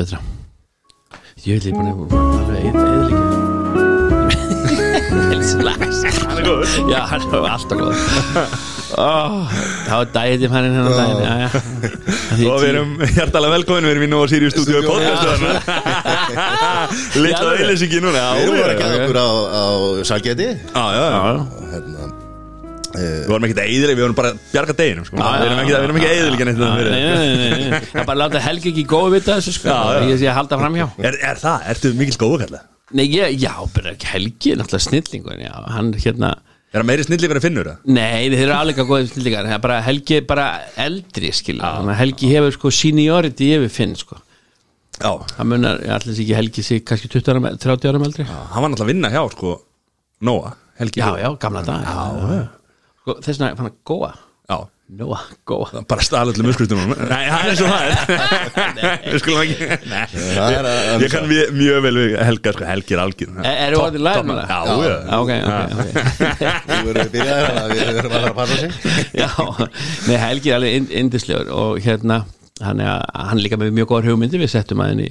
[0.00, 0.20] betra.
[1.40, 3.30] Ég vil ég búin að alveg eða líka
[5.30, 6.74] Helslags Hann er góður.
[6.90, 7.94] Já, hann er alltaf góð
[9.00, 9.54] oh,
[9.86, 10.92] Það var dætið hann hennar
[11.40, 11.48] já.
[12.50, 14.98] Og við erum hjartalega velkomin Við erum í Nova Sirius stúdíu Stúdíó.
[17.24, 17.64] Lilla alveg.
[17.64, 18.20] auðlýsingi núna.
[18.20, 19.64] Já, Við já, ekki að okkur á, á
[20.10, 21.69] Salgeti já, já, já.
[23.00, 25.16] Við vorum ekki að eðilega, við vorum bara að bjarga deginum sko.
[25.20, 28.16] Við erum ekki, við erum ekki að eðilega neitt Nei, nei, nei, nei, er bara
[28.16, 29.70] að láta Helgi ekki góð vita þessu sko.
[29.70, 30.04] Já, já.
[30.10, 30.86] Ég sé að halda fram hjá.
[31.10, 31.66] Er, er það?
[31.74, 32.62] Ertu mikil skóðu kalla?
[32.90, 36.32] Nei, ég, já, bara Helgi er náttúrulega snillingur Já, hann hérna
[36.70, 37.78] Er það meiri snillingur en finnur það?
[37.90, 39.46] Nei, þeir eru alveg góðið snillingar.
[39.50, 40.44] Það er bara Helgi er bara
[40.78, 44.18] eldri skil að Helgi hefur sko seniority yfir Finn sko.
[45.00, 45.10] Já.
[45.34, 48.26] Það munar, ég ætla þess ekki Helgi sig kannski 20 ára, 30 ára eldri.
[48.28, 49.54] Já, Hann var náttúrulega að vinna hjá sko
[50.28, 52.40] Nóa, Helgi já, gamla dag Já, Sko,
[53.24, 54.12] þess vegna fann að góa
[54.50, 54.56] Já.
[54.90, 59.04] Nóa, góa Bara stala öllum uppskriftunum Nei, það er og það er.
[59.04, 59.68] Við skulum ekki
[60.34, 63.30] Það er að- Ég kann mjög, mjög vel við Helga sko, Helgi er algjör.
[63.44, 64.50] Er- Eru orðið lægir með það?
[64.50, 64.96] Já, já.
[65.20, 65.86] Ok, ok, ok.
[66.72, 68.70] Við verðum byrjaðir þannig að við verðum að fara að passa sig.
[69.22, 69.30] Já,
[70.08, 72.18] nei, Helgi er alveg indislegur og hérna,
[72.66, 75.08] hann er, hann er líka með mjög góðar hugmyndi, við settum að henni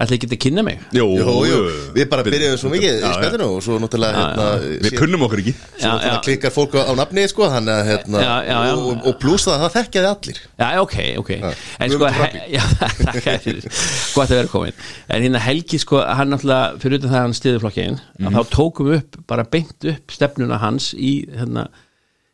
[0.00, 0.78] ætla ekki að kynna mig?
[0.96, 1.56] Jú, Jú, jú,
[1.96, 3.12] við bara byrjuðum svo mikið í Já, já.
[3.18, 4.46] spenninu og svo náttúrulega hérna,
[4.80, 5.52] Við sé- kunnum okkur ekki.
[5.58, 5.90] svo Já, já.
[5.90, 8.72] náttúrulega klikkar fólk á á nafni sko, þannig að hérna, Já, já, já.
[8.80, 10.40] og, og pluss það, það þekkjaði allir.
[10.62, 11.30] Já, ok, ok.
[11.40, 12.40] En sko, Guðmundur he, Rabbi.
[12.56, 13.68] já, þakka þér fyrir
[14.14, 17.38] Gott að vera komin En hérna Helgi, sko, hann náttúrulega fyrir utan það að hann
[17.40, 21.68] stiði flokkinn að þá tókum við upp, bara beint upp stefnuna hans í, hérna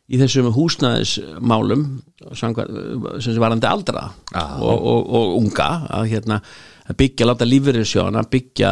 [0.07, 1.81] í þessum húsnæðismálum
[2.31, 6.41] samkvæmt- sem sem varandi aldra og, og, og unga að hérna
[6.87, 8.71] að byggja, láta lífverðisjóna byggja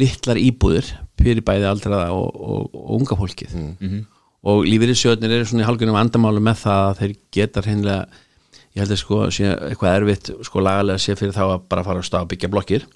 [0.00, 0.88] litlar íbúðir
[1.20, 3.56] fyrir bæði aldraða og, og, og unga fólkið.
[4.50, 8.06] Og lífverðisjónir eru svona í halgunum vandamálu með það að þeir geta hreinlega
[8.70, 12.00] ég held að sko sé eitthvað erfitt sko lagalega sé fyrir þá að bara fara
[12.00, 12.86] á stað að byggja blokkir.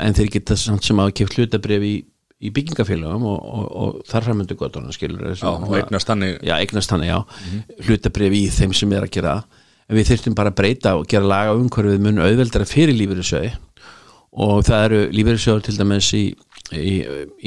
[0.00, 1.94] En þeir geta samt sem að keft hlutabrif í,
[2.40, 6.94] í byggingafélögum og, og, og þar framöndu gotunum skilur Já, og eignast þannig já, eignast
[6.94, 7.18] þannig, já,
[7.88, 9.34] hlutabrif í þeim sem er að gera
[9.92, 13.52] en við þurftum bara að breyta og gera laga umhverfið mun auðveldara fyrir lífeyrissjóði
[14.32, 16.24] og það eru lífeyrissjóður til dæmis í
[16.72, 16.92] í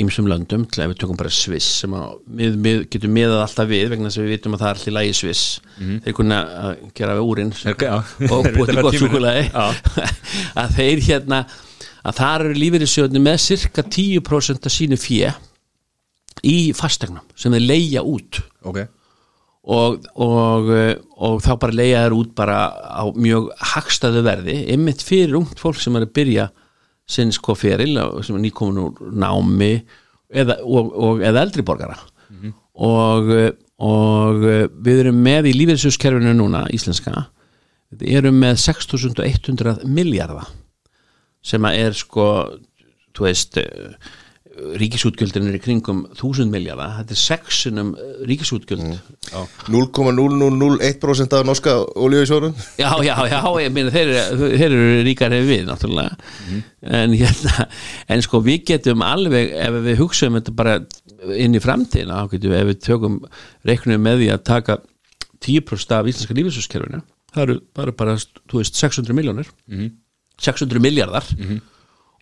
[0.03, 3.69] ýmsum löndum til að við tökum bara Sviss sem að við, við getum miðað alltaf
[3.71, 5.45] við vegna þess að við vitum að það er allir lægi Sviss.
[5.79, 7.95] Þeir kunna að gera við úrin Ok, já.
[8.29, 9.47] og Þeir búið til gott súkulagi
[10.61, 11.39] að þeir hérna
[12.05, 15.31] að það eru lífeyrissjóðni með cirka 10% af sínu fjö
[16.45, 18.43] í fastegnum sem þeir leigja út.
[18.67, 18.83] Ok.
[19.65, 20.69] Og, og,
[21.17, 25.81] og þá bara leiða þær út bara á mjög hagstæðu verði ymmit fyrir ungt fólk
[25.81, 26.45] sem er að byrja
[27.09, 29.73] sinn sko feril sem er nýkomin úr námi
[30.33, 31.97] eða, og, og, eða eldri borgara.
[32.75, 33.51] Og, eh,
[33.85, 37.13] og eh, við erum með í lífeyrissjóðskerfinu núna íslenska
[37.95, 40.49] við erum með 6100 miljardar
[41.45, 42.27] sem er sko
[43.15, 43.59] þú veist
[44.55, 47.89] ríkisútgjöldin er í kringum 1000 miljardar, þetta er sexunum
[48.29, 48.99] ríkisútgjöld.
[49.71, 55.65] 0,0001% af norska olíusjórun Já, já, já, ég meina þeir, þeir eru ríkar en við
[55.67, 56.15] náttúrulega.
[56.85, 57.67] En, hérna,
[58.15, 60.77] en sko við getum alveg ef við hugsaum þetta bara
[61.35, 63.19] inn í framtíðina þá getum við, ef við tökum
[63.65, 64.79] reiknum með því að taka
[65.45, 67.01] 10% af íslenska lífisúskerfinu
[67.35, 68.15] það eru bara, bara,
[68.47, 69.49] þú veist, 600 miljónir
[70.39, 71.25] 600 miljardar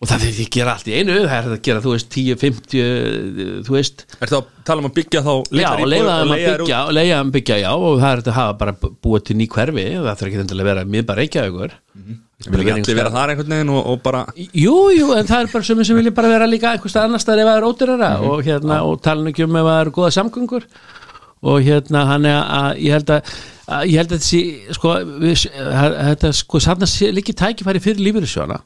[0.04, 2.36] og það því að gera allt í einu það er að gera, þú veist, 10,
[2.42, 6.34] 50 þú veist, Er það að tala um að byggja þá já, og leiða þeim
[6.34, 9.26] að byggja og leiða þeim að byggja, já, og það er að hafa bara búið
[9.30, 11.76] til ný hverfi, það þarf ekki endilega að vera miðbar reykjaðugur
[12.44, 15.64] Vil ekki vera þar einhvern veginn og, og bara Jú, jú, en það er bara
[15.64, 18.42] sem sem vilja bara vera líka einhvers stað annars staðar ef það er ódýrara og
[18.44, 20.66] hérna, og tala nú ekki um ef það eru góða samgöngur
[21.44, 23.32] og hérna, hann er að ég held að,
[23.76, 24.40] að ég held að þessi
[24.78, 26.88] sko, við, að- þetta sko safna
[27.18, 28.60] líki tækifæri fyrir lífyrirsjóna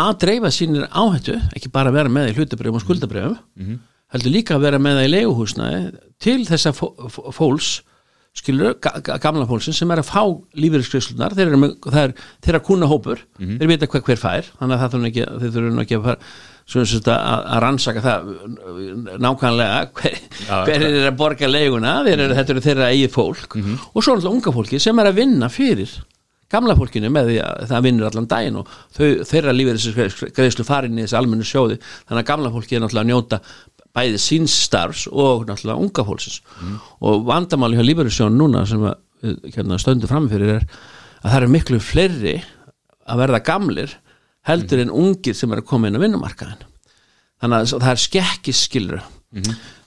[0.00, 3.80] að dreifa sínir áhættu ekki bara vera með í hlutabrifum og skuldabrifum
[4.14, 5.82] heldur líka að vera með það í leiguhúsnaði
[6.22, 7.72] til þessa fó- fó- fólks
[8.34, 10.22] skilur, ga ga gamla fólksins sem er að fá
[10.58, 14.74] lífeyriskrislunar, þeir eru með, það er þeirra kuna hópur, þeir vita hvað hver fær þannig
[14.74, 16.18] að það þurfum ekki, þeir þurfum ekki að fara
[16.64, 18.32] að, að rannsaka það
[19.20, 20.18] nákvæmlega hver,
[20.48, 23.56] hver er að borga leiguna þeir eru, þetta eru þeirra eigið fólk.
[23.58, 25.92] Og svo náttúrulega unga fólki sem er að vinna fyrir
[26.54, 31.04] gamla fólkinu með því að það vinnur allan daginn og þau, þeirra lífeyrisgreislu farin í
[31.04, 31.78] þessi almennu sjóði.
[32.08, 33.40] Þannig að gamla fólki er náttúrulega að njóta
[33.94, 36.40] bæði síns starfs og náttúrulega unga fólksins.
[37.04, 40.66] Og vandamáli hjá lífeyrissjón núna sem að, eh, hérna, stöndu framfyrir er
[41.24, 42.36] að það eru miklu fleiri
[43.08, 43.96] að verða gamlir
[44.48, 46.64] heldur en ungir sem er að koma inn á vinnumarkaðin
[47.42, 49.02] þannig að það er skekkis skilur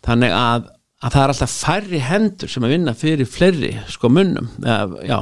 [0.06, 0.70] þannig að,
[1.04, 5.20] að það er alltaf færri hendur sem að vinna fyrir fleiri sko munnum eða, já.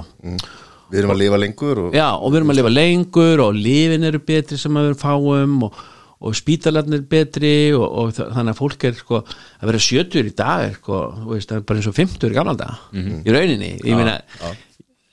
[0.91, 4.03] Við erum að lifa lengur og Já, og við erum að lifa lengur og lifin
[4.09, 5.79] eru betri sem að við fáum og,
[6.25, 10.35] og spítalarnir betri og, og þa- þannig að fólk er sko að vera sjötur í
[10.37, 10.99] dag er sko,
[11.31, 12.93] veist, er bara eins og 50 í gamla dag
[13.25, 14.17] í rauninni, ég meina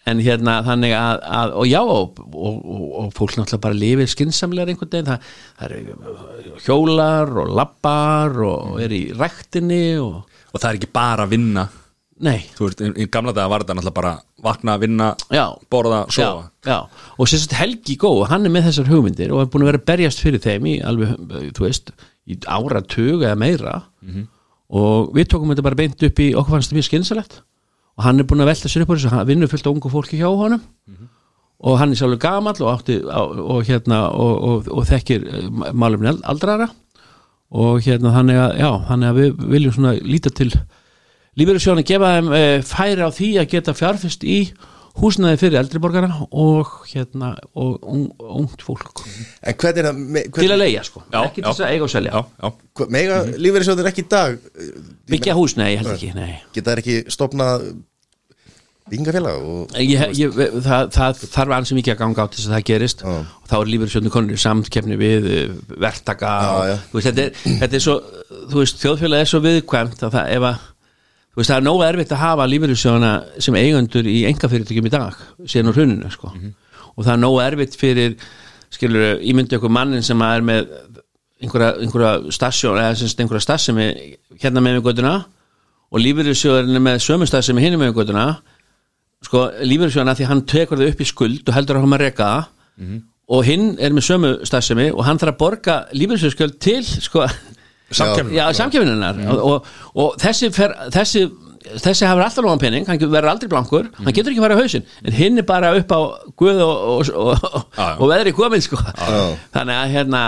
[0.08, 4.10] en hérna þannig að, að og já, og, og, og, og fólk náttúrulega bara lifir
[4.10, 5.10] skinsamlegar einhvern veginn.
[5.12, 5.28] Það,
[5.60, 10.19] það eru hjólar og lappar og er í ræktinni og,
[10.50, 11.69] og það er ekki bara að vinna.
[12.22, 14.12] Nei, þú veist, í, gamla daga var þetta náttúrulega bara
[14.43, 15.44] vakna, vinna, já.
[15.70, 16.50] borða, já, sofa.
[16.66, 17.08] já.
[17.19, 19.82] og sem sagt Helgi Gó hann er með þessar hugmyndir og er búin að vera
[19.90, 21.16] berjast fyrir þeim í alveg,
[21.56, 21.90] þú veist
[22.31, 23.81] í áratug eða meira.
[24.72, 27.40] Og við tókum þetta bara beint upp í okkur fannst það mjög skynsalegt
[27.99, 29.91] og hann er búin að velta sér upp á þessu, hann vinnur fullt af ungu
[29.93, 30.62] fólki hjá honum.
[31.62, 35.29] Og hann er sjálfur gamall og, átti, og, hérna og, og, þekkir
[35.71, 36.67] málumni aldrara
[37.53, 40.49] og hérna þannig að já, þannig að við viljum svona líta til
[41.39, 44.39] lífeyrissjóðan gefa þeim e, færi á því að geta fjárfyrst í
[45.00, 49.05] húsnaði fyrir eldriborgara og hérna og ung, ungt fólk.
[49.43, 51.73] En hvernig er það me- til hvernig, að leia sko, Já, ekki til þess að
[51.73, 52.12] eiga og selja.
[52.12, 54.37] Já, já, hva- Mega lífeyrissjóðir ekki í dag?
[55.09, 56.35] Byggja hús, nei, ég held ekki, nei.
[56.53, 57.73] Geta þær ekki stopnað
[58.91, 60.33] Byggingafélag og ég, ég,
[60.65, 63.05] það, það þarf ansið mikið að ganga á til þess að það gerist.
[63.06, 63.12] Já.
[63.23, 65.53] og þá er lífeyrissjóðinu konur í samkefni við eh,
[65.85, 67.94] verktaka Já, og, veist, þetta, er, þetta er svo
[68.50, 70.67] þú veist, þjóðfélag er svo viðkvæmt að það ef að
[71.37, 75.73] veist, það er nógu erfitt að hafa lífeyrissjóðana sem eigandur í engafyrirtækjum í dag síðan
[75.73, 76.32] á hruninu sko.
[76.96, 78.17] og það er nógu erfitt fyrir
[78.73, 80.73] skilur, ímyndu ykkur mannin sem er með
[81.43, 83.87] einhverja, einhverja stasjón eða semst einhverja stasjumi
[84.43, 85.14] hérna með með göttuna
[85.93, 88.26] og lífeyrissjóðurinn er með sömu stasjumi hinni með göttuna
[89.23, 92.29] sko lífeyrissjóðana því hann tekur það upp í skuld og heldur að hann að reka
[92.29, 93.00] það
[93.32, 97.26] og hinn er með sömu stasjumi og hann þarf að borga lífeyrissjóðskjöld til sko
[98.37, 99.73] Já, samkefininnar og, og,
[100.05, 101.27] og þessi, fer, þessi
[101.62, 104.87] þessi hafur alltaf lóðan penning, hann verður aldrei blankur hann getur ekki farið á hausinn,
[105.06, 106.00] en hinn er bara upp á
[106.41, 107.44] guð og, og,
[107.93, 108.81] og, veðri komin sko.
[108.83, 109.21] Já.
[109.55, 110.23] þannig að hérna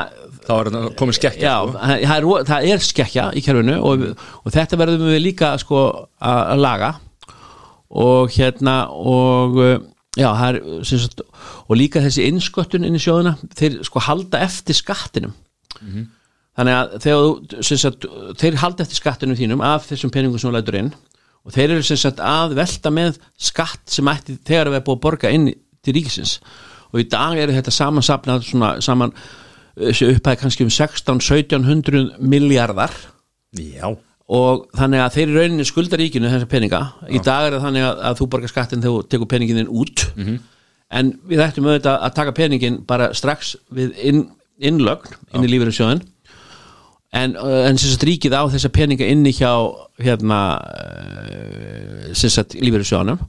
[0.44, 1.80] þá er þetta komið skekkja já, sko.
[1.80, 4.06] það er, það er skekkja í kerfinu og,
[4.42, 5.84] og þetta verðum við líka sko
[6.20, 6.92] að að laga.
[7.94, 9.60] Og hérna og
[10.18, 11.22] já, það er sagt,
[11.68, 15.34] og líka þessi innsköttun inn í sjóðuna þeir sko halda eftir skattinum
[16.58, 18.06] þannig að þegar þú sagt,
[18.40, 20.92] þeir halda eftir skattinum þínum af þessum peningum sem þú lætur inn
[21.44, 24.96] og þeir eru sem sagt að velta með skatt sem ætti þegar við erum búið
[24.96, 25.50] að borga inn
[25.84, 26.38] til ríkisins.
[26.94, 29.12] Og í dag eru þetta samansapnað svona saman
[29.74, 32.94] þessi upphæði kannski um 16-1700 miljardar
[33.58, 33.90] já,
[34.30, 36.80] og þannig að þeir í rauninni skulda ríkinu þessa peninga,
[37.10, 39.74] í dag er það þannig að, að þú borgar skattin þegar þú tekur peningin þinn
[39.82, 40.06] út.
[40.94, 44.24] En við ættum auðvitað að taka peningin bara strax við inn,
[44.62, 46.04] innlögn inn í lífeyrissjóðin
[47.14, 49.52] en, uh, en sem sagt ríkið á þessa peninga inni hjá
[50.02, 53.22] hérna uh, sem sagt lífeyrissjóðanum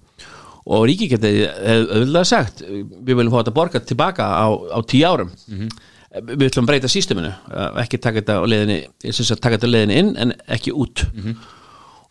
[0.66, 5.30] og ríkið getið auðvitað sagt við viljum fá þetta borga tilbaka á, á tíu árum.
[6.16, 7.30] Við ætlum að breyta sísteminu
[7.84, 8.80] ekki taka þetta á leiðinni
[9.12, 11.06] sem sagt taka þetta á leiðinni inn en ekki út.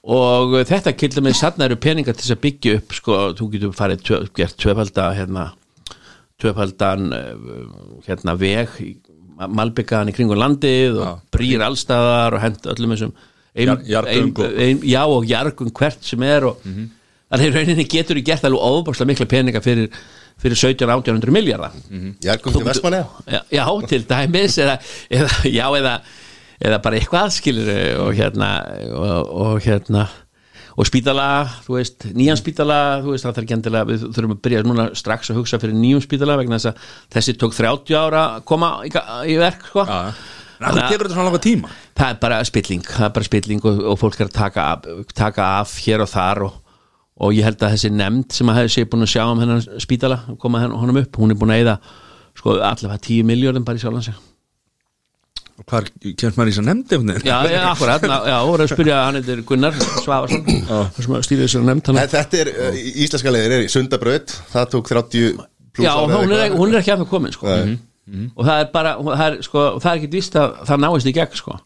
[0.05, 3.75] Og þetta kildum með sann eru peningar til þess að byggja upp sko, þú getur
[3.75, 5.45] farið tvö, gert tvöfalda hérna,
[6.43, 7.31] tvöfaldan eh,
[8.05, 8.75] hérna veg
[9.39, 13.15] malbyggaðan í kringum landið og brýr allstaðar og hend öllum þessum
[13.55, 13.71] ein,
[14.35, 18.45] og- ein, já og jargun hvert sem er og þannig í rauninni getur þú gert
[18.47, 19.89] alveg ofbárslega mikla peninga fyrir,
[20.43, 21.73] fyrir 17-1800 miljardar
[22.23, 24.79] Jargum til Vestmanni já, já, til dæmis eða,
[25.11, 25.95] eða, já, eða,
[26.65, 27.73] eða bara eitthvað skilur
[28.07, 28.51] og hérna
[28.95, 30.07] og, og hérna
[30.75, 31.27] og spítala,
[31.65, 34.87] þú veist, nýjan spítala þú veist, það þarf ekki endilega, við þurfum að byrja núna
[34.99, 38.73] strax að hugsa fyrir nýjum spítala vegna þess að þessi tók 30 ára að koma
[38.87, 38.91] í,
[39.31, 39.87] í verk, sko.
[40.65, 41.71] En hvað tekur þetta svona langa tíma?
[41.99, 44.87] það er bara spilling, það er bara spilling og, og fólk er að taka af,
[45.15, 46.61] taka af hér og þar og,
[47.23, 49.67] og ég held að þessi nefnd sem að hefði sér búin að sjá um hennar
[49.83, 51.77] spítala, koma honum upp hún er búin að eyða
[52.35, 54.23] sko allavega 10 miljardum bara í sjálfan sig
[55.55, 56.97] Og hvað kemst maður í þess að nefndi?
[57.23, 60.49] Já, já, akkurat, já, voru að spyrja hann heitir Gunnar Svavarsson
[60.99, 64.67] sem að stýra þessari nefnd hann, Þetta er, uh, íslenska leiðir er í Sundabraut Það
[64.73, 67.55] tók 30 pluss Já, eða hún er, hún er ekki að það komin sko.
[67.55, 67.79] Nei.
[68.35, 70.83] og það er bara og það er, sko, og það er ekki víst að það
[70.85, 71.57] náist í gegn sko.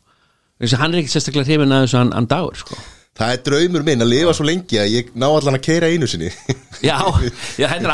[0.78, 2.78] Hann er ekki sérstaklega hrifin að þessu hann, hann dagur sko.
[3.18, 6.06] Það er draumur minn að lifa svo lengi að ég ná allan að keira einu
[6.06, 6.28] sinni.
[6.88, 6.94] Já,
[7.58, 7.90] já, henn er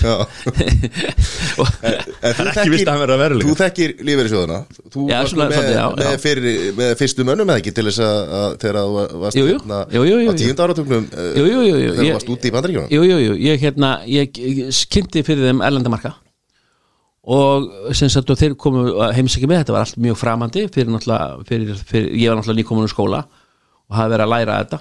[1.60, 3.46] og, En þú er ekki víst að að veruleika.
[3.48, 4.58] Þú þekkir lífeyrissjóðuna
[4.92, 8.34] Þú Já, varst með, já, með, fyrir, með fyrstu mönnum eða ekki til þess að,
[8.40, 9.54] að þegar þú varst Jú, jú.
[9.56, 10.62] hérna Jú, jú, jú, á tíund
[11.70, 11.94] jú, jú.
[11.94, 12.92] þegar Ég- þú varst úti í bandaríkjunum.
[12.92, 16.12] Jú, jú, jú, ég, hérna, ég, ég kynnti fyrir þeim erlendamarka
[17.30, 21.44] og sem sagt og þeir komu heimsækja með þetta var allt mjög framandi fyrir náttúrulega
[21.48, 23.20] fyrir, fyrir, ég var náttúrulega nýkomin úr skóla
[23.90, 24.80] og hafi verið að læra þetta.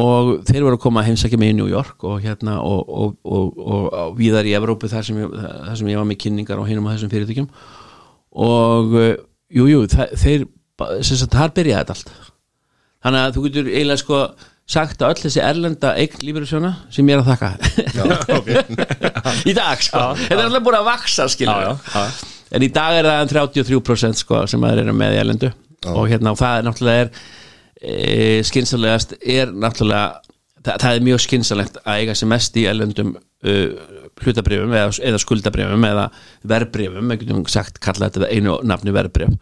[0.00, 3.16] Og þeir voru að koma að heimsækja mig í New York og hérna og, og,
[3.26, 5.32] og, víðar í Evrópu þar sem, ég,
[5.66, 7.48] þar sem ég var með kynningar og hinum á þessum fyrirtækjum.
[8.46, 8.94] Og
[9.50, 10.46] jú, jú, þa- þeir
[11.02, 12.12] sem sagt, þar byrjaði þetta allt.
[13.02, 14.20] Þannig að þú getur eiginlega sko
[14.70, 17.50] sagt að öll þessi erlenda eign lífeyrissjóna sem ég er að þakka.
[19.50, 20.04] Í dag sko.
[20.20, 22.04] Þetta er alltaf búin að vaksa Já, já, já.
[22.54, 25.50] en í dag er það um 33% sko sem það eru með í erlendu.
[25.90, 27.12] Og hérna og það er náttúrulega er
[27.80, 30.20] e, skynsalegast er náttúrulega
[30.64, 33.68] það, það er mjög skynsalegt að eiga sem mest í erlendum uh,
[34.20, 36.10] hlutabrifum eða, eða skuldabrifum eða
[36.52, 39.32] verbrifum, við getum sagt kalla þetta einu nafni verbrif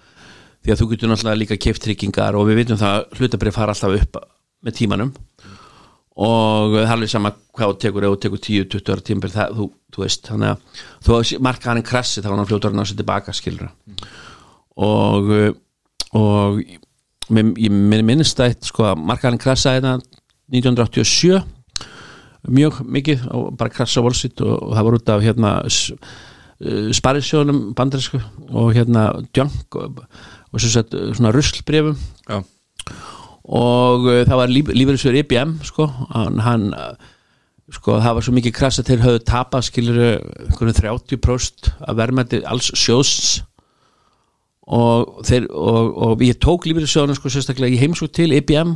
[0.63, 3.75] því að þú getur náttúrulega líka keift tryggingar og við vitum það að hlutabrif fara
[3.75, 4.19] alltaf upp
[4.67, 5.13] með tímanum.
[6.19, 9.53] Og það er alveg sama hvað þú tekur ef þú tekur 10-20 ára tímabil það,
[9.55, 12.99] þú, þú veist, þannig að þú marka hann krassi þá hann fljótur að ná sér
[12.99, 13.71] tilbaka skilur
[14.89, 15.31] og
[16.19, 16.61] og
[17.29, 19.99] ég mér minnst að sko, marka hann krassa þetta
[20.49, 21.43] 1987
[22.49, 25.53] mjög mikið og bara krassa volsitt og, og það var út af hérna
[26.95, 28.19] sparisjónum bandarísku
[28.51, 30.01] og hérna djönk og,
[30.53, 32.43] og sett svona ruslbrefum Já.
[33.45, 35.87] og uh, það var líf, lífeyrisverður IBM sko,
[36.43, 36.73] hann,
[37.71, 40.01] sko, það var svo mikið krasa til höfðu tapa skilur
[40.49, 43.45] einhvern 30% af verðmætti alls sjóðs
[44.69, 48.75] og, þeir, og, og ég tók lífeyrisverðuna sko sérstaklega í heimsók til IBM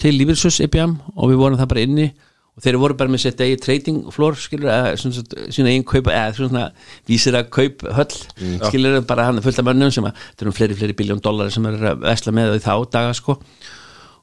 [0.00, 2.06] til lífeyrisverðs IBM og við vorum það bara inni.
[2.52, 6.34] Og þeir voru bara með sitt eigi trading floor skilur, eða svona, eigin kaupa eða
[6.36, 6.64] svona
[7.08, 8.18] vísir að kaup höll
[8.66, 11.64] skilur, bara hann fullt af mönnum sem að það eru fleiri, fleiri biljón dólar sem
[11.70, 13.38] er að vesla með þá daga sko.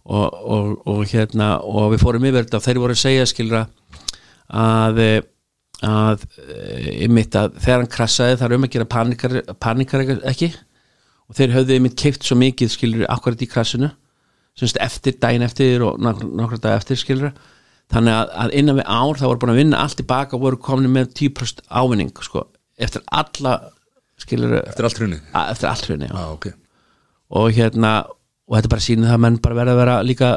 [0.09, 3.65] Og, og, og hérna og við fórum yfir þetta og þeir voru að segja skilur
[4.49, 5.19] að eh,
[5.85, 6.23] að
[7.05, 10.49] ymitt að þegar hann krassaði það er um að gera panikar, panikar ekki
[11.29, 13.91] og þeir höfðu ymitt keift svo mikið skilur akkurat í krassinu
[14.59, 17.33] semst eftir, daginn eftir og nokkra dag eftir skilur
[17.89, 20.61] þannig að, að innan við ár það voru búin að vinna allt tilbaka og voru
[20.61, 23.59] komin með 10% ávinning sko, eftir alla
[24.19, 25.21] skilur Eftir allt hrunið?
[25.45, 26.15] Eftir allt hrunni já.
[26.17, 26.49] Já, ok.
[27.39, 27.93] Og hérna
[28.49, 30.29] og þetta er bara sýnir það að menn bara verða að vera líka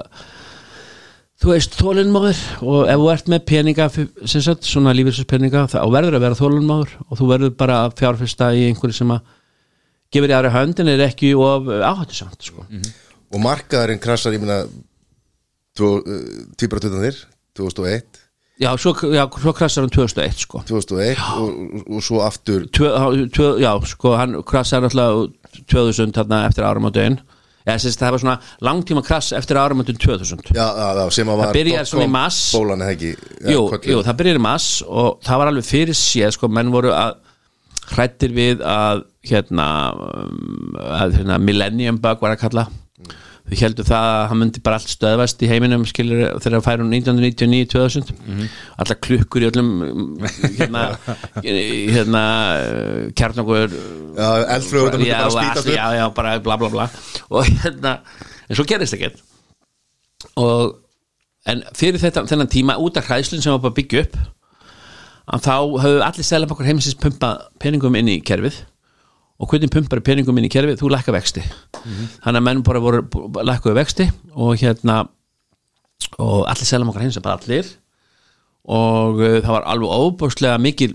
[1.43, 6.19] þú veist, þólinnmáður og ef þú ert með peninga sem sagt, svona lífilspeninga þá verður
[6.19, 9.33] að vera þólinnmáður og þú verður bara að fjárfesta í einhverju sem að
[10.13, 12.67] gefur í aðra höndin er ekki of áhættu samt sko.
[13.33, 14.65] Og markaðurinn krasar, ég meina
[15.73, 17.17] Týparatöðanir
[17.57, 18.21] 2001
[18.61, 20.61] já, svo, já, svo krassar hann 2001 sko.
[20.69, 22.91] 2001 og, og, og svo aftur tvö,
[23.33, 27.23] tvö, já, sko, hann krassar náttúrulega 2000 þarna eftir árum á dögin
[27.63, 31.53] Já, það var svona langtíma krass eftir áramöndun 2000 Já, já, já, sem að var
[31.55, 32.39] byrjar svona í mars.
[32.57, 32.95] Bólan já,
[33.55, 36.91] jú, jú, það byrjar í mass og það var alveg fyrir séð sko, menn voru
[36.91, 37.21] að
[37.93, 39.67] hrættir við að hérna,
[41.01, 42.67] að hérna millennium bug var að kalla.
[43.43, 46.93] Þau heldur það að hann myndi bara allt stöðvast í heiminum skilur þegar það færum
[46.93, 48.13] 1999-2000
[48.85, 50.05] allar klukkur í öllum um,
[50.61, 50.85] hérna,
[51.97, 52.23] hérna
[53.19, 53.75] kjarnokkur
[54.15, 55.19] Já, eldflugur já,
[55.67, 56.87] já, já, bara bla bla bla.
[57.35, 57.97] Og hérna,
[58.47, 59.19] en svo gerist ekkert.
[60.39, 60.79] Og
[61.51, 64.21] en fyrir þetta, þennan tíma út af hræðslun sem var bara að byggja upp
[65.27, 68.63] að þá höfðu allir selabokkur heimsins pumpa peningum inn í kerfið.
[69.43, 71.43] Og hvernig pumpar peningum inn í kerfið, þú lækka vexti.
[72.23, 73.03] Þannig að menn bara voru
[73.43, 75.03] lækkuðu vexti og hérna
[76.23, 77.71] og allir selabokkur heimsins bara allir.
[78.71, 80.95] Og uh, það var alveg óbúrslega mikil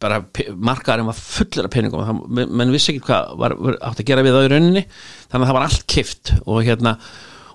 [0.00, 0.22] bara
[0.54, 2.20] markaðurinn var fullur af peningum.
[2.32, 4.84] Menn vissi ekki hvað var, var átt að gera við það í rauninni.
[5.26, 6.94] Þannig að það var allt kift og hérna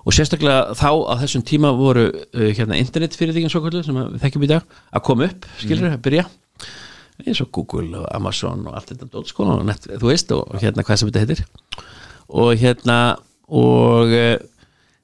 [0.02, 4.46] og sérstaklega þá á þessum tíma voru uh, hérna internetfyrirtíkin svo kvöldu sem við þekkjum
[4.46, 6.28] í dag að koma upp, skilur, að byrja.
[7.22, 10.56] Eins og Google og Amazon og allt þetta dót sko, og net, þú veist, og
[10.62, 11.44] hérna hvað sem þetta heitir.
[12.32, 12.98] Og hérna
[13.52, 14.38] og uh,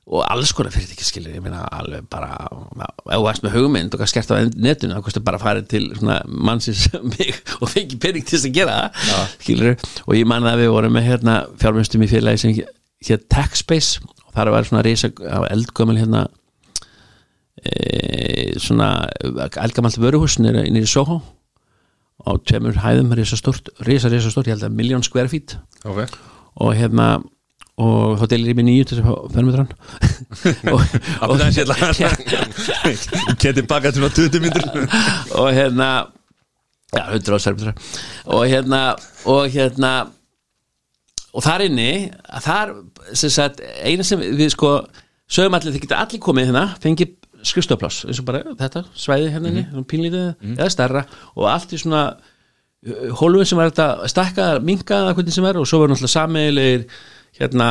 [0.08, 4.00] og alls konar fyrirtæki skilur ég meina alveg bara ef þú varst með hugmynd og
[4.00, 5.90] hvað skert á netinu þá kosti bara fara til
[6.26, 9.74] mannsins mig og fengi pening til þess að gera það skilur
[10.06, 14.52] og ég man að við vorum með hérna fjármjöstum í félagi sem hér og þar
[14.54, 15.10] var svona reysa
[15.50, 16.26] eldgömmel hérna
[17.62, 19.08] e, svona
[19.58, 21.20] eldgamalt vöruhús nýri, Soho
[22.26, 25.58] á tveimur hæðum reysa stort, reysa reysa stort, ég held að miljón square feet.
[25.86, 26.06] Ok.
[26.58, 27.18] Og hérna
[27.78, 29.66] og þá delir ég mig nýju til þess að byrjaði
[31.46, 31.76] að sérla
[33.38, 34.64] Keti baka til svona 20 myndir
[35.38, 35.90] og hérna
[36.90, 37.74] já, 100 á serfitra
[38.26, 38.82] og hérna
[39.30, 39.92] og hérna
[41.34, 41.90] og þar inni
[42.44, 42.74] þar
[43.12, 44.72] sem sagt, eina sem við sko
[45.28, 47.14] sögum allir, þið geta allir komið hérna fengið
[47.46, 51.04] skrifstofpláss, eins og bara þetta svæði hérna inni, mm pínlítið eða stærra.
[51.36, 52.02] Og allt í svona
[53.18, 56.86] hólfum sem var þetta stakka, minka eða hvernig sem er og svo var náttúrulega sameigilegir
[57.38, 57.66] hérna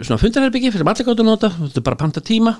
[0.00, 2.54] svona fundarherbyggi fyrir allir gáttu að nota, þetta er bara panta tíma.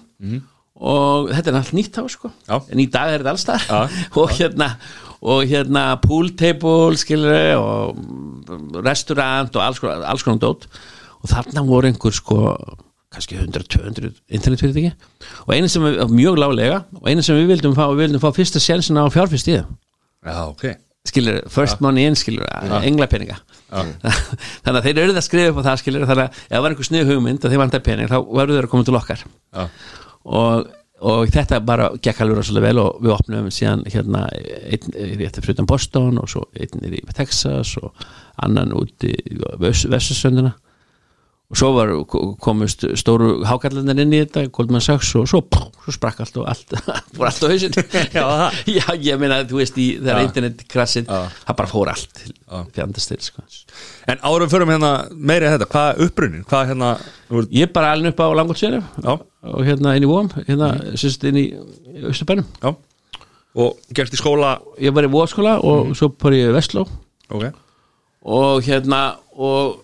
[0.80, 2.30] Og þetta er allt nýtt þá sko.
[2.48, 2.56] Já.
[2.72, 3.80] en í dag er þetta alls þar Já,
[4.22, 4.68] og hérna
[5.20, 7.98] og hérna pool table skilur og
[8.84, 10.68] restaurant og alls konar, alls konar dót.
[11.20, 12.54] Og þarna voru einhver sko
[13.10, 14.92] kannski 100-200 internetfyrirtæki.
[15.46, 18.30] Og einu sem við, mjög láglega og einu sem við vildum fá, við vildum fá
[18.36, 19.72] fyrsta sjensin á fjárfyrst í það
[20.20, 20.64] Já, ok.
[21.08, 22.44] Skilur, first money in skilur
[22.84, 23.38] englapeninga
[23.70, 26.64] þannig að þeir eru það að skrifa upp á það skilur þannig að ef það
[26.64, 29.22] var einhver snið hugmynd að þeir vantar pening þá verður þeir að koma til okkar.
[30.40, 30.70] Og,
[31.10, 35.46] og þetta bara gekk alveg rosalega vel og við opnum síðan hérna einn er eftir
[35.46, 37.94] frutan Boston og svo einn er í Texas og
[38.46, 39.14] annan út í
[39.60, 40.56] Vestusönduna
[41.50, 41.90] og svo var,
[42.38, 46.44] komust stóru hákallanir inn í þetta, Goldman Sachs og svo, pú, svo sprakk allt og
[46.46, 46.76] allt
[47.16, 47.74] fór allt á hausin
[48.76, 50.26] Já, ég meina, þú veist, í, þegar Já.
[50.28, 51.24] internet krassið, Já.
[51.48, 52.60] það bara fór allt Já.
[52.76, 53.42] fjandast til, sko.
[54.14, 56.44] En árum við förum hérna meiri að þetta Hvað er uppbrunnin?
[56.52, 56.90] Hvað hérna
[57.40, 59.10] ert- Ég er bara alveg upp á langoltsérif Já,
[59.50, 60.68] og hérna inn í Vóm, hérna,
[61.02, 61.44] sérst inn í
[62.12, 62.76] Östurbænum já.
[63.58, 66.86] Og gerst í skóla Ég var í Vóskóla og svo bara í Vestló.
[67.34, 67.48] Ok
[68.20, 69.00] og hérna
[69.32, 69.80] og,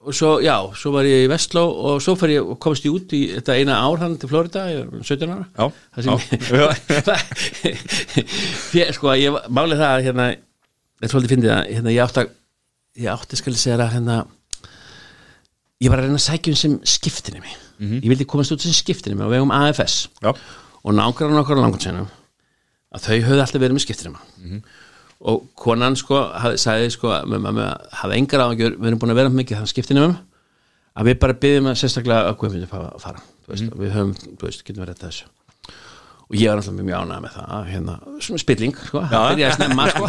[0.00, 2.94] og svo, já, svo var ég í Vestló og svo fær ég, og komst ég
[2.96, 5.46] út í þetta eina ár hann til Florida, ég var 17 ára.
[5.52, 5.64] Já,
[5.98, 6.12] það sem
[8.80, 10.28] ég sko, ég, málið það að hérna,
[11.04, 12.34] ég svolítið fyndið að hérna, ég átti að
[12.98, 14.18] ég átti skal segja að hérna
[15.78, 17.54] ég var að reyna að sækja um sem skiptinni mig
[18.02, 21.64] ég vildi komast út sem skiptinni mig á vegum AFS Já, og nákvæmlega okkar á
[21.64, 22.08] langansennum
[22.94, 24.24] að þau höfðu alltaf verið með skiptinema
[25.18, 29.00] og konan sko hafði, sagði sko að með, með, með, hafði engar áhengjur við erum
[29.02, 30.20] búin að vera mikið þann skiptinema
[30.98, 34.84] að við bara byggjum að sérstaklega að að fara veist, við höfum, þú veist, getum
[34.84, 35.28] við rétt þessu.
[36.28, 39.54] Og ég var alltaf mjög ánægð með það hérna, svona spilling, sko, það byrjaði að
[39.56, 40.08] snemma sko.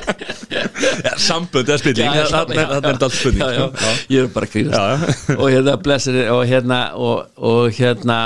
[1.06, 2.16] ja, sambönd eða spilling.
[2.18, 3.92] Já, er þetta allt spurning já, já, sko.
[4.10, 5.28] ég er bara að grínast.
[5.36, 8.18] Og hérna blessir og hérna og, og hérna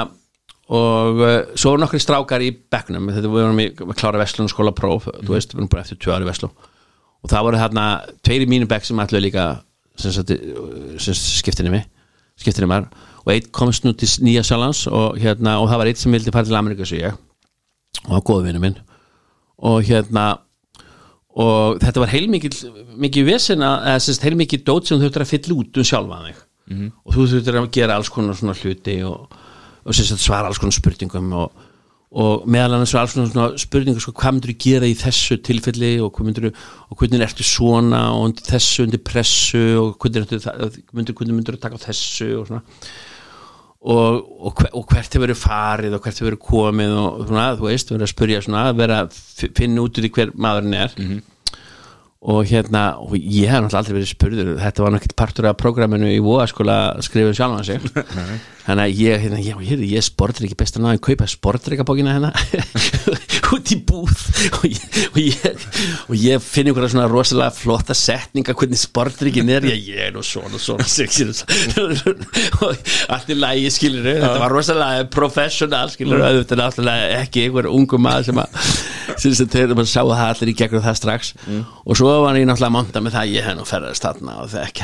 [0.73, 3.11] og uh, svo voru nokkri strákar í bekknum.
[3.13, 6.01] Þetta við vorum í að klára Vestlun skóla próf þú veist, við vorum bara eftir
[6.01, 6.55] tvö ári Vestlun
[7.25, 7.85] og það voru hérna
[8.25, 9.45] tveir í mínu bekk sem allir líka
[9.97, 11.85] sem skiptinni mig
[12.41, 12.89] skiptinni maður.
[13.25, 16.35] Og einn komst nú til Nýja Sjálands og hérna og það var einn sem vildi
[16.35, 17.21] fara til Amerika svo ég.
[18.03, 18.81] Og það var góð vinnu minn.
[19.65, 20.25] Og hérna
[21.35, 22.59] og þetta var heilmikið
[23.05, 26.43] mikið vesen að, heilmikið dót sem þú þurftir að fylla út um sjálfa þig.
[27.05, 29.25] Og þú þurftir að gera alls konar svona hluti og,
[29.85, 31.65] og svara alls konar spurningum og,
[32.15, 35.95] og meðal annars var alls konar spurningum sko, hvað myndur þú gera í þessu tilfelli
[36.05, 40.31] og hvað myndur og hvernig ertu svona og undir þessu undir pressu og hvernig
[40.95, 42.63] myndir, myndur þú taka á þessu og svona.
[43.85, 47.67] Og, og, og hvert hefur verið farið og hvert hefur verið komið og svona, þú
[47.69, 50.95] veist, verið að spyrja svona, vera að fi- finna út því hver maðurinn er
[52.25, 56.09] og hérna, og ég hef náttúrulega aldrei verið spurður, þetta var náttúrulega partur af prógraminu
[56.09, 57.89] í voðaskóla að skrifa sjálfan sig.
[58.65, 61.29] Þannig að ég, hérna, ég, ég, ég er sportur ekki best að náða að kaupa
[61.29, 62.31] sportreikabókina hérna.
[63.55, 64.23] Út í búð.
[64.57, 65.67] Og ég, og ég,
[66.09, 70.25] og ég finn einhverja svona rosalega flotta setninga hvernig sportreikin er, ég, ég er nú
[70.27, 71.31] svona svona sexir
[72.65, 77.71] og allt í lagi skilur þetta var rosalega professional skilur þetta er náttúrulega ekki einhver
[77.71, 78.59] ungu maður sem að
[79.21, 81.33] sem sem þeir maður sá það allir í gegnum það strax.
[81.85, 84.51] Og svo var ég náttúrulega að monta með það ég hef nú ferðast þarna og
[84.53, 84.75] það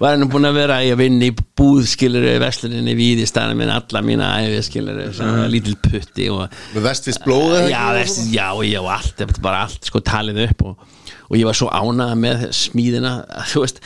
[0.00, 3.60] var henni búin að vera að ég vinn í búð skilur versluninni við í staðinu
[3.60, 8.20] minn alla mína æfi skilur svona lítil putti og Með vestis blóð eða já, veist,
[8.32, 12.14] já, já, allt var bara allt sko talið upp og, og ég var svo ánað
[12.20, 13.82] með smíðina að þú veist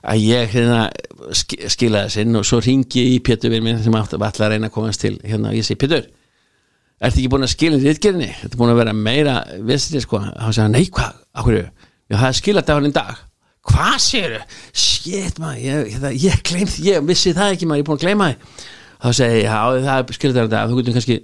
[0.00, 0.86] að ég hérna
[1.36, 4.48] sk skilaði sinn og svo ringi ég í Pétur við minn sem átti að ætla
[4.48, 6.08] að reyna að komast til hérna og ég segi Pétur
[7.00, 9.36] ertu ekki búin að skila rítgerðinni þetta er búin að vera meira
[9.66, 10.20] vissið sko?
[10.20, 11.20] Hann sagði nei hvað,
[12.10, 12.38] já það er
[12.90, 13.26] í dag.
[13.70, 14.40] Hvað séru,
[14.72, 18.06] shit maður ég, ég, ég glemt, ég vissi það ekki maður ég er búin að
[18.06, 18.58] gleyma því.
[19.00, 20.70] Þá segi ég, já það er í dag.
[20.70, 21.18] Þú getur kannski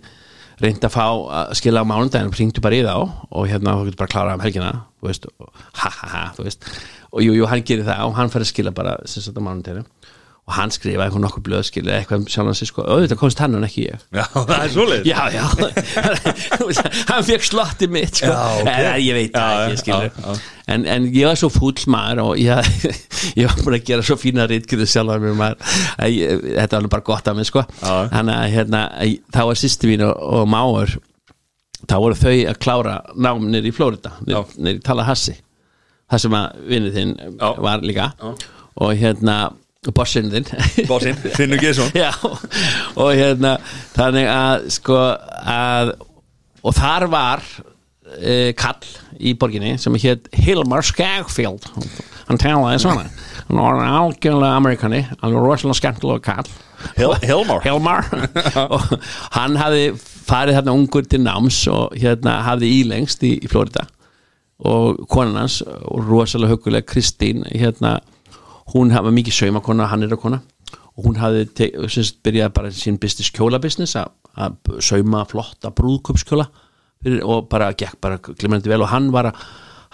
[0.63, 3.89] reynd að fá að skila á mánudaginn og ringdu bara í þá og hérna þú
[3.89, 4.71] getur bara að klára um helgina
[5.05, 5.51] veist, og
[5.83, 6.65] ha ha ha veist,
[7.13, 9.85] og jú, jú, hann gerir það og hann fær að skila bara sagt á mánudaginn
[10.47, 13.65] og hann skrifa eitthvað nokkuð blöð skilja eitthvað sjálfan sig sko, auðvitað komst hann en
[13.67, 14.03] ekki ég.
[14.15, 15.45] Já, það er svoleið já, já.
[17.11, 18.31] Hann fekk slotti mitt sko.
[18.31, 18.69] Já, ok.
[18.71, 22.71] en, ég veit það ekki skilur en, en ég var svo fúll maður og ég,
[23.41, 25.75] ég var búin að gera svo fína rítkjöðu sjálfan mér maður.
[25.99, 27.67] Að ég, þetta var alveg bara gott af mig sko.
[27.83, 30.95] Þannig að hérna, að- þá var sýsti mín og, og máur
[31.91, 34.41] þá voru þau að klára nám nýr í Flórida Já.
[34.59, 35.39] nýr í Tallahassee.
[36.11, 37.15] Það sem að vinnið þinn
[37.67, 38.13] var líka.
[38.79, 39.41] Og hérna
[39.95, 40.49] bossinn þinn.
[40.89, 42.11] Bossinn, Finnur Gesson Já,
[42.97, 43.57] og hérna
[43.95, 44.99] þannig að sko
[45.47, 45.95] að
[46.67, 47.45] og þar var
[48.19, 48.89] e, kall
[49.23, 51.69] í borginni sem hétt Hilmar Skagfield.
[52.27, 53.07] Hann talaði svona.
[53.47, 56.49] Hann var algjörlega amerikani hann var rosalega skemmtilega kall
[56.97, 57.63] Hil Hilmar?
[57.65, 58.07] Helmar
[58.75, 58.83] og
[59.35, 59.93] hann hafði
[60.27, 63.87] farið þarna ungur til náms og hérna hafði ílengst í, í Florida.
[64.67, 67.99] Og konan hans og rosalega hugulega Kristín hérna
[68.75, 70.41] hún hafa mikið saumakona, hann er að kona.
[70.97, 75.71] Og hún hafði te- sem sagt, byrjað bara sín business kjóla business að sauma flotta
[75.77, 76.47] brúðköpskjóla
[77.23, 78.83] og bara gekk bara glimrandi vel.
[78.83, 79.45] Og hann var að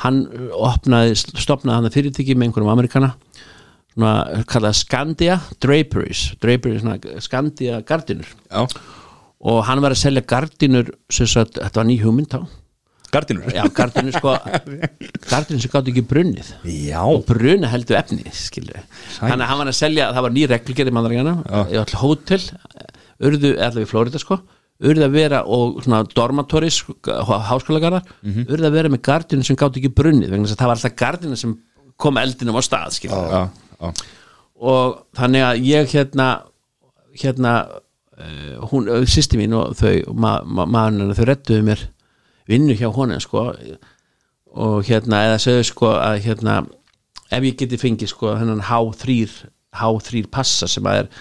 [0.02, 0.22] hann
[0.56, 3.12] opnaði, stopnaði hann að fyrirtæki með einhverjum amerikana
[3.92, 6.32] svona kallað Scandia Draperies.
[6.40, 8.64] Draperies, svona Scandia gardinur Já.
[9.42, 12.46] Og hann var að selja gardinur sem sagt, þetta var ný hugmynd þá
[13.12, 14.34] Gardinur já, gardinur sko.
[15.30, 16.54] Gardinur sem gátt ekki brunnið.
[16.64, 17.02] Já.
[17.02, 20.96] Og bruna heldur efni þannig að hann var að selja, það var ný reglugerð í
[20.96, 21.36] mandaríkana,
[21.68, 22.40] í all hótel
[23.22, 24.40] urðu, allavega í Flórida sko
[24.82, 28.08] urðu að vera og svona dormatoris háskólagarðar,
[28.48, 30.96] urðu að vera með gardinu sem gátt ekki brunnið, vegna þess að það var alltaf
[30.98, 31.52] gardinu sem
[32.02, 33.92] kom eldinum á stað Já
[34.62, 36.26] og þannig að ég hérna
[37.18, 41.82] hérna uh, hún, sýsti mín og þau ma ma maðurinn þau rettuðu mér
[42.50, 43.50] vinnu hjá honum sko.
[44.52, 46.60] Og hérna eða sögðu sko að hérna
[47.32, 49.18] ef ég geti fengið sko hennan H3
[49.72, 51.12] H3 passa sem að er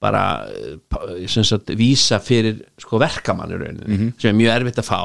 [0.00, 0.22] bara
[0.54, 5.00] eh, sem sagt vísa fyrir sko verkamann í rauninni sem er mjög erfitt að fá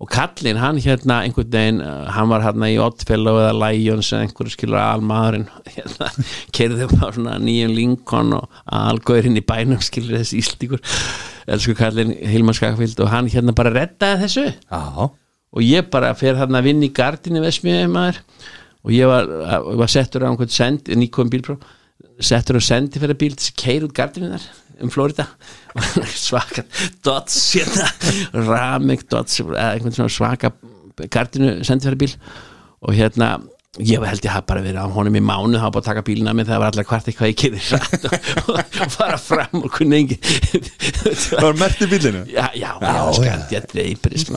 [0.00, 4.26] og kallinn hann hérna einhvern veginn uh, hann var hérna í Oddfellow eða Lions eða
[4.26, 5.48] einhverju skilur almaðurinn.
[5.76, 6.08] Hérna,
[6.56, 10.80] kerði upp á svona nýjum Lincoln og algóðurinn í bænum skilur þessi íslíkur
[11.50, 14.46] elsku kallinn Hilmar Skakfield og hann hérna bara reddaði þessu.
[14.70, 15.10] Já
[15.50, 18.20] og ég bara fer þarna að vinna í gardinu vesmiði maður.
[18.86, 19.26] Og ég var,
[19.76, 21.64] var settur á einhvern send nýkominn bílpróf
[22.20, 24.44] settur á sendi fyrir bíl til að keira út gardinu þar
[24.82, 25.28] um Florida.
[26.26, 26.64] Svaka
[27.04, 27.88] dots hérna,
[28.34, 30.52] ramik dots eða einhvern svona svaka
[31.08, 32.14] gardinu sendi fyrir bíl
[32.84, 33.34] og hérna
[33.78, 36.02] ég held ég hafa bara verið á honum í mánu það var bara að taka
[36.08, 38.14] bílina með það var allar hvart eitthvað ég kyrði rætt og,
[38.50, 40.16] og, fara fram og kunni engi
[41.30, 44.26] Það var mert í bílinu já, já, já, skandi að dreipris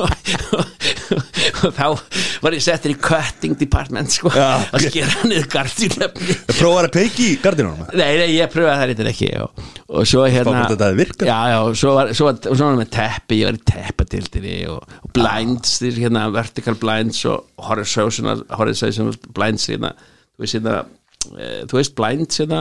[0.00, 1.86] og, þá
[2.40, 7.28] var ég settur í cutting department sko, Já, að skera niður gardínlefni Prófaði að peiki
[7.34, 10.64] í gardinunum nei, nei, ég pröfaði það eitthvað ekki og, og svo hérna
[11.28, 16.24] já, já, og svo var, var með teppi ég var í teppatildinni og, blinds hérna,
[16.32, 17.44] vertical blinds og
[18.30, 19.90] horizontal, horizontal blinds hérna,
[20.36, 20.74] þú veist hérna
[21.36, 22.60] eh, þú veist blinds Já,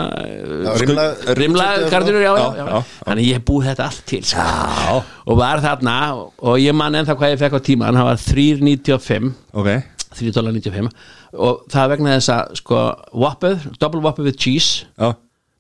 [0.82, 4.24] rimla- rimla gardinur, já, já, Já, já, já, þannig ég hef búið þetta allt til
[4.28, 4.98] sko.
[5.30, 9.32] og var þarna og ég man ennþá hvað ég fekk á tíma hann var 3.95
[9.54, 9.72] Ok.
[10.20, 10.90] 3.95
[11.40, 12.78] og það vegna þess að sko
[13.14, 14.86] whopper, double whopper with cheese.
[14.98, 15.14] Já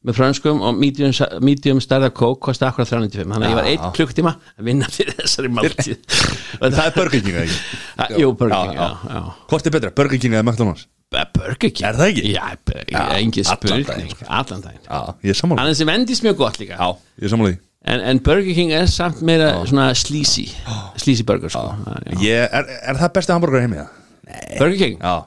[0.07, 1.11] með frönskum og medium,
[1.43, 3.71] medium stærða kók kosti akkurat 395 þannig að ég var Já.
[3.73, 5.97] einn klukktíma að vinna fyrir þessari máltíð.
[6.61, 8.21] Það er Burger King eða ekki?
[8.21, 9.33] Jú, Burger King, Já, já, já.
[9.51, 10.85] Hvort er betra, Burger King eða McDonalds?
[11.11, 11.81] Burger King.
[11.89, 12.23] Er það ekki?
[12.31, 12.45] Já,
[12.93, 13.89] Já, allan spurning.
[13.89, 14.21] daginn.
[14.39, 14.85] Allan daginn.
[14.85, 15.65] Já, ég er sammála.
[15.65, 16.77] Hann sem vendist mjög gott líka.
[16.79, 17.59] Já, ég er sammála því.
[17.89, 20.45] En, en Burger King er samt meira svona sleazy.
[20.99, 21.65] Sleazy burger sko.
[21.73, 22.15] Já.
[22.23, 23.91] Ég, er, er það besti hambúrgar heimi það?
[24.59, 25.17] Burger King, Já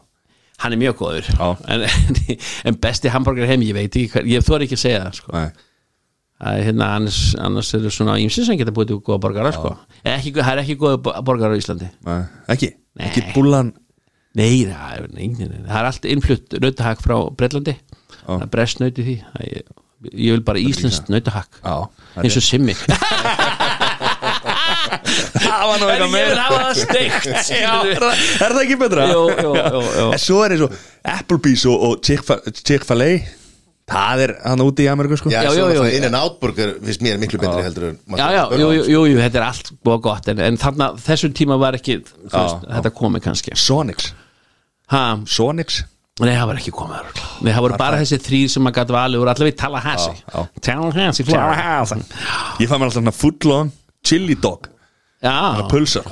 [0.63, 1.29] hann er mjög góður.
[1.73, 1.85] En,
[2.71, 5.45] en besti hambúrgar heim, ég veit ekki hver, ég þóri ekki að segja það sko.
[6.43, 9.77] Hérna, annars, annars er það svona ímsins sem geta búið til góða borgara sko.
[10.03, 11.91] ekki, það er ekki góða borgara á Íslandi.
[12.09, 12.19] Nei,
[12.51, 12.73] Ekki?
[12.99, 13.07] Nei.
[13.11, 13.71] Ekki búlan
[14.33, 15.09] Nei, það er,
[15.69, 17.75] það er allt innflutt nautahakk frá Breitlandi
[18.23, 19.17] það er brest nauti því.
[19.45, 19.67] Er,
[20.09, 21.61] ég vil bara íslenskt nautahakk
[22.23, 22.75] eins og simmi
[25.53, 29.07] Það var nú en ég vil hafa það steikt er það- er það ekki betra?
[29.13, 30.09] Jú, jú, jú, jú.
[30.17, 30.75] En svo er eins og
[31.19, 33.13] Applebee's og, og Chick-fil- Chick-fil-A
[33.93, 35.29] Það er hann úti í Ameríku sko.
[35.33, 35.81] Já, Já, já.
[35.99, 39.17] inn en out burger finnst mér miklu betri heldur en já, já, jú, jú, jú,
[39.19, 42.45] þetta er allt búið gott en, en þarna, þessum tíma var ekki veist, já.
[42.79, 43.57] þetta komið kannski.
[43.59, 44.13] Sonics.
[44.95, 45.81] Ha, Sonics?
[46.23, 47.11] Nei, það var ekki komið.
[47.43, 50.49] Nei, það voru bara þessi þrýr sem maður gæti valið voru allavega í Tallahassee.
[50.69, 51.27] Tallahassee,
[52.63, 53.73] Ég fæ mér alltaf svona footlong
[54.07, 54.71] chili dog
[55.23, 56.07] Já, Pulsar.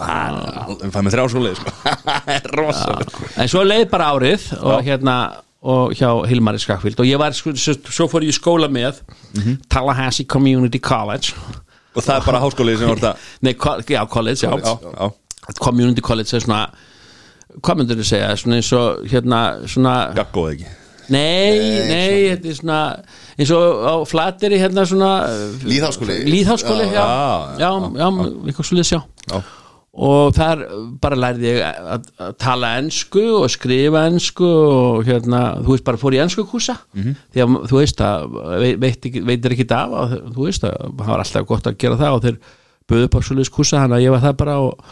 [0.71, 1.73] Ég fæ mér þrjá svo leið sko.
[2.31, 5.17] Það en svo leið bara árið og hérna
[5.61, 9.03] og hjá Hilmari Skakvild og ég var, sko, svo, svo fór ég í skóla með
[9.69, 11.35] Tallahassee Community College.
[11.91, 13.57] Og það er bara háskólið sem var þetta Nei,
[13.91, 14.55] já, college, já.
[14.63, 15.59] Já, já.
[15.59, 16.63] Community College er svona
[17.59, 20.77] hvað myndir þú segja, svona eins og hérna, svona, Gaggó eða ekki
[21.11, 22.81] nei, nei, þetta er svona
[23.37, 25.13] eins og á flateri hérna svona
[25.65, 26.21] Lýðháskóli.
[26.29, 27.07] Lýðháskóli, já,
[27.61, 27.71] já,
[28.01, 29.41] já, eitthvað svolítið sjá Já.
[29.91, 30.61] Og þar
[31.03, 32.05] bara lærði ég að,
[32.39, 36.77] tala ensku og skrifa ensku og hérna, þú veist, bara fór í ensku kúsa.
[36.95, 37.17] Mhm.
[37.35, 40.77] því að þú veist að veit, veit ekki, veitir ekki af að þú veist að
[40.95, 42.39] það var alltaf gott að gera það og þeir
[42.91, 44.89] buðu upp á svolítið kúsa þannig að ég var það bara og,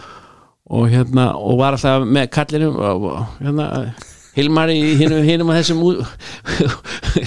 [0.68, 3.68] og hérna, og var alltaf með kallinu og, og hérna
[4.38, 5.80] Hilmar í hinum að þessum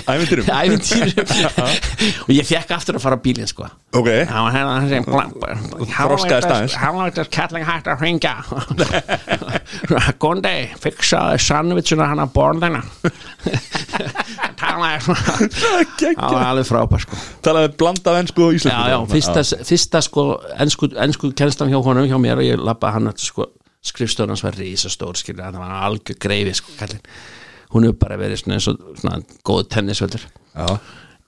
[0.07, 0.45] ævintýrum.
[2.25, 3.67] Og ég fekk aftur að fara á bílinn sko.
[3.91, 6.77] Ok, Það var hérna þessi Þroskaðist aðeins.
[6.79, 8.35] Hálægtast kalling hægt að hringja.
[10.21, 12.81] Góðan dag, fiksaði sandvitsuna hann að borðina
[14.59, 17.19] Talaði Það var alveg frábær sko.
[17.45, 20.27] Talaði blanda af ennsku og íslensku Já, já, fyrsta, fyrsta sko
[20.61, 23.49] ennsku, kennslan hjá honum hjá mér og ég lappa hann að sko
[23.85, 27.05] skrifstofan hans var risastór skilja, það var algjör greifi sko kallinn.
[27.71, 30.25] Hún hefur bara verið svona og svona góð tennisvöldur.
[30.55, 30.67] Já,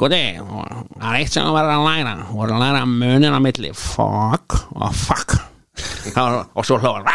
[0.01, 2.13] Góði, það er eitt sem við verðum að læra.
[2.25, 3.69] Við verðum að læra munin á milli.
[3.77, 5.35] Fuck og fuck.
[6.13, 7.07] Var- Og svo hlóðan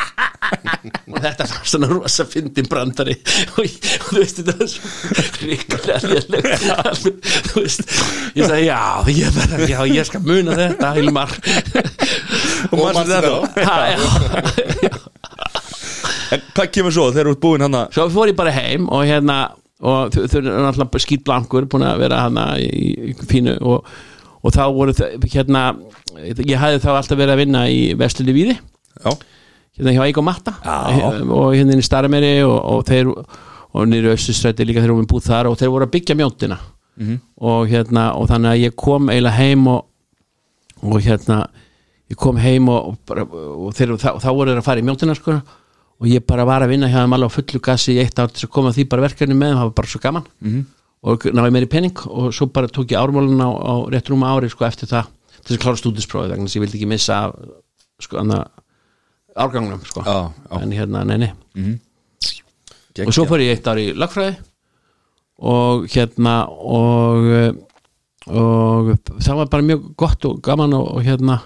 [1.13, 3.15] Og þetta var svona rosa fyndin brandari.
[3.59, 4.89] Og, og þú veist þetta var svo
[5.45, 6.65] ríkulega lélegt
[7.53, 7.85] Þú veist
[8.39, 8.81] Ég sagði já,
[9.13, 11.37] ég, verð, já, ég skal muna þetta Hilmar.
[12.73, 14.99] Og maður manstu þetta Ha, já.
[16.35, 18.89] En hvað kemur svo þegar þú ert búinn hann að Svo fór ég bara heim
[18.93, 19.39] og hérna
[19.79, 23.91] og þau eru náttúrulega skýt blankur búin að vera hana í, í fínu og,
[24.43, 25.67] og þá voru þau hérna
[26.19, 28.57] ég hafði þá alltaf verið að vinna í Vestlunni Víði.
[29.05, 29.13] Já,
[29.79, 30.57] hérna hjá Eik og Matta.
[30.65, 31.13] Já.
[31.23, 35.51] og hérna í Starmeri og, og þeir og nýri Össustræti líka þeir voru búð þar
[35.51, 36.59] og þeir voru að byggja mjóndina
[37.39, 39.85] og hérna og þannig að ég kom eiginlega heim og,
[40.83, 41.37] og hérna
[42.11, 44.87] ég kom heim og, og, og, þeir, og, þá, þá voru þeir að fara í
[44.89, 45.37] mjóndina sko
[45.99, 48.31] og ég bara var að vinna hjá þeim alveg á fullu gassi í eitt ár
[48.31, 50.65] til að koma því bara verkefni með þeim, það var bara svo gaman -hmm.
[51.03, 54.31] og náði mér í pening og svo bara tók ég ármálun á, á rétt rúma
[54.31, 55.07] ári sko eftir það
[55.45, 57.33] til að klára stúdisprófið vegna þess að ég vildi ekki missa
[58.01, 58.47] sko annað
[59.37, 60.63] árgangnum sko Já, já.
[60.63, 61.33] en hérna, nei, nei
[62.95, 63.07] geggjað.
[63.07, 64.37] og svo fór ég eitt ár í lagfræði
[65.39, 67.57] og hérna og
[68.29, 68.91] og
[69.25, 71.41] það var bara mjög gott og gaman og, og hérna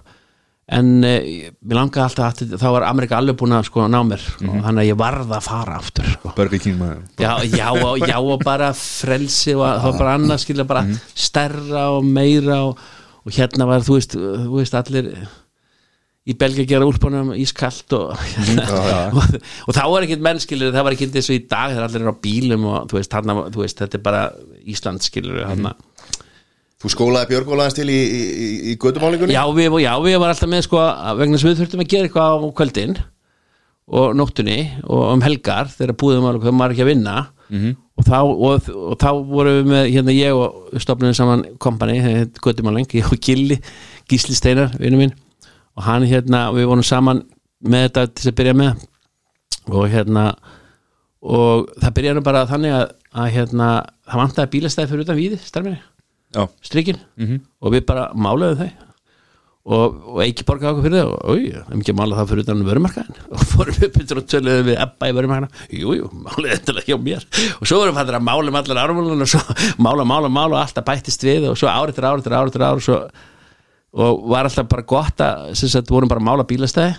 [0.71, 1.13] en e,
[1.59, 4.83] mér langaði alltaf að þá var Amerika alveg búin að sko ná mér og þannig
[4.85, 6.33] að ég varð að fara aftur sko.
[6.53, 6.81] King
[7.19, 11.89] já, já, og, já og bara frelsi og það var bara annað skilja bara stærra
[11.97, 12.83] og meira og,
[13.27, 15.13] og hérna var þú veist, þú veist allir
[16.23, 18.13] í Belgia gera úlpunum ískalt og,
[19.19, 21.89] og, og þá var ekkert menn skilur það var ekkert eins og í dag þegar
[21.89, 24.23] allir eru á bílum og þú veist, hana, þú veist þetta er bara
[24.63, 25.75] Ísland skilur hana.
[26.83, 28.23] Þú skólaði Björg Ólaðans til í, í,
[28.73, 29.35] í, gödumálingunni?
[29.37, 30.81] já, við, já, við var alltaf með sko
[31.21, 32.97] vegna að við þurftum að gera eitthvað á kvöldin
[33.93, 37.15] og nóttunni og um helgar þegar búðum hvað maður ekki að vinna
[37.53, 37.77] -hmm.
[37.99, 41.99] og, þá, og, og þá vorum við með hérna ég og stofnum saman kompani,
[42.43, 43.61] Götumaling, ég og Gilli
[44.11, 45.15] Gísli Steinar, vinnu minn
[45.77, 47.23] og hann hérna, við vorum saman
[47.63, 48.73] með þetta til að byrja með
[49.71, 50.27] og hérna
[51.23, 53.69] og það byrjaði bara þannig að, að hérna,
[54.09, 55.81] það vantaði bílastæði fyrir utan víði, starfinni
[56.65, 56.99] Strikkin
[57.61, 58.89] og við bara málaðum þau.
[59.63, 61.11] Og, og ekki borgaði okkur fyrir það.
[61.13, 64.19] Og oi, það er mikið að mála það fyrir utan vörumarkaðin og fórum upp yfir
[64.19, 67.27] og töluðum við ebba í vörumarkaðina jú, jú, málaði þetta hjá mér.
[67.61, 69.43] Og svo vorum við að mála um allar ármálun og svo
[69.87, 72.99] mála, mála, mála og alltaf bættist við og svo árið til árið og, svo,
[74.03, 76.99] og var alltaf bara gott að sem sagt, vorum bara að mála bílastæði.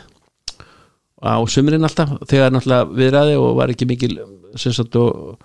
[1.19, 4.15] Á sumrin alltaf þegar náttúrulega viðræði og var ekki mikil
[4.56, 5.36] sem sagt og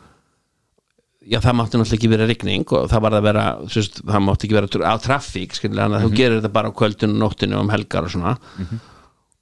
[1.29, 4.49] já það mátti náttúrulega ekki vera rigning og það var að vera, sérst, það mátti
[4.49, 7.67] ekki vera á traffík, skilja, þannig að þú gerir þetta bara á kvöldinu, nóttinu og
[7.67, 8.35] um helgar og svona.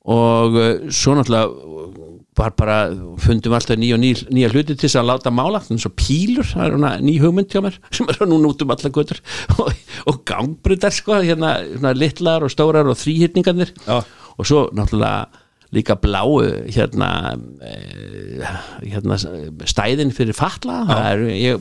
[0.07, 2.77] Og uh, svo náttúrulega var bara,
[3.23, 6.45] fundum alltaf nýja og ný, nýja hluti til þess að láta mála eins og pílur,
[6.45, 9.23] það er svona ný hugmynd hjá mér sem er núna út um alla götur.
[9.63, 9.73] Og,
[10.11, 16.39] og gangbrudar sko hérna, hérna litlar og stórar og þrýhittningarnir og svo náttúrulega líka bláu
[16.71, 17.11] hérna,
[17.65, 19.19] eh, hérna
[19.67, 20.85] stæðin fyrir fatla.
[21.11, 21.61] Er, ég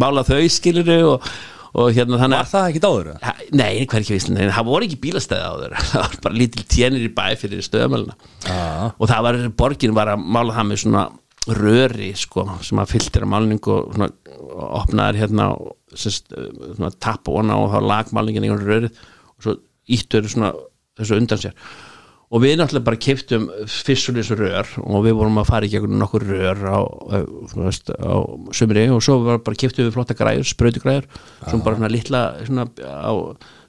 [0.00, 1.30] mála þau skiluru og,
[1.76, 3.10] og hérna þannig var það ekki dáður?
[3.24, 6.40] Ha, Nei, hver ekki víslega, nei, það voru ekki bílastæði á þeir það var bara
[6.40, 8.16] lítil tjenir í bæ fyrir stöðamöluna
[8.96, 11.04] og það var, borgin var að mála það með svona
[11.56, 14.10] röri sko, sem að fylltir að málningu og svona,
[14.50, 15.76] og opnaðir hérna og
[17.00, 19.56] tapp og og þá lagmálningin í rörið og svo
[19.90, 20.52] íttur svona
[21.00, 21.56] þessu undan sér
[22.30, 26.22] og við náttúrulega bara keftum fyrstulis rör og við vorum að fara í gegnum nokkur
[26.28, 26.78] rör á,
[27.56, 28.22] veist, á
[28.54, 31.08] sumri og svo bara keftum við flotta græður, sprautugræður
[31.48, 33.12] sem bara svona litla svona, á,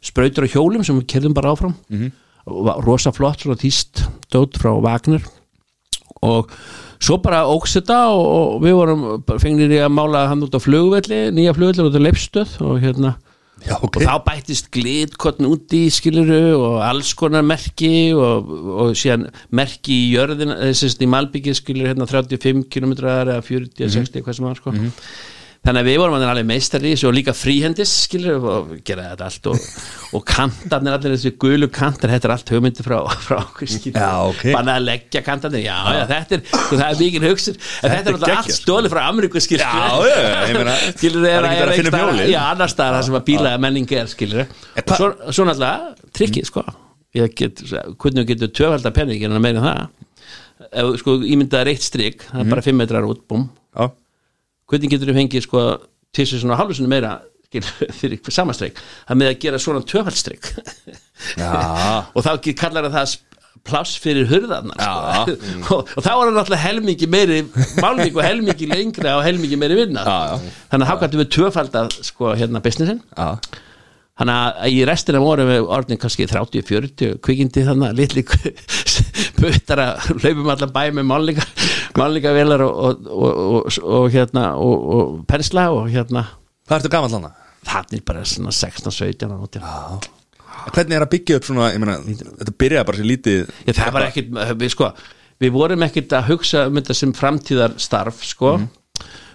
[0.05, 1.73] sprautur á hjólum sem við kerðum bara áfram.
[1.89, 2.11] -hmm.
[2.45, 5.21] og var rosa flott svona tíst dót frá Wagner.
[6.21, 6.51] Og
[7.01, 10.61] svo bara óks þetta og, og við vorum fengnir í að mála hann út á
[10.61, 13.17] flugvelli, nýja flugvelli út á leifstöð og hérna
[13.61, 13.99] Já, ok.
[13.99, 18.49] Og þá bættist glitkotn úti skiluru og alls konar merki og,
[18.85, 24.25] og síðan merki í jörðin þessist í Malbyggi skiluru hérna 35 km eða 40, 60,
[24.25, 24.73] hvað sem var sko
[25.61, 29.27] þannig að við vorum alveg meistari í þessu og líka fríhendis skilur og gera þetta
[29.27, 29.65] allt og,
[30.17, 34.09] og kantarnir allir þessi gulu kantar þetta er allt hugmyndi frá, frá okkur skilur Já,
[34.31, 34.41] ok.
[34.55, 38.01] bara að leggja kantarnir, já, já, þetta er sko, það er mikið hugsun, en þetta
[38.01, 40.09] er er allt geggjað, stólið frá Ameríku skilur Já,
[40.49, 42.33] ég meina, skilur það er ekki að finna hjólið.
[42.33, 46.11] já, annars staðar það sem að bílaða menning er skilur En og svo, svo náttúrulega
[46.17, 46.65] trikkið sko.
[47.21, 47.61] Ég get,
[48.01, 49.87] hvernig getur tvöfaldar penningin að meina það?
[50.81, 53.49] Ef sko ímyndaðar eitt strik, það er bara 5 metrar út, búm
[54.71, 55.65] hvernig getur þú fengið sko
[56.11, 57.17] til þess að hálfusinu meira
[57.51, 58.79] skilur, fyrir samastreik,
[59.09, 60.53] það með að gera svona tvöfaldstrik
[61.35, 61.51] já,
[62.15, 63.19] og þá kallar það
[63.67, 65.35] pláss fyrir hurðarnar sko.
[65.75, 67.41] og, og þá er það náttúrulega helmingi meiri
[67.81, 70.05] málning og helmingi lengra og helmingi meiri vinna.
[70.05, 70.53] Já, já.
[70.71, 73.03] þannig að gætum við tvöfaldað sko hérna businessin.
[73.17, 73.59] Já.
[74.21, 78.25] Þannig að í restina vorum við orðin kannski 30-40 kvikindi þannig að litli
[79.39, 81.45] puttara hlaupum allan bæ með málninga
[81.99, 86.27] málningavelar og, og, og, og, og hérna og, og pensla og hérna.
[86.67, 87.35] Hvað ertu gamall hana?
[87.67, 89.47] þannig bara svona 16-17 ára.
[89.61, 90.09] Já.
[90.71, 93.93] Hvernig er að byggja upp svona, ég meina, þetta byrjaði bara sér lítið Já, það
[93.95, 94.89] var ekkit, við sko
[95.41, 98.57] við vorum ekkit að hugsa um þetta sem framtíðar starf sko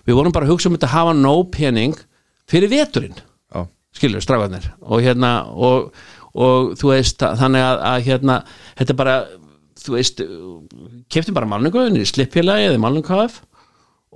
[0.07, 1.97] við vorum bara að hugsa um þetta að hafa nóg pening
[2.47, 3.17] fyrir veturinn.
[3.51, 3.65] Já,
[3.97, 5.91] skilur, stráðanir og hérna og,
[6.35, 8.39] og þú veist þannig að, að hérna
[8.77, 9.17] þetta er bara,
[9.81, 10.23] þú veist
[11.13, 13.41] keftum bara málningu í slippfélagi eða málningu KF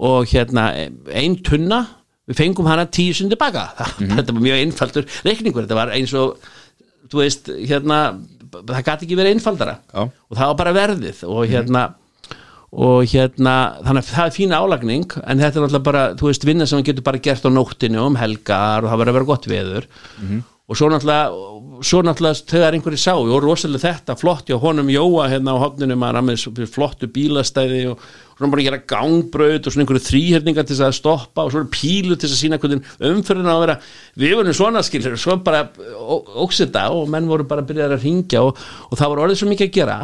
[0.00, 0.70] og hérna
[1.12, 1.82] ein tunna,
[2.30, 3.68] við fengum hana tíu sinni tilbaka,
[4.16, 6.38] þetta var mjög einfaldur reikningur, þetta var eins og
[7.10, 8.02] þú veist, hérna
[8.50, 9.78] það gæti ekki verið einfaldara.
[9.92, 10.02] Já.
[10.10, 11.88] og það var bara verðið og hérna
[12.70, 16.44] og hérna, þannig að það er fína álagning en þetta er náttúrulega bara, þú veist,
[16.46, 19.28] vinna sem hann getur bara gert á nóttinu um helgar og það verður að vera
[19.30, 19.88] gott veður.
[20.70, 21.32] Og svo náttúrulega
[21.86, 25.96] svo náttúrulega þegar einhverju sá og rosalega þetta flott hjá honum Jóa hérna á hotninu
[25.98, 28.04] maður svo flottu bílastæði og
[28.36, 32.16] svona bara gera gangbraut og svona einhverju þrýherningar til þess að stoppa og svona pílu
[32.16, 33.78] til þess að sína hvernig umfyrirna að vera.
[34.20, 35.66] Við vorum svona skilur, svo bara
[36.44, 39.50] óksita og menn voru bara að byrja að ringja og, og það var orðið svo
[39.52, 39.98] mikið að gera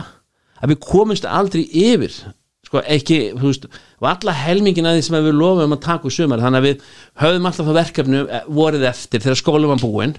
[0.56, 2.20] að við komumst aldrei yfir
[2.66, 3.66] sko ekki, þú veist,
[4.02, 6.86] var alla helmingin að því sem við lofum að taka úr sumar þannig að við
[7.22, 10.16] höfðum alltaf það verkefnu eh, vorið eftir þegar skólum var búinn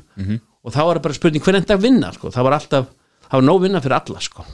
[0.67, 2.31] og þá var bara spurning hvernig þetta vinna sko.
[2.33, 2.89] það var alltaf,
[3.27, 4.47] það var nóg vinna fyrir alla sko.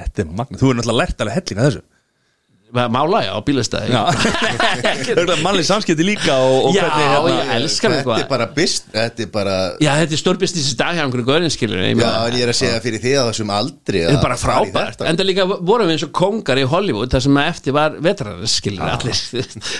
[0.00, 1.84] þetta er magna Þú er náttúrulega lært alveg helling að þessu
[2.72, 4.02] mála já á bílastæði Já.
[5.44, 8.30] Mannlega samskipti líka og, og Já, hvernig ég elskar það Þetta er sko.
[8.32, 11.78] bara bist Þetta er bara Já, þetta er stórbisnis í dag hjá einhverju gaurin skilur
[11.84, 14.38] ég Já, en ég er að segja fyrir því að þessum aldri Þetta er bara
[14.40, 15.04] frábært.
[15.06, 18.50] En það líka vorum við eins og kongar í Hollywood þar sem eftir var vetrarar
[18.50, 19.18] skilur allir.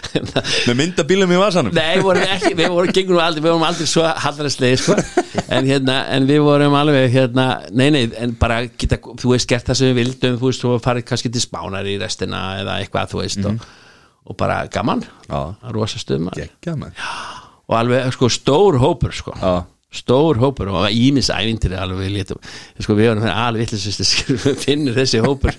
[0.69, 1.75] Með myndabílum í vasanum.
[1.75, 4.95] Nei, við vorum ekki, við vorum gengum aldrei, við vorum aldrei svo hallaræslega, sko.
[5.55, 9.67] En hérna, en við vorum alveg hérna, nei, nei, en bara geta, þú veist, gert
[9.69, 10.63] það sem við vildum, þú veist,
[12.75, 13.69] eða eitthvað, þú veist og,
[14.25, 15.39] og bara gaman, Já.
[15.75, 16.43] rosa með
[17.65, 19.33] og alveg, sko, stór hópur, sko.
[19.41, 19.65] Já.
[19.95, 22.41] stór hópur og ímis ævintir alveg létum,
[22.83, 24.03] sko, við varum alveg vitlisist,
[24.65, 25.55] finnur þessi hópur.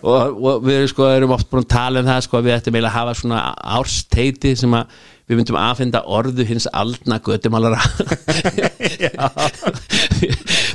[0.00, 2.94] Og, og við sko erum oft búin að tala um það, sko, við ættum eiginlega
[2.94, 3.42] að hafa svona
[3.76, 7.80] ársteiti sem að við myndum aðfinda orðu hins aldna götumálara.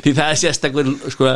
[0.02, 1.30] Því það er sérstakur sko,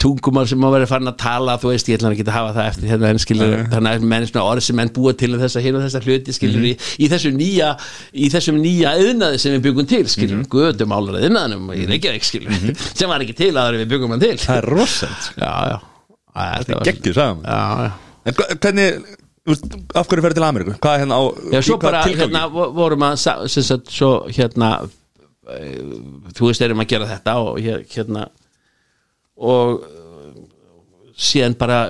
[0.00, 2.54] tungumál sem má vera farin að tala, þú veist, ég ætla að geta að hafa
[2.56, 5.62] það eftir hérna en skilur, þannig að menn orð sem menn búa til um þessa
[5.64, 6.72] hér og þessa hluti skilur í,
[7.04, 7.68] í þessum nýja
[8.14, 12.54] í þessum nýja yðnaði sem við byggum til skilur, mm götumálara yðnaðinum í Reykjavík skilur,
[12.98, 14.34] sem var ekki til aður við byggum hann til.
[14.40, 15.78] Það er rosend já, já,
[16.32, 17.90] Æ, þetta var- Gekkju, sagðum já, já.
[18.28, 18.88] En hvernig,
[19.48, 20.74] af hverju ferði til Ameríku?
[20.82, 21.22] Hvað er hérna á
[21.54, 24.70] Já, svo bara, hérna, vo- vorum að sagt, svo, hérna
[25.48, 25.80] eh,
[26.36, 28.28] þú veist, erum að gera þetta og hér- hérna
[29.38, 30.40] og eh,
[31.18, 31.80] síðan bara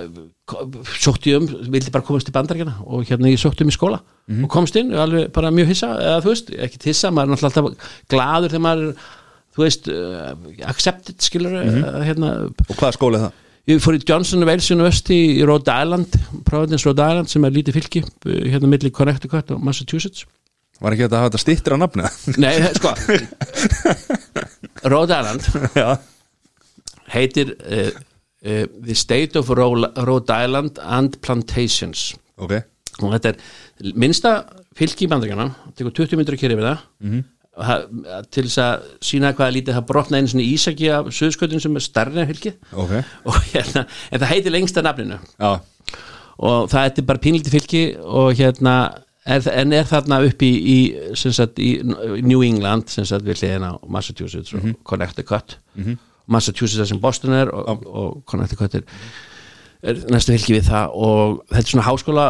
[0.98, 4.44] sótti um, vildi bara komast til bandaríkjana og hérna ég sótti um í skóla Mhm.
[4.44, 7.62] og komst inn, alveg bara mjög hissa eða þú veist, ekki hissa, maður er náttúrulega
[7.64, 8.90] alltaf gladur þegar maður
[9.56, 10.34] þú veist uh,
[10.68, 11.84] accepted, skilur Mhm.
[11.84, 12.32] uh, hérna,
[12.68, 13.32] Og hvaða skóli er það?
[13.68, 16.14] Ég fór í Johnson Wales University í Rhode Island,
[16.48, 20.24] Providence Rhode Island sem er lítið fylki, uh, hérna milli Connecticut og Massachusetts.
[20.80, 22.16] Var ekki þetta að hafa þetta stittir á nafnið?
[22.40, 22.94] Nei, sko.
[24.88, 25.88] Rhode Island Já.
[27.12, 32.14] heitir uh, uh, The State of Rhode Island and Plantations.
[32.40, 32.56] Ok.
[33.02, 34.38] Og þetta er minnsta
[34.78, 36.86] fylki í bandaríkjana tekur 20 myndir að keri við það.
[37.04, 37.26] Mm -hmm.
[37.58, 41.78] Til þess að sína hvað er lítið það brotna einu svona ísaki af söðskötun sem
[41.78, 42.54] er stærri en fylki.
[42.72, 42.94] Ok.
[43.28, 45.18] Og hérna, en það heitir lengsta nafninu.
[45.38, 45.50] Já.
[46.38, 48.74] Og það er bara pínlítið fylki og hérna
[49.26, 50.76] er, en er þarna upp í, í,
[51.18, 51.80] sagt, í
[52.22, 55.58] New England sagt við hliðin á Massachusetts og Connecticut.
[56.30, 58.86] Massachusetts er sem Boston er og, og Connecticut er,
[60.12, 60.94] næstu fylki við það.
[60.94, 62.28] Og þetta er svona háskóla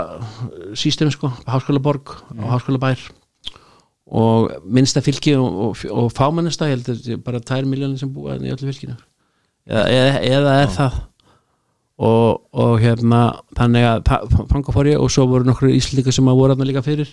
[0.79, 3.05] system sko, háskólaborg og háskólabær
[4.09, 8.39] og minnsta fylki og, og, og fámennasta, ég held að bara 2 miljónir sem búa
[8.39, 8.97] í öllu fylkinu
[9.69, 11.01] eða, eða, eða er það.
[11.99, 13.23] Og, og hérna
[13.59, 14.13] þannig að
[14.53, 17.11] fanga fór ég og svo voru nokkru íslendingar sem að voru þarna líka fyrir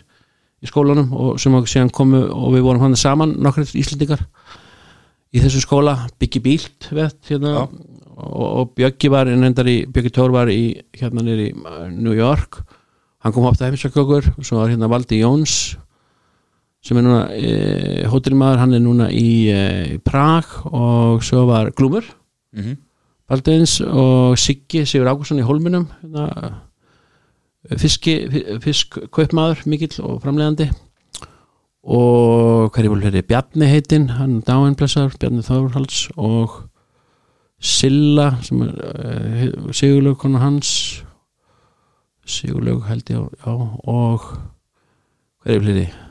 [0.62, 4.22] í skólanum og sem að síðan komu og við vorum hann saman nokkru íslendingar
[5.34, 5.98] í þessum skóla.
[6.22, 11.50] Byggi Bílt vett, hérna, og, og Bjöggi var Bjöggi Tór var í hérna nýri
[11.98, 12.62] New York.
[13.26, 15.74] Hann kom ofta heimsakjökur og svo var hérna Valdi Jóns
[16.86, 17.54] sem er núna e,
[18.12, 22.06] hótelmaður, hann er núna í, e, Prag og svo var Glúmur.
[22.56, 22.78] Mm -hmm.
[23.28, 26.62] Baldeins og Siggi Sigur Ágússon í Holminum hérna,
[27.78, 28.30] fiski,
[28.62, 30.70] fiskkaupmaður mikill og framlegandi
[31.86, 36.70] og hvað er ég búin Bjarni heitinn, hann dáinblessar Bjarni Þórhalds og
[37.62, 41.04] Silla sem er uh, Sigurlaug konar hans.
[42.26, 44.26] Sigurlaug held ég já, og
[45.42, 46.05] hvað er ég búin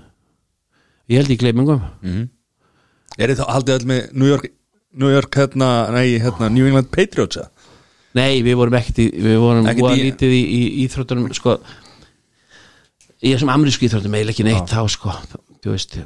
[1.09, 2.29] ég held ég gleymingum mm -hmm.
[3.19, 4.47] Er þið þá haldið all með New York,
[4.93, 7.39] New York hérna, nei, hérna New England Patriots?
[8.15, 11.59] Nei, við vorum ekkert í, við vorum í- lítið í, í íþróttunum sko
[13.23, 15.15] ég er sem amerísku íþróttum eiginlega ekki neitt þá sko
[15.65, 15.97] þú veist,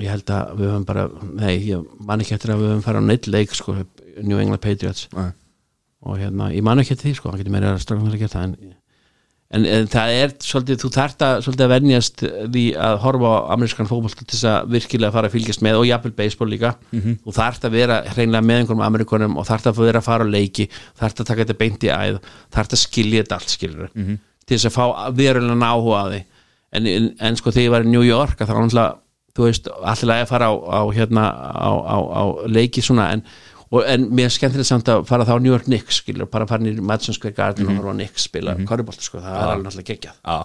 [0.00, 1.04] ég held að við höfum bara
[1.36, 3.76] nei, ég man ekki eftir að við höfum farið á neitt leik sko,
[4.22, 5.30] New England Patriots Nei.
[6.02, 8.34] og hérna, ég man ekki eftir því sko, hann getur meira að strafna að gera
[8.34, 8.74] það en,
[9.50, 13.88] en, en það er svolítið, þú þarft að að venjast því að horfa á amerískan
[13.90, 16.70] fótboll til þess að virkilega fara að fylgjast með og jafnvel baseball líka.
[17.24, 20.32] Þú þarft að vera hreinlega með einhverjum ameríkonum og þarft að vera að fara á
[20.32, 20.68] leiki
[21.00, 22.18] þarft að taka þetta beint í æð
[22.54, 23.90] þarft að skilja þetta allt skilur
[24.46, 24.84] til þess að fá
[25.18, 26.24] verulega áhuga á því.
[26.70, 28.98] En, en, en sko þegar ég var í New York að það var náttúrulega,
[29.34, 33.22] þú veist, allir að fara á, á hérna, á, á, á leiki svona en
[33.70, 36.62] og, en mér er skemmtilegt samt að fara þá New York Knicks skilur, bara fara
[36.64, 39.00] nýr Madison Square Garden og horfa á Knicks spila mm -hmm.
[39.00, 40.44] sko, það er alveg náttúrulega geggjað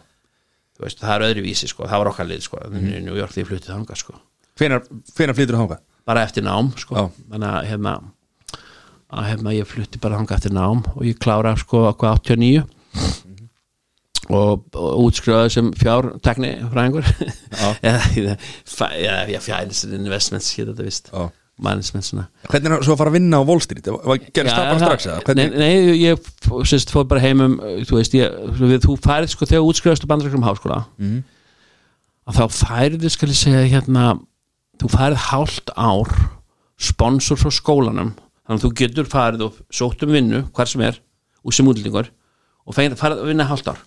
[0.80, 3.01] veist, það er öðru vísi, sko, það var okkar lið sko, mm -hmm.
[3.01, 4.13] New York því fluttið þangað sko.
[5.15, 5.80] Hvenær flytur þangað?
[6.05, 7.09] bara eftir nám sko.
[7.34, 7.97] Að hérna,
[9.09, 12.65] að hérna ég flutti bara þangað eftir nám og ég klára sko hvað 89
[14.34, 17.09] og, og útskrifaði sem fjártekni fræðingur
[17.86, 21.30] eða eða- fjárins investments hér þetta vist Já.
[22.51, 23.86] Hvernig er svo að fara að vinna á Wall Street?
[23.88, 25.36] Var- Gerist það bara strax eða?
[25.36, 26.20] nei, nei, ég
[26.68, 27.56] sérst, fór bara heimum
[27.88, 31.24] þú veist, ég, við, þú færið sko þegar útskrifast á bandarækjum háskóla Mhm.
[32.28, 34.20] að þá færið skal ég segja hérna,
[34.82, 36.12] þú færið hálft ár
[36.78, 38.12] sponsor frá skólanum
[38.45, 40.99] þannig að þú getur farið og sótt um vinnu hvar sem er,
[41.45, 42.10] úr sem útlendingur
[42.68, 43.80] og færið farið að vinna hálft ár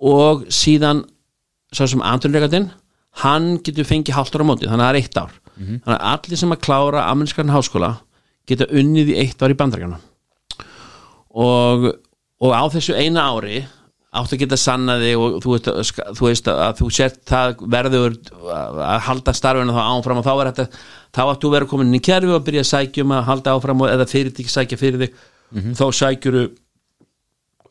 [0.00, 1.04] og síðan
[1.74, 2.70] svo sem andurlegatinn
[3.24, 5.32] hann getur fengið hálft ára móti, þannig að það er eitt ár
[5.84, 7.92] þannig að allir sem að klára amerískan háskóla
[8.48, 10.00] geta unnið í eitt ár í bandarækjana
[11.34, 11.88] og,
[12.40, 13.64] og á þessu eina ári
[14.14, 15.70] áttu að geta sannaði og þú veist,
[16.14, 18.18] þú veist að þú sért það verður
[18.86, 20.66] að halda starfinu þá áfram og þá er þetta
[21.14, 23.54] þá áttu að vera komin inn í kerfi og byrja að sækja um að halda
[23.56, 25.16] áfram og eða fyrirtæki sækja fyrir þig.
[25.78, 26.44] Þá sækjuru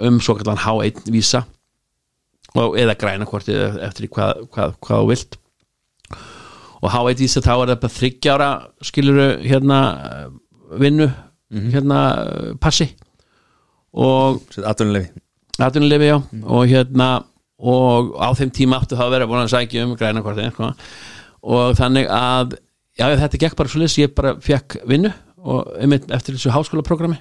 [0.03, 1.45] um svo kallan H1 vísa
[2.59, 5.39] og eða græna hvort eftir hvað, hvað, hvað þú vilt
[6.83, 8.49] og H1 vísa þá er það bara þryggjára
[8.83, 9.79] skiluru hérna
[10.09, 10.25] eh,
[10.83, 11.07] vinnu
[11.73, 12.89] hérna eh, passi.
[13.93, 15.13] Og Atvinnulefi
[15.61, 16.17] atvinnulefi já.
[16.43, 17.23] Og hérna
[17.63, 20.71] og á þeim tíma áttu þá að vera búin að sækja um græna hvort sko.
[21.43, 22.57] og þannig að
[22.99, 25.67] já þetta gekk bara svo ég bara fekk vinnu og
[26.09, 27.19] eftir þessu háskólaprogrammi.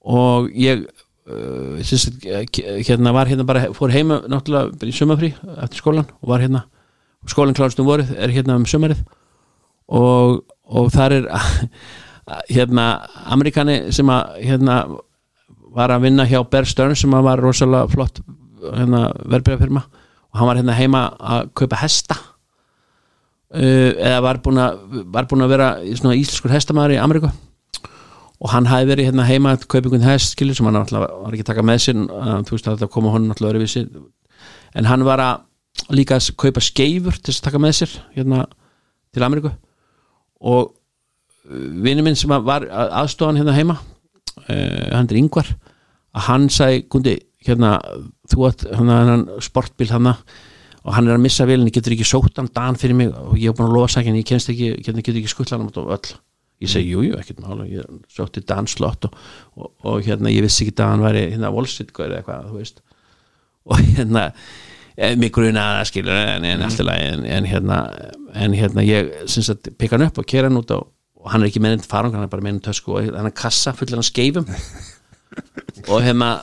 [0.00, 0.86] Og ég
[1.28, 6.40] uh, syns, hérna var hérna bara fór heima náttúrulega í sumafrí eftir skólan og var
[6.40, 6.64] hérna
[7.26, 9.02] skólinn klárast um vorið er hérna um sumarið.
[9.88, 11.28] Og, og þar er
[12.54, 12.88] hérna
[13.32, 14.80] Amerikani sem að hérna
[15.74, 18.20] var að vinna hjá Bear Stearns sem að var rosalega flott
[18.62, 19.84] hérna, verbreyðafirma
[20.28, 22.18] og hann var hérna heima að kaupa hesta.
[23.48, 27.30] Uh, eða var búin að vera íslenskur hestamæður í Ameríku.
[28.38, 31.46] Og hann hafi verið hérna heima að kaupa einhvern hest skilur sem hann var ekki
[31.46, 33.86] að taka með sér uh, þú veist að þetta koma honum náttúrulega öðruvísi.
[34.76, 35.47] En hann var að
[35.94, 38.42] líka að kaupa skeifur til að taka með sér hérna
[39.14, 39.52] til Ameríku.
[40.40, 40.74] Og
[41.48, 45.48] vinnu minn sem var að- aðstofan hérna heima uh, hann er yngvar
[46.14, 47.16] að hann sagði, Gundi,
[47.46, 47.78] hérna
[48.28, 52.06] þú átt hérna hann sportbíl hann og hann er að missa velin, ég getur ekki
[52.06, 54.50] sótt hann dan fyrir mig og ég hef búin að lofa sækja en ég kennst
[54.52, 56.12] ekki, hérna getur ekki skuttla hann á öll
[56.58, 59.18] ég segi, jú, jú, ekkert mála ég sótti Dan slott og,
[59.56, 62.80] og, og hérna ég vissi ekki að hann væri hérna volsitgur eða eitthvað, þú veist.
[63.68, 64.24] Og hérna
[64.98, 67.80] eh, að skilur en, en allt í lagi en, en hérna
[68.34, 70.78] en hérna ég syns að peka hann upp og kera hann út á
[71.18, 73.74] og hann er ekki meðin farang, hann er bara meðin tösku og hann er kassa
[73.76, 74.48] fullan af skeifum.
[75.92, 76.38] Og hérna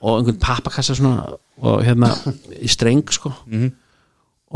[0.00, 2.08] og einhvern pappakassa svona og hérna
[2.56, 3.32] í streng sko.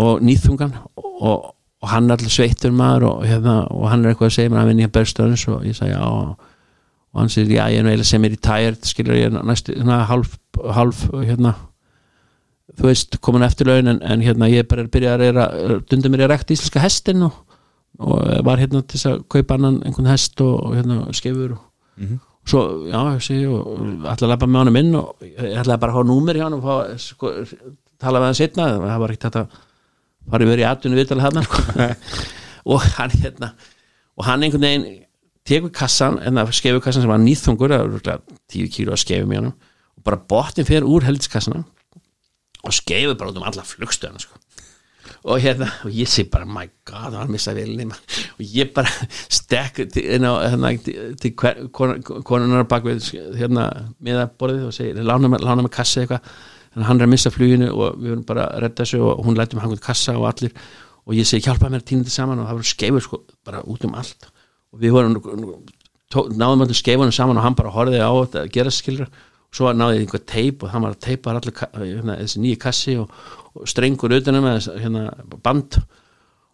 [0.03, 1.51] Og nýþungan og,
[1.83, 4.63] og hann er allir sveittur maður og, hérna, og hann er eitthvað að segja mér
[4.63, 6.01] að vinna í Berstöðunis og ég sagði já.
[7.13, 10.39] Og hann segir já ég er eiginlega sem er í tært skilur ég næstu hálf,
[10.79, 11.57] hálf hérna
[12.79, 15.47] þú veist komin eftir laun en, en hérna ég er bara að byrja að reyra
[15.91, 17.41] dundum mér í að rekta íslenska hestin og,
[18.01, 21.67] og var hérna til þess að kaupa annan einhvern hest og, og hérna skefur og,
[22.01, 25.99] og svo, já, sé og ætla að lappa með honum inn og ætlaði bara að
[25.99, 27.35] hafa númer hjá hann og fá, sko,
[28.03, 29.63] tala við hann setna það var ekkert þetta
[30.33, 31.87] farið verið í atvinnu viðtalið hann sko.
[32.73, 33.53] og hann hérna
[34.17, 34.89] og hann einhvern veginn
[35.49, 39.35] tekur kassan en það skefur kassan sem var nýþungur það var tíu kílu að skefum
[39.35, 41.65] í hann og bara bottin fyrir úr heldiskassana
[42.63, 44.39] og skeifur bara út um alla flugstöðuna sko.
[45.25, 48.91] og hérna og ég sé bara my god hann missa vilni og ég bara
[49.39, 50.73] stekk hérna,
[51.21, 53.69] til, konunar bak við hérna
[54.01, 56.33] miðaborðið og segir lána með kassi eitthvað.
[56.73, 59.59] Hann er að missa fluginu og við verðum bara að redda þessu og hún læti
[59.59, 60.55] mig hangað kassa og allir.
[61.05, 62.41] Og ég segi hjálpa mér að týna þetta saman.
[62.41, 64.29] Og það voru skeifur sko bara út um allt.
[64.73, 65.19] Og við vorum
[66.13, 69.09] náðum allir skeifunum saman og hann bara horfiði á þetta að gera skilra
[69.53, 72.97] svo náði ég einhver teip og hann var að teipa allir hérna, þessi nýju kassi
[73.01, 73.13] og,
[73.53, 75.05] og strengur utanum hérna,
[75.45, 75.79] band.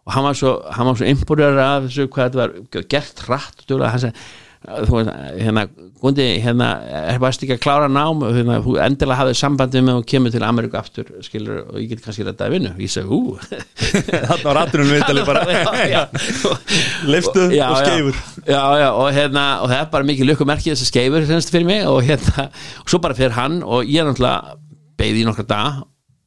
[0.07, 0.53] Og hann var svo,
[0.97, 4.27] svo impúrjar af þessu hvað þetta var gert rætt og hann segi
[4.59, 5.63] þú veist, hérna,
[6.01, 8.23] gundi, hérna er bara ekki að klára nám?
[8.35, 12.03] Hérna, þú endilega hafið sambandið með og kemur til Ameríku aftur, skilur, og ég get
[12.03, 13.37] kannski rættaði vinnu, ég segi, ú.
[14.29, 15.45] Þannig var rattunum viðtalið bara.
[17.13, 18.19] Liftuð og skeifur.
[18.43, 21.69] Já, já, og hérna og það er bara mikið lukkumerkið þess að skeifur semst fyrir
[21.69, 22.49] mig og hérna,
[22.83, 24.59] og svo bara fyrir hann og ég er náttúrulega
[24.99, 25.85] beigði í nokkra dag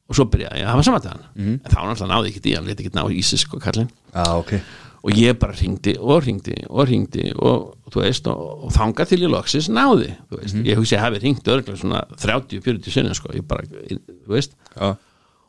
[0.09, 1.27] og svo byrjaði ég að hafa samvættið hann.
[1.37, 1.57] Mm.
[1.61, 3.91] en þá náttúrulega náði ég ekki í hann, leti ekki ná í Ísis sko kallin
[4.11, 4.59] ah, okay
[5.03, 9.23] og ég bara ringdi og ringdi og ringdi og, þú veist, og, og þanga til
[9.25, 10.67] ég loksis náði, veist, mm.
[10.69, 14.55] ég hugsi að hafi ringt örglega svona 30-40 sinni sko, ég bara, þú veist.
[14.77, 14.93] Ja.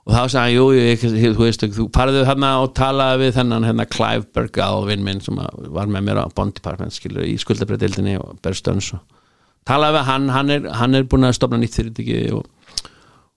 [0.05, 1.05] og þá sagði, jú, ég,
[1.39, 5.39] þú veist þú parðið hérna og talaði við þennan hérna Clive Bergal, vinn minn sem
[5.39, 9.05] var með mér á Bond Department, skilur, í skuldabræðildinni og Berstöns og
[9.71, 12.43] talaði við hann, hann er, hann er búin að stopna nýtt fyrirtæki og,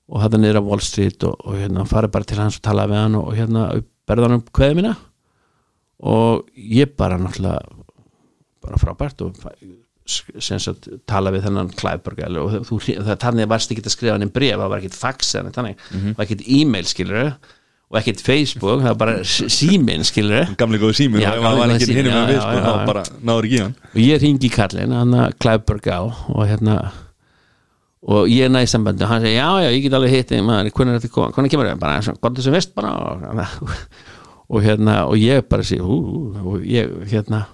[0.10, 2.96] og þetta niður á Wall Street og, og hérna, farið bara til hans og talaði
[2.96, 3.68] við hann og hérna,
[4.10, 4.96] berða hann um kveðið mína
[6.00, 7.62] og ég bara náttúrulega
[8.62, 9.38] bara frábært og
[10.08, 12.80] sagt, tala við þennan Klæberg og þú,
[13.20, 16.12] þannig varst ekki að skrifa hann einn bref, það var ekkit fax þannig, mm -hmm.
[16.14, 17.32] það var ekkit e-mail skilur
[17.88, 22.14] og ekkit Facebook, það var bara símin skilur gamlega góðu símin það var ekkit hinnum
[22.14, 23.76] með við sko, þá bara náður ekki í hann.
[23.94, 26.78] Og ég ringi í kallin, hann að Klæberg á og hérna
[28.08, 31.52] og ég næði sambandi og hann segi já já ég get alveg hitt er hvernig
[31.52, 33.48] kemur það bara, gott þessum vest bara og
[34.48, 35.98] og hérna og ég bara sé hú,
[36.40, 37.46] og ég hérna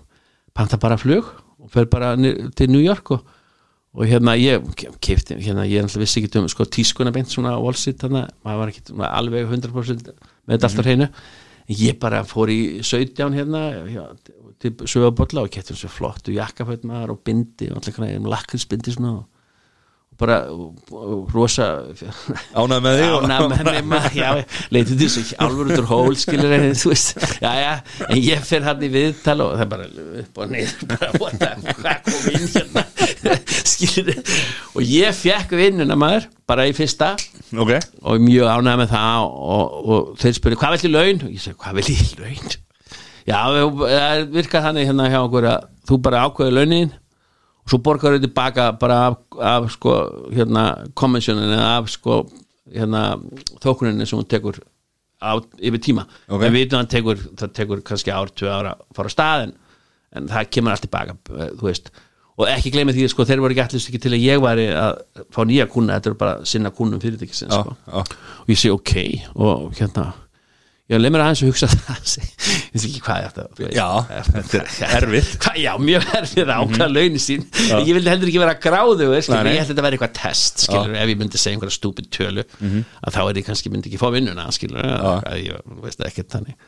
[0.53, 1.25] panta bara flug
[1.63, 2.13] og fer bara
[2.55, 3.23] til New York og,
[3.93, 4.61] og hérna ég
[5.01, 8.61] kefti, hérna ég alltaf vissi ekki um sko tískuna beint svona Wall-Street þannig að maður
[8.61, 11.09] var ekki alveg 100% með þetta alltaf hreinu.
[11.71, 14.03] Ég bara fór í 17 hérna já,
[14.59, 19.32] til sögabotla og kefti þessu flottu jakkaföld maður og bindi og allir lakrinsbindi svona og
[20.23, 20.37] bara
[21.33, 21.67] rosa
[22.55, 24.17] ánað með þig ánað með mig
[24.73, 27.13] leitið til þessu úr hól skilur en þú veist
[27.43, 27.71] já, já,
[28.07, 29.89] en ég fer hann í viðtal og það er bara
[30.23, 32.85] upp og niður bara hvað kom inn hérna
[33.73, 34.21] skilur
[34.73, 37.13] og ég fekk vinnuna maður bara í fyrsta
[37.53, 37.81] okay.
[38.01, 41.43] og mjög ánað með það og, og þeir spurði hvað vil ég laun og ég
[41.43, 42.57] segi hvað vil ég laun
[43.23, 46.93] já, það virkað þannig hérna hjá okkur að þú bara ákveði launin
[47.63, 49.97] og svo borgar þau tilbaka bara af, af sko
[50.35, 50.67] hérna
[50.99, 52.23] komissjóninni af sko
[52.73, 53.03] hérna
[53.63, 54.59] þókuninni sem hún tekur
[55.23, 56.47] á, yfir tíma okay.
[56.47, 59.53] en við veitum að tekur, það tekur kannski ár, tvö ára að fara á staðin
[60.13, 61.93] en það kemur allt tilbaka þú veist
[62.33, 64.99] og ekki gleyma því að sko þeir voru ekki allir til að ég væri að
[65.35, 67.75] fá nýja kuna þetta er bara sinna kunum fyrirtækisins sko.
[67.93, 68.93] og ég sé ok
[69.35, 70.09] og hérna
[70.91, 71.99] Já, leið mér aðeins að hugsa það
[72.63, 73.85] ég veist ekki hvað þetta Já,
[74.27, 76.95] þetta er erfitt Já, mjög erfitt að ákvæða mhm.
[76.97, 77.77] launin sín já.
[77.79, 79.07] Ég vildi heldur ekki vera gráðu.
[79.15, 82.43] Ég held að þetta væri eitthvað test skilur, ef ég myndi segja einhverja stúpid tölu
[82.43, 82.85] mm -hmm.
[82.99, 86.59] að þá er ég kannski myndi ekki fá vinnuna skilur, að ég veist ekki þannig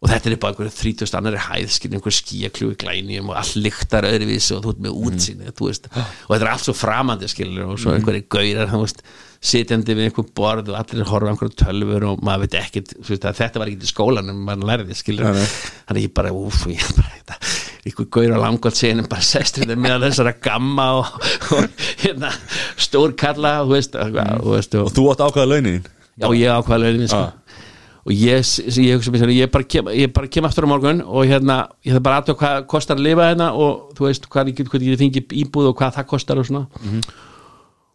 [0.00, 4.08] og þetta er bara einhverju þrítust annari hæð skilur, einhverju skíakljúi glænjum og allt lyktar
[4.08, 5.08] öðruvísi og þú ert með mhm.
[5.08, 6.06] útsýni mm.
[6.28, 8.00] og þetta er allt svo framandi skilur, og svo mhm.
[8.00, 9.04] einhverju gaurar þú veist
[9.40, 13.70] sitjandi við einhver borð og allir horfa einhverju tölfur og maður veit ekkert þetta var
[13.70, 17.38] ekki í skólanum, maður lærði þannig ég bara, úf ég bara,
[17.86, 21.14] einhver gaur á langkvæmt senum bara sestur þetta með þessara gamma og,
[21.56, 22.34] og hérna
[22.76, 24.20] stórkalla og veist, mm.
[24.42, 27.22] og, veist og, og þú átt ákvaða launin já, ég ákvaða launin sko.
[27.24, 27.64] ah.
[28.04, 31.96] og ég, ég, ég, ég bara kem, kem, kem aftur á morgun og hérna, ég
[31.96, 35.36] það bara aðtöða hvað kostar að lifa hérna og þú veist, hvað ég get fengið
[35.46, 37.28] íbúð og hvað það kostar og svona mm -hmm.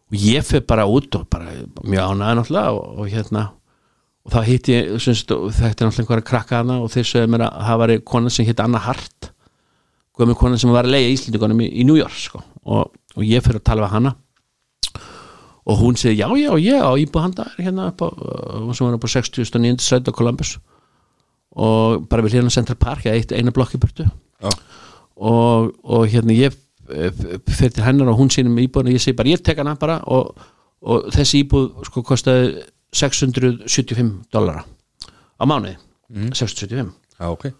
[0.06, 3.46] Og ég fyrir bara út og bara mjög ánæði náttúrulega og, og hérna
[4.26, 7.64] og þá hitti ég þetta er náttúrulega einhverja krakka hana og þeir sögðu mér að
[7.68, 9.32] það var kona sem hitt Anna Hart
[10.16, 12.42] gömur kona sem var að leiða Íslendingunum í, í New York sko.
[12.64, 14.14] og, og ég fyrir að tala við hana
[15.66, 18.94] og hún segi já já ég á íbúð handa hérna upp á, uh, sem var
[18.94, 19.82] upp á 69.
[19.82, 20.56] stræt á Columbus
[21.56, 24.50] og bara við hérna Central Park eina blokki burtu Já.
[25.16, 26.54] og, og hérna ég
[26.88, 29.98] fyrir til hennar og hún sínum íbúðin og ég segi bara ég tek hana bara
[30.06, 30.32] og,
[30.86, 32.64] og þessi íbúð sko kostaði
[32.96, 34.64] 675 dollara
[35.36, 35.76] á mánuði.
[36.32, 37.50] 675 Já, ok.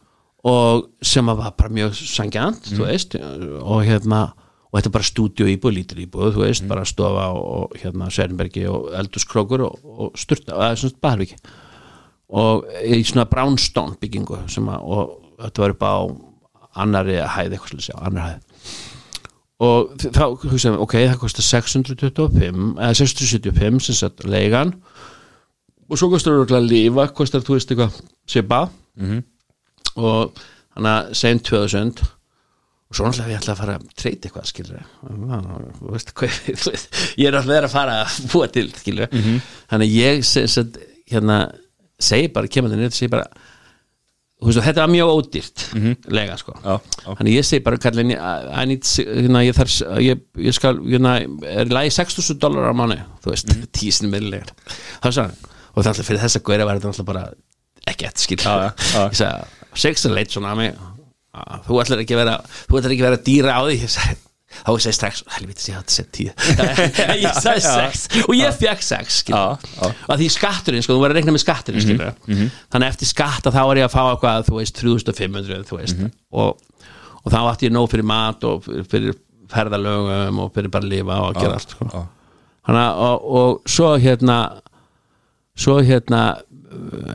[0.46, 4.28] Og sem að var bara mjög sangjant þú veist og hérna
[4.66, 8.66] og þetta er bara stúdíu íbúð, lítil íbúð þú veist, bara stofa og, hérna Sverinbergi
[8.70, 11.38] og Eldurskrókur og, og Sturta er svona baðarviki
[12.36, 15.14] og í svona brownstone byggingu sem að, og
[15.44, 15.94] þetta var upp á
[16.82, 18.76] annari hæð eitthvað slúið sjá, annari hæð
[19.64, 24.74] og þá hugsaðum við, ok, það kostar 625 eða 675 sem sagt leigan.
[25.86, 27.96] Og svo kostar það að lifa, kostar þú veist eitthvað
[28.28, 28.60] svipa.
[29.96, 30.44] Og
[30.76, 32.04] þannig að segjum 2000
[32.86, 34.76] og svo náttúrulega ég ætla að fara að treyta eitthvað skilur
[37.18, 39.08] ég er alltaf að fara að búa til skilur
[39.72, 40.78] þannig að ég sem sagt,
[41.10, 41.38] hérna,
[41.98, 43.26] segi bara, kemur það niður segi bara
[44.44, 45.62] veist, þetta var mjög ódýrt
[46.12, 46.54] lega sko.
[46.60, 47.08] Já, já.
[47.08, 51.14] þannig að ég segi bara kallin hérna, ég þarf ég, ég skal, hérna,
[51.48, 53.70] er í lagi 6.000 dólar á mánu, þú veist, mm.
[53.72, 54.52] tísinu meðlega
[55.00, 57.24] þá sagði hann, og það er alltaf fyrir þessa góðra var þetta alltaf bara
[57.86, 59.48] ekki eftir skil ég sagði,
[59.86, 60.76] sex er leitt svona að mig.
[61.36, 62.36] "Ah, þú ætlar ekki að vera
[62.68, 64.16] þú ætlar ekki að vera að dýra á því ég sagði,
[64.64, 66.32] þá ég segi strax, helvítið ég hafði sett tíu.
[67.26, 68.06] Ég sagði sex.
[68.26, 72.10] Og ég fekk sex og því skatturinn, sko, þú verður að reikna með skatturinn mm
[72.26, 75.78] Mhm, þannig að eftir skatta þá var ég að fá eitthvað, þú veist, 3500 þú
[75.80, 76.10] veist, Mhm.
[76.32, 76.60] og,
[77.24, 79.16] og þá átti ég nóg fyrir mat og fyrir-
[79.52, 82.06] ferðalögum og fyrir bara að lifa og að gera allt sko.
[82.66, 84.38] Þannig að, og, og svo hérna
[85.56, 86.22] svo hérna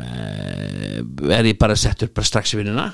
[0.02, 1.02] eh,
[1.38, 2.88] er ég bara settur bara strax í vinnuna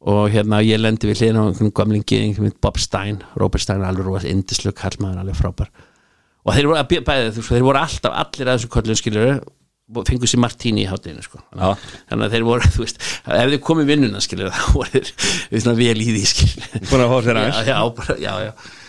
[0.00, 4.28] og hérna ég lendi við hliðina á einhvern gamlingi Bob Stein, Robert Stein alveg rosa
[4.32, 5.68] indislu kallmaður, alveg frábær.
[6.48, 9.40] Og þeir voru, bæði, veist, þeir voru alltaf allir að þessu kollum skilur
[10.06, 11.40] fengu sér martíni í hátinu sko.
[12.08, 15.10] Þannig að þeir voru, þú veist ef þeir komið vinnuna skilur þá voru þeir
[15.50, 16.22] við svona vel í því
[17.04, 17.96] að fá sér já, aðeins.
[17.98, 18.16] bara,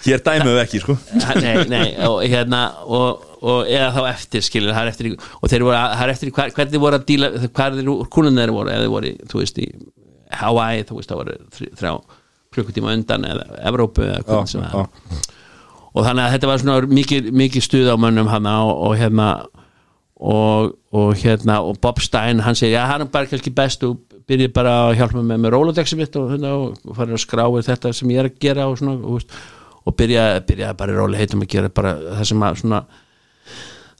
[0.05, 0.95] Hér dæmum við ekki, sko.
[1.41, 5.65] Nei, nei, og hérna og, og eða þá eftir skilur það er eftir, og þeir
[5.67, 8.71] voru, að- það er eftir hvernig þeir voru að díla, hvað þeir kúnun þeir voru
[8.73, 9.67] eða þeir voru, þú veist, í
[10.39, 11.93] Hawaii, þú veist, það þrj- þrjá
[12.55, 14.85] klukkutíma undan eða Evrópu eða Já, já.
[15.93, 19.27] og þannig að þetta var svona mikið, mikið stuð á mönnum hana og, og hérna
[20.21, 23.97] og, og hérna og Bob Stein, hann segir, já, hann er bara kannski best og
[24.29, 27.65] byrjið bara að hjálpa mig með Rolodexi mitt og, hérna, og farið að skrá við
[27.71, 29.33] þetta sem ég er að gera og svona, og, veist,
[29.81, 32.83] og byrja, byrja bara í róli heitum að gera bara það sem að svona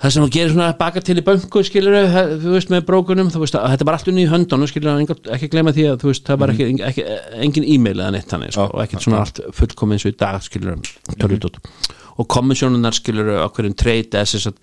[0.01, 1.97] það sem að gera svona baka til í böngu skilur
[2.41, 5.01] þú veist með brókunum þú veist að þetta var allt unni í höndunum skilur
[5.35, 7.07] ekki gleyma því að þú veist það var ekki, ekki
[7.45, 10.45] engin e-mail eða neitt þannig sko, og ekkert svona allt fullkomið eins og í dag
[10.45, 10.79] skilur
[11.21, 11.61] tölvutút
[12.17, 14.61] og komissjónunar skilur okkur um trade eða þess að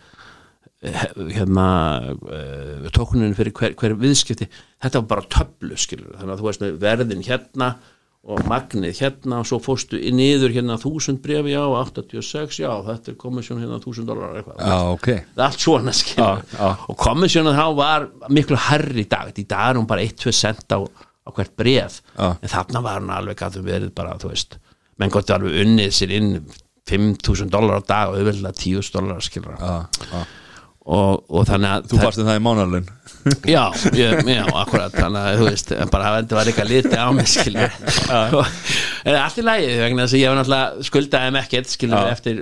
[1.34, 1.68] hérna
[2.14, 4.46] uh, tókunin fyrir hver, hver viðskipti
[4.78, 7.70] þetta var bara töflu skilur þannig að þú veist með verðin hérna
[8.28, 13.12] og magnið hérna og svo fórstu í niður hérna þúsund brefi já 86 já þetta
[13.12, 14.60] er komissjón hérna þúsund dólar eitthvað.
[14.60, 15.08] Já, ok.
[15.34, 16.68] Það er allt svona Já, já.
[16.92, 19.32] og komissjónan þá var miklu herri í dag.
[19.32, 23.14] Í dag er hún bara 1-2 cent á, á hvert bref en þarna var hún
[23.16, 24.58] alveg gætu verið bara þú veist,
[25.00, 26.34] menn gott alveg unnið sér inn
[26.88, 30.20] 5.000 dólar á dag og auðvitað 10.000 dólar já
[30.88, 32.88] og, og þannig að Þú fannst um það í mánarlun
[33.54, 33.62] já,
[33.92, 37.28] ég, já, akkurat þannig að þú veist, bara að þetta var eitthvað litið á mig
[37.28, 37.74] skilur
[38.38, 38.52] og,
[39.04, 42.12] en allt í lagi vegna þess að ég var náttúrulega skuldaði með ekkert skilur Já.
[42.14, 42.40] eftir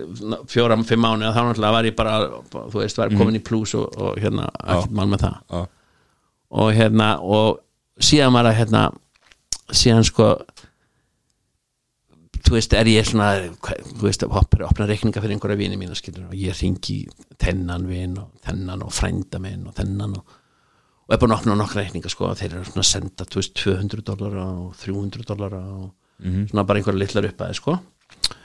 [0.53, 2.19] fjóra, fimm mánu þá náttúrulega var ég bara,
[2.53, 5.41] þú veist, var komin í plus og, og hérna, ekkert mál með það.
[5.51, 5.65] Já,
[6.63, 7.59] og hérna og
[8.07, 8.85] síðan var að hérna
[9.75, 10.31] síðan sko
[12.47, 13.31] þú veist, er ég svona
[13.67, 16.99] þú veist, hoppar, opna reikninga fyrir einhverja vini skilur og ég ringi
[17.43, 20.39] þennan vin og þennan og frænda minn og þennan og,
[21.07, 23.43] og er búin að opna nokkra reikninga sko og þeir eru svona að senda, þú
[23.43, 25.93] veist, 200 dólara og 300 dólara og
[26.49, 27.79] svona bara einhverja litlar uppaði sko.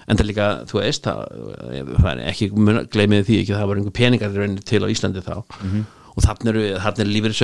[0.10, 2.50] En það líka, þú veist, það, ekki,
[2.92, 5.36] gleymið því ekki að það var einhver peningar til á Íslandi þá.
[6.12, 7.36] Og þannig eru, þannig er lífið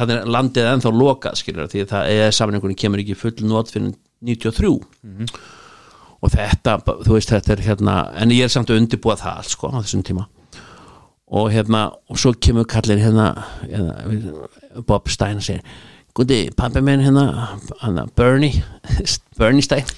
[0.00, 3.70] þannig er landið ennþá lokað skilur því að það er samningunni kemur ekki full not
[3.70, 3.92] fyrir
[4.24, 4.72] 93
[6.24, 9.52] og þetta, þú veist, þetta er hérna en ég er samt að undirbúa það allt
[9.52, 10.24] sko á þessum tíma
[11.34, 13.32] og hérna og svo kemur kallin hérna,
[13.64, 15.64] hérna Bob Stein og segir
[16.14, 17.26] Guði, pappi minn hérna,
[17.82, 18.62] hérna Bernie
[19.38, 19.88] Bernie Stein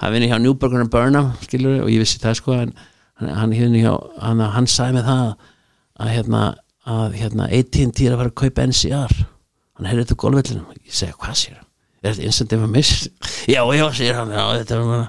[0.00, 2.74] hann vinni hjá Newburger and Burnham skilur og ég vissi það sko en
[3.20, 5.24] hann, hérna hjá, hann, hann sagði með það
[6.00, 6.44] að hérna
[6.90, 11.16] að hérna, AT&T er að fara að kaupa NCR hann heyrði þetta golfvellinu ég segi,
[11.20, 11.60] hvað sér?
[12.00, 13.12] Er þetta instant information?
[13.54, 15.08] já, já, segir hann já, þetta bara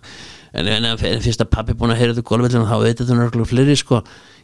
[0.51, 3.51] en, en, en fyrst að pappi búin að heyra þetta golfvellinu þá veit þetta nörgulega
[3.51, 4.01] fleiri sko.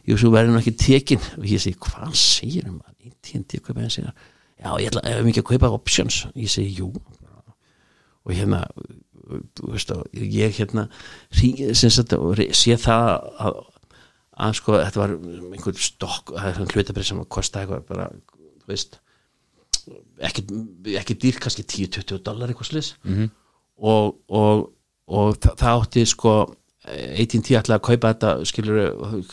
[0.08, 2.80] Ég svo verði nú ekki tekin og ég segi, hvað segir hann?
[3.08, 4.12] AT&T að kaupa NCR
[4.58, 6.22] já, ég ætla ef ekki að kaupa options.
[6.38, 6.92] Ég segi, jú.
[8.26, 8.64] Og hérna
[9.28, 10.86] veist, og ég hérna
[11.32, 13.10] sé það
[13.44, 13.58] að,
[14.38, 18.08] að sko, þetta var einhvern stokk, það er svona hlutabrið sem kostaði eitthvað bara,
[18.62, 18.98] þú veist
[20.28, 20.44] ekki,
[21.00, 23.30] ekki dýr kannski 10-20 dólar eitthvað slis -hmm.
[23.78, 24.68] og, og,
[25.08, 26.34] og það, það átti sko
[26.88, 28.78] AT&T ætlaði að kaupa þetta skilur,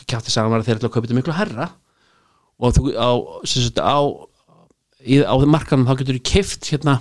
[0.10, 1.68] kjátti saman var að þeir ætlaði að kaupa þetta miklu herra
[2.60, 3.10] og þú á,
[3.48, 4.00] sagt, á
[5.04, 6.98] í, á markanum þá getur þú keift hérna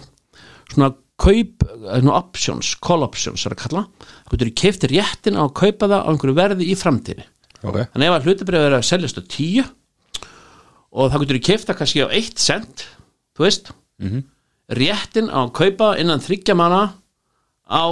[0.73, 3.85] svona kaup, eh, svona options call options er að kalla,
[4.27, 7.27] þá getur þú keift réttin á að kaupa það á einhverju verði í framtíðinni.
[7.65, 9.71] Ok, þannig ef að hlutabrið er að seljast á 10
[10.95, 12.87] og þá getur þú keift það kannski á 1 cent
[13.35, 13.73] þú veist.
[14.03, 14.25] Mhm.
[14.75, 16.95] réttin á að kaupa innan þryggja manna
[17.69, 17.85] á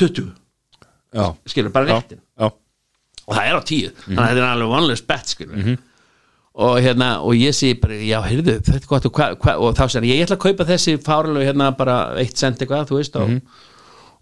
[0.00, 0.30] 20
[1.14, 2.20] já, skilur, bara já, réttin.
[2.40, 2.48] já.
[3.24, 5.76] Og það er á 10, þannig að þetta er alveg vonlega bet skilur
[6.54, 9.72] og hérna og ég sé bara, já, heyrðu, þetta er gott og, hva, hva, og
[9.74, 13.16] þá sér ég, ætla að kaupa þessi fáralegu hérna bara 1 cent eitthvað, þú veist
[13.18, 13.32] og,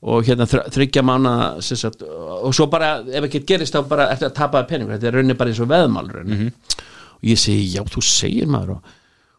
[0.02, 4.30] og hérna þr þryggja mána sagt, og svo bara, ef ekki gerist þá bara eftir
[4.30, 6.48] að tapa peningur, þetta er rauninni bara eins og veðmál rauninni.
[7.20, 8.96] Og ég segi, já, þú segir maður og,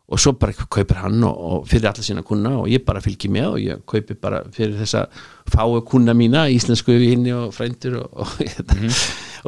[0.07, 3.29] og svo bara kaupir hann og, og fyrir alla sína kuna og ég bara fylgi
[3.31, 5.05] með og ég kaupi bara fyrir þessa
[5.49, 8.91] fáu kuna mína, íslensku vini og frændur og, og, hérna,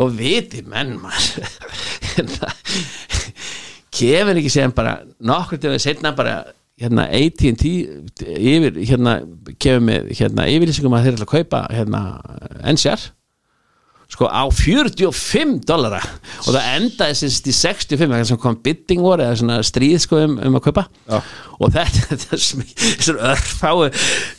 [0.02, 1.50] og viti menn maður.
[2.16, 2.52] Hérna,
[3.96, 6.38] kefur ekki segja bara nokkur til að setna bara
[6.80, 7.72] hérna AT&T
[8.24, 9.18] yfir hérna
[9.60, 12.02] kefur með hérna yfirlýsingum að þeir ætla að kaupa hérna
[12.74, 13.06] NCR
[14.12, 16.02] sko á 45 dollara.
[16.46, 20.22] Og það endaði sinst í 65 það sem kom bidding voru eða svona stríð sko
[20.26, 20.86] um, um að kaupa.
[21.10, 21.20] Já.
[21.56, 23.90] og þetta, er svona örfái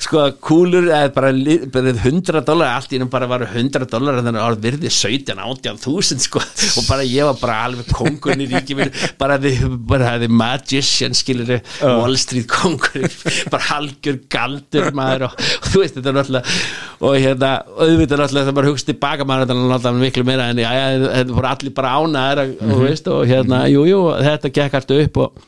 [0.05, 1.31] sko kúlur eða bara,
[1.73, 5.41] bara 100 dollara allt í ennum bara var 100 dollara þannig að orð virði 17,
[5.41, 6.43] 18 þúsund sko.
[6.43, 12.49] Og bara ég var bara alveg kongun í mínu, bara þið magician skilur Wall Street
[12.51, 13.09] kongur,
[13.53, 16.57] bara halgjör galdur maður og, og þú veist þetta er náttúrulega
[17.07, 20.61] og hérna, auðvitað náttúrulega það bara hugst tilbaka maður þetta er náttúrulega miklu meira en
[20.63, 20.87] já, já,
[21.19, 21.93] þetta voru allir bara
[22.45, 25.45] og, og, veist, og hérna, jú, jú, þetta gekk allt upp og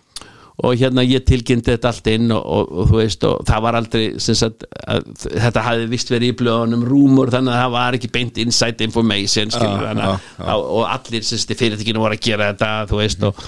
[0.58, 3.76] og hérna ég tilkynnti þetta allt inn og, og, og þú veist og það var
[3.78, 5.04] aldrei sagt, að,
[5.38, 9.52] þetta hafði vist verið í blöðunum rúmur þannig að það var ekki beint inside information
[9.54, 10.48] skilur, þannig, já, já.
[10.56, 11.22] að- og allir
[11.62, 13.44] fyrirtekinu voru að gera þetta þú veist og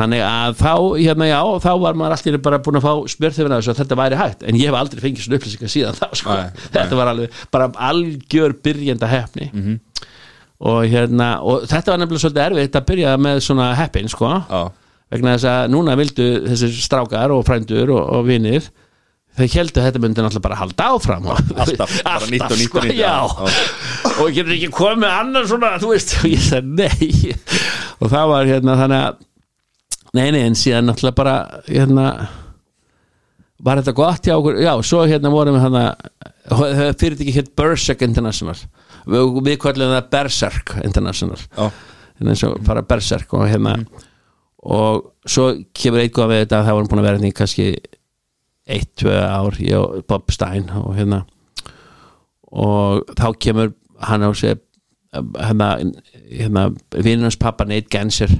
[0.00, 3.74] þannig að þá hérna já þá var maður allir bara búin að fá smjörþefina þessu
[3.74, 6.38] að þetta væri hægt en ég hef aldrei fengið svona upplýsingar síðan þá sko.
[6.72, 9.76] Þetta var alveg bara algjör byrjenda hefni Mhm.
[10.64, 14.32] Og hérna og þetta var nefnilega svolítið erfitt að byrja með svona heppin sko.
[14.48, 14.62] Já,
[15.12, 18.70] vegna þess að núna vildu þessir strákar og frændur og, og vinir
[19.36, 21.28] þau heldur að þetta myndi náttúrulega bara halda áfram.
[21.66, 23.12] Alltaf, bara nýtt og nýtt og sko, nýtt, já.
[23.20, 27.36] já, og getur ekki komið annar svona þú veist, og ég sagði nei.
[28.00, 29.20] Og það var hérna þannig að
[30.16, 31.36] nei, nei, en síðan náttúrulega bara
[31.68, 32.06] hérna
[33.66, 35.84] var þetta gott hjá okkur, já, svo hérna vorum við hérna
[36.96, 38.58] fyrirtæki hétt Berserk International
[39.06, 41.40] við, við kvöldum það Berserk International.
[42.16, 43.76] Eins og fara berserk og hérna
[44.66, 47.66] og svo kemur eitthvað við þetta að það vorum búin að vera hérna í kannski
[48.66, 51.20] eitt, tvö ár ég og Bob Stein og hérna.
[52.50, 53.74] Og þá kemur
[54.08, 54.58] hann á sig
[55.14, 55.68] hérna,
[56.32, 58.32] hérna vinnunars pappa Nate Genser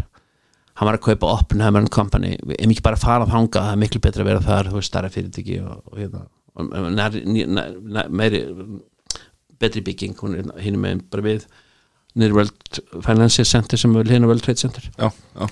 [0.77, 4.25] hann var að kaupa Oppenheimer Company ef ekki bara fara þangað, það er miklu betra
[4.25, 6.27] að vera þar þú veist, starra fyrirtæki og, og hérna.
[6.57, 8.43] Og nær, nær, nær, meiri
[9.61, 10.19] betri bygging,
[10.63, 11.47] hinn með bara við
[12.17, 14.91] niður World Finance Center sem er hérna World Trade Center.
[14.97, 15.49] Já, já,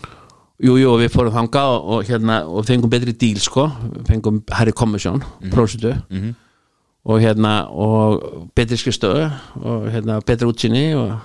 [0.63, 3.67] Jú, jú, við fórum þangað og, og hérna og fengum betri díl, sko.
[4.07, 6.35] Fengum Harry Commission, mm -hmm.
[7.05, 11.19] og hérna og betri skrifstöðu og hérna betri útsinni og,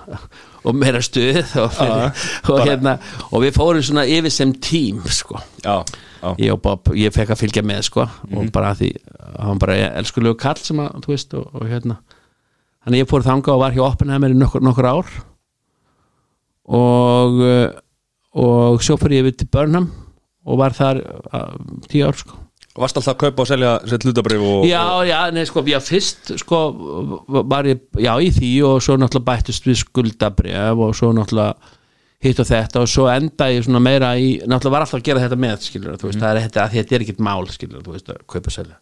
[0.64, 2.12] og meira stuð og, Já,
[2.50, 2.98] og hérna
[3.32, 5.40] og við fórum svona yfir sem tím, sko.
[5.64, 5.84] Já,
[6.38, 8.08] ég Bob, ég fekk að fylgja með sko.
[8.36, 8.92] Og bara því,
[9.40, 11.98] hann bara elskulegu kall sem að, þú veist, og, og hérna
[12.86, 15.14] þannig ég fór þangað og var hjá Oppenheimer í nokkur, nokkur ár.
[16.70, 17.78] Og uh,
[18.38, 19.90] og svo fór ég yfir til Burnham
[20.46, 21.56] og var þar uh,
[21.90, 22.38] tíu ár sko.
[22.78, 25.80] Og varst alltaf að kaupa og selja sett hlutabrif og, já, já, nei, sko, já,
[25.84, 26.60] fyrst sko,
[27.50, 31.74] var ég, já, í því og svo náttúrulega bættist við skuldabref og svo náttúrulega
[32.24, 35.26] hitt og þetta og svo enda ég svona meira í náttúrulega var alltaf að gera
[35.26, 38.14] þetta með, þú veist, það er þetta, að þetta er ekkert mál, skilur þú veist,
[38.14, 38.80] að kaupa og selja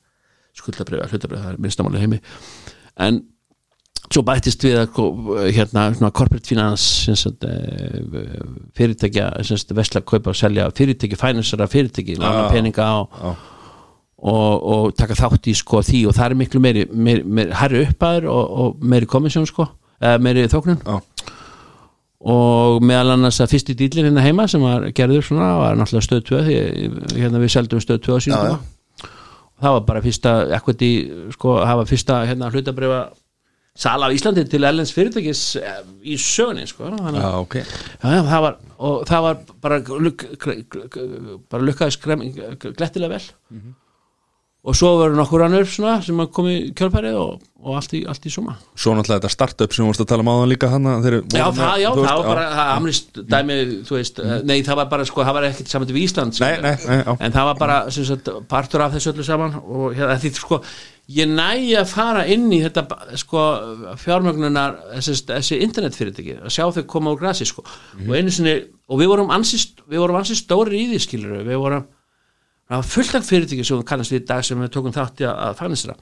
[0.58, 2.22] skuldabref, hlutabref, það er minnstamáli heimi.
[3.08, 3.22] En
[4.14, 4.97] svo bættist við að
[5.55, 7.99] hérna svona corporate finance sem sagt, eh,
[8.78, 13.34] fyrirtækja sem sagt, vesla kaupa og selja fyrirtæki, finansara fyrirtæki, lána peninga Já.
[14.18, 16.05] og, og taka þátt í sko því.
[16.08, 19.68] Og það er miklu meiri, meiri, meiri herri uppæður og, og meiri komissjón sko
[19.99, 20.80] eða meiri þóknun.
[22.28, 26.26] Og meðal annars að fyrsti dýlinn hérna heima sem var gerður svona var náttúrulega stöð
[26.32, 26.58] 2 því
[27.20, 30.89] hérna við seldum stöð 2 á sínum og það var bara fyrsta equity
[31.34, 32.99] sko það var fyrsta hérna hlutabrifa
[33.78, 37.22] sala á Íslandi til Ellens fyrirtækis eh, í sögunni sko þannig?
[37.22, 37.58] Já, að ok.
[37.62, 40.30] Já, það var, og það var bara, luk,
[41.52, 43.28] bara lukkaðis glettilega vel.
[44.68, 48.26] Og svo verður nokkur annur svona sem að komi kjölpærið og, og allt, í, allt
[48.28, 48.58] í suma.
[48.76, 51.78] Svo náttúrulega þetta startup sem við vorst að tala um áðan líka hann Já, það,
[51.80, 53.58] já, það var bara, amrist dæmi,
[53.88, 54.20] þú veist,
[54.50, 56.50] nei, það var bara, sko, það var ekkert saman til Ísland, sko.
[56.50, 59.96] Nei, nei, nei, en það var bara, sem sagt, partur af þessu öllu saman og
[59.96, 60.60] hérna, því, sko,
[61.08, 62.84] ég næ að fara inn í þetta,
[63.20, 63.43] sko,
[64.01, 67.64] fjármögnunar, þessi, þessi internetfyrirtæki, að sjá þau koma úr grasi, sko,
[68.03, 68.58] og einu sinni,
[68.91, 71.88] og við vorum ansist, við vorum ansist stóri í því, skilur við vorum,
[72.68, 75.24] það var fullt af fyrirtæki sem við kannast við í dag sem við tókum þátt
[75.24, 75.93] í að, að fannist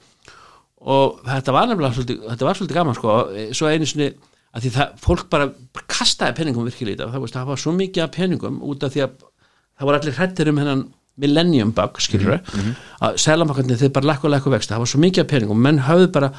[0.86, 3.14] og þetta var nefnilega svolítið, þetta var svolítið gaman sko,
[3.56, 4.10] svo einu sinni
[4.56, 5.48] að því það, fólk bara
[5.90, 9.16] kastaði peningum virkilega í þetta, það, það var svo mikið peningum út af því að
[9.22, 10.84] það voru allir hrættir um hennan
[11.18, 15.00] millennium bug, skilur Mhm, að selamakandi þeir bara lækku og lækku vexti, það var svo
[15.00, 16.32] mikið af peningum, menn höfðu bara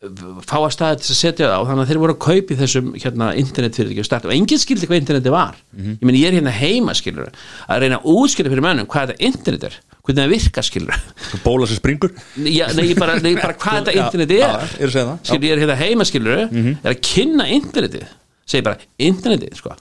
[0.00, 1.66] fá að staði til að setja það á.
[1.68, 5.00] Þannig að þeir voru að kaupi þessum hérna, internetfyrirtæki og starta og enginn skildi hvað
[5.02, 5.58] interneti var.
[5.76, 5.98] Mhm.
[6.00, 7.28] ég meni ég er hérna heima skilur
[7.68, 9.74] að reyna að útskilja fyrir mönnum hvað þetta internet er.
[10.00, 10.96] Hvernig það virkar skilur
[11.44, 12.14] Bóla sem springur.
[12.40, 14.38] Já, nei, bara, nei, bara hvað þetta internet er.
[14.40, 18.08] ég er að skilur, ég er hérna heima skilur er að kynna internetið.
[18.48, 19.76] Segi bara internetið sko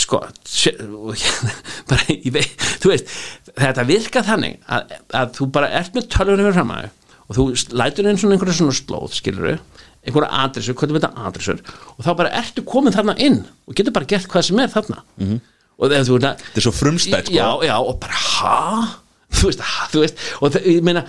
[0.00, 0.22] sko
[1.90, 3.12] bara, veit, veist
[3.52, 7.38] þetta virka þannig að, að þú bara ert með tölvunum fyrir fram að þér og
[7.38, 7.46] þú
[7.78, 9.50] lætur inn svona einhverja svona slóð skilur
[10.02, 11.60] einhverja adressur, hvað er þetta adressur
[11.94, 15.02] og þá bara ertu komin þarna inn og getur bara gert hvað sem er þarna.
[15.18, 15.40] -hmm.
[15.78, 17.36] og þegar þú ert að Þetta er svo frumstætt sko.
[17.36, 18.58] Já, já, og bara, ha?
[19.36, 21.06] Þú veist, ha, þú veist og það, ég meina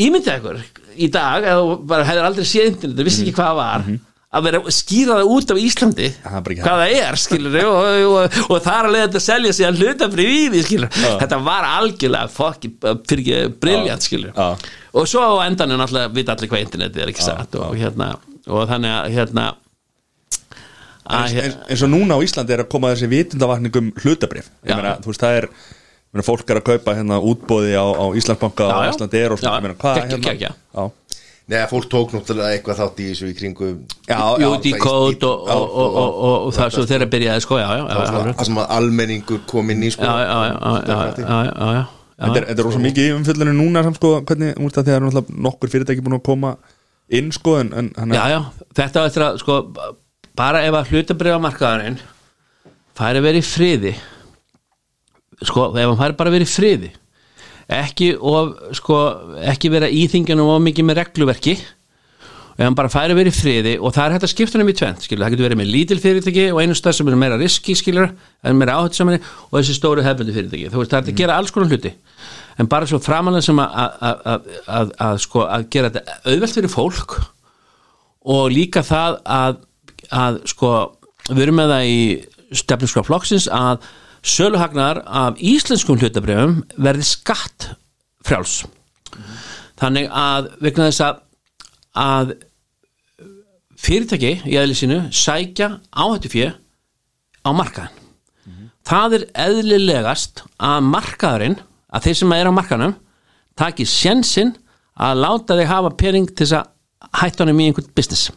[0.00, 0.62] ímyndið ykkur
[0.96, 3.86] í dag, eða bara hefur aldrei séð internet, þú vissi ekki hvað það var að
[3.86, 6.08] vera að skýra það út af Íslandi.
[6.22, 9.24] Er hvað það er, skilur og, og, og, og það er að leiða þetta að
[9.24, 12.70] selja sig að hluta í því, skilur, þetta var algjörlega fokki,
[13.10, 14.70] fyrir ekki, briljant, skilur Já.
[14.94, 18.12] og svo á endanum náttúrulega vita allir hvað internetið er ekki satt og, hérna,
[18.46, 19.48] og þannig að hérna
[21.10, 24.94] að, eins, eins, og núna á Íslandi er að koma þessi vitundavakningum hlutabrif ég meina,
[25.02, 28.76] þú veist, það er meina, fólk er að kaupa hérna útbóði á, á Íslandsbanka Já,
[28.76, 28.94] og já.
[28.94, 30.54] Íslandi er og svona, ég meina, hvað hérna.
[30.78, 30.84] Já.
[31.50, 35.48] Nei, fólk tók náttúrulega eitthvað þátt í þessu í kringum Já, Jú, já, decode og,
[35.50, 38.34] og, og, og, og, og það svo þeirra byrjaði sko, já, já, já, já, já,
[38.38, 40.04] Það sem að almenningur kom inn í sko.
[40.06, 41.82] Já, já, já, já, já, já, já,
[42.20, 45.04] Þetta er, þetta er rosa mikið í umfyllinu núna samt, sko, hvernig, úr það þegar
[45.06, 46.54] náttúrulega nokkur fyrirtæki búin að koma
[47.18, 48.38] inn sko, en, en hann já, já,
[48.76, 49.58] þetta var eftir að sko,
[50.38, 51.96] bara ef að hlutabrifamarkaðarinn
[53.00, 53.94] færi að vera í friði
[55.40, 56.92] sko, ef hann færi bara að vera í friði
[57.70, 58.96] ekki og sko,
[59.52, 61.54] ekki vera íþingjanum of mikið með regluverki.
[62.60, 64.76] Ef hann bara færi í friði og það er hægt að skipta hann um í
[64.76, 67.76] tvent skilur, það getur verið með lítil fyrirtæki og einu stað sem er meira riski
[67.78, 68.10] skilur,
[68.44, 71.54] en meira áhættusamari og þessi stóru hefbundi fyrirtæki, þú veist það er að gera alls
[71.54, 71.94] konar hluti.
[72.60, 77.16] En bara svo framalega sem að, sko, að gera þetta auðvelt fyrir fólk
[78.36, 79.62] og líka það að,
[80.20, 80.74] að sko,
[81.30, 81.98] við erum með það í
[82.60, 83.88] stefniskra flokksins að
[84.22, 87.70] söluhagnar af íslenskum hlutabrjöfum verði skatt
[88.26, 88.60] frjáls
[89.80, 91.20] þannig að vegna þess að
[92.00, 92.34] að
[93.80, 96.50] fyrirtæki í eðli sínu sækja áhættu fjö
[97.42, 97.96] á markaðin
[98.86, 101.58] það er eðlilegast að markaðurinn
[101.90, 102.94] að þeir sem er á markaðnum
[103.58, 104.54] taki sjensinn
[105.00, 108.30] að láta þig hafa pening til þess að hætta honum í einhvern business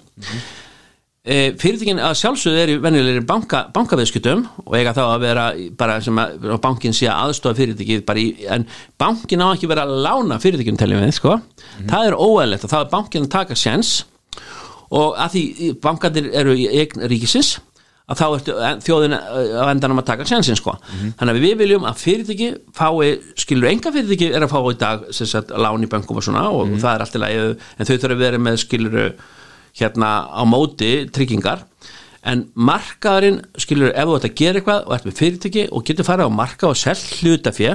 [1.23, 5.99] e, fyrirtækin að sjálfsögðu eru venjulegri banka, bankaveðskutum og eiga þá að vera í- bara
[6.03, 8.65] sem að bankin sé að aðstofa fyrirtækið í, en
[8.99, 11.37] bankin á ekki vera að lána fyrirtækjum teljum við, sko.
[11.87, 13.93] Það er óæðilegt og þá er bankin að taka sjens
[14.93, 17.55] og að því bankandir eru í eign ríkisins
[18.03, 18.53] að þá ertu
[18.83, 20.73] þjóðin á endanum að taka sjansin sko.
[21.17, 25.05] þannig að við viljum að fyrirtæki fái, skilur enga fyrirtæki er að fá í dag
[25.15, 27.39] sagt lán í bönkum og svona og það er allt í lagi
[27.79, 28.99] en þau þurfa að vera með skilur
[29.79, 31.65] hérna á móti tryggingar.
[32.23, 36.07] En markaðurinn skilur ef þú ert að gera eitthvað og ert með fyrirtæki og getur
[36.07, 37.73] farið á marka og selt hlutafjö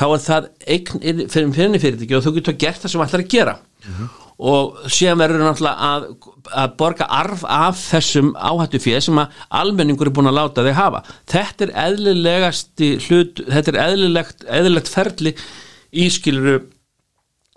[0.00, 3.30] þá er það eign fyrir fyrir fyrirtæki og þú getur gert það sem ætlar að
[3.36, 3.54] gera.
[4.40, 6.04] Og síðan verður náttúrulega að,
[6.62, 10.78] að borga arf af þessum áhættu fyrir sem að almenningur er búin að láta þig
[10.78, 11.02] hafa.
[11.28, 15.34] Þetta er eðlilegasti hlut þetta er eðlilegt, eðlilegt ferli
[15.92, 16.62] í skiluru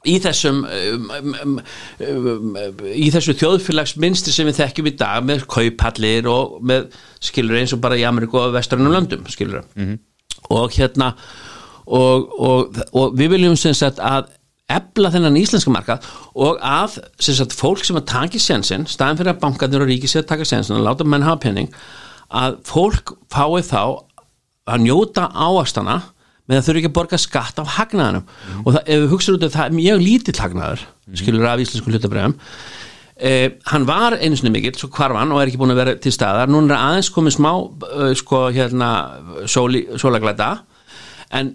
[0.03, 1.57] í þessum um, um, um,
[2.59, 6.89] um, í þessu þjóðfélagsminstri sem við þekkjum í dag með kaupallir og með
[7.23, 9.63] skilur eins og bara í Ameríku og vestrænum löndum skilur
[10.51, 11.13] og hérna
[11.85, 14.31] og, og, og við viljum sem sagt að
[14.71, 16.07] ebla þennan íslenska markað
[16.39, 20.09] og að sem sagt fólk sem að taki sjensin staðin fyrir að bankarnir og ríki
[20.09, 21.71] sér að taka sjensin og láta menn hafa penning
[22.33, 23.81] að fólk fái þá
[24.63, 25.99] að njóta áastana
[26.49, 28.25] með að þurfi ekki að borga skatt af hagnaðanum
[28.63, 30.87] og það, ef við hugsaum út af það er mjög lítill hagnaður
[31.19, 32.35] skilur af íslensku hlutabræðum
[33.17, 36.13] eh, hann var einu sinni mikill svo hvarfan og er ekki búin að vera til
[36.13, 36.51] staðar.
[36.51, 38.89] Núna er aðeins komið smá uh, sko hérna
[39.49, 40.49] sóli, sólaglæta.
[41.33, 41.53] En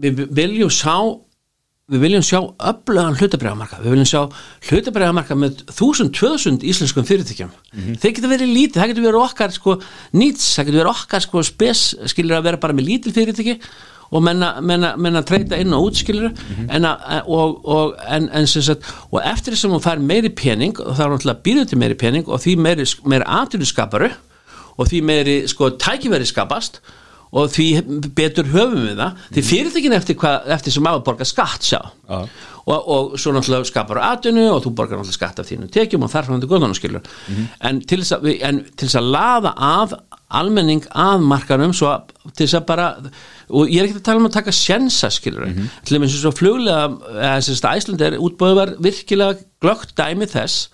[0.00, 0.94] við viljum sjá
[1.90, 2.38] við viljum sjá
[2.70, 4.20] öflugan hlutabræðamarka við viljum sjá
[4.68, 7.50] hlutabræðamarka með 1000-2000 íslenskum fyrirtækjum.
[7.98, 9.74] Þeir getur verið lítið, það getur verið okkar sko,
[10.14, 13.56] nýts, það getur verið okkar sko, spes skilur að vera bara með lítil fyrirtæki
[14.10, 16.32] og menna, menna, menna treyta inn og út skilur
[16.66, 20.74] en, að, og, og, en, en sagt, og eftir þess að hún fær meiri pening
[20.82, 24.10] og það er náttúrulega býrðu til meiri pening og því meiri, meiri aðtöluskaparu
[24.80, 26.80] og því meiri sko, tækiveri skapast
[27.30, 27.66] og því
[28.18, 30.16] betur höfum við það því fyrirtekin eftir,
[30.56, 31.78] eftir sem maður borgar skatt sjá.
[32.10, 32.18] Já.
[32.70, 36.10] og, og svo náttúrulega skapar atvinnu og þú borgar náttúrulega skatt af þínu tekjum og
[36.12, 37.06] þar frá þetta góðan skilur
[37.68, 39.94] en, til þess að, við- en til þess að laða af
[40.40, 42.88] almenning að markanum svo að, til þess að bara
[43.50, 45.46] og ég er ekki að tala um að taka sjensa skilur
[45.86, 50.28] til þess að svo fluglega eða þess að Æsland er útbúið var virkilega glögt dæmi
[50.30, 50.68] þess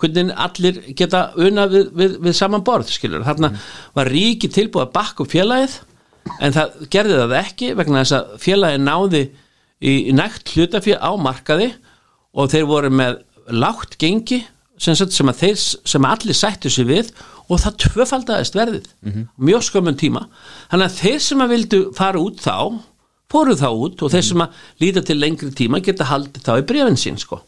[0.00, 3.52] hvernig allir geta unna við, við, við saman borð skilur þarna
[3.96, 5.76] var ríki tilbúið að bakka upp félagið
[6.40, 9.22] en það gerði það ekki vegna þess að félagið náði
[9.80, 11.70] í, nægt hlutafél á markaði
[12.34, 13.20] og þeir voru með
[13.52, 14.40] lágt gengi
[14.80, 15.60] sem, sem, að þeir,
[15.92, 17.12] sem allir sættu sig við
[17.44, 18.88] og það tvöfaldaðist verðið
[19.36, 20.24] mjög skömmun tíma.
[20.70, 22.80] Þannig að þeir sem að vildu fara út þá
[23.34, 26.66] fóru þá út og þeir sem að líta til lengri tíma geta haldið þá í
[26.68, 27.40] brefin sín sko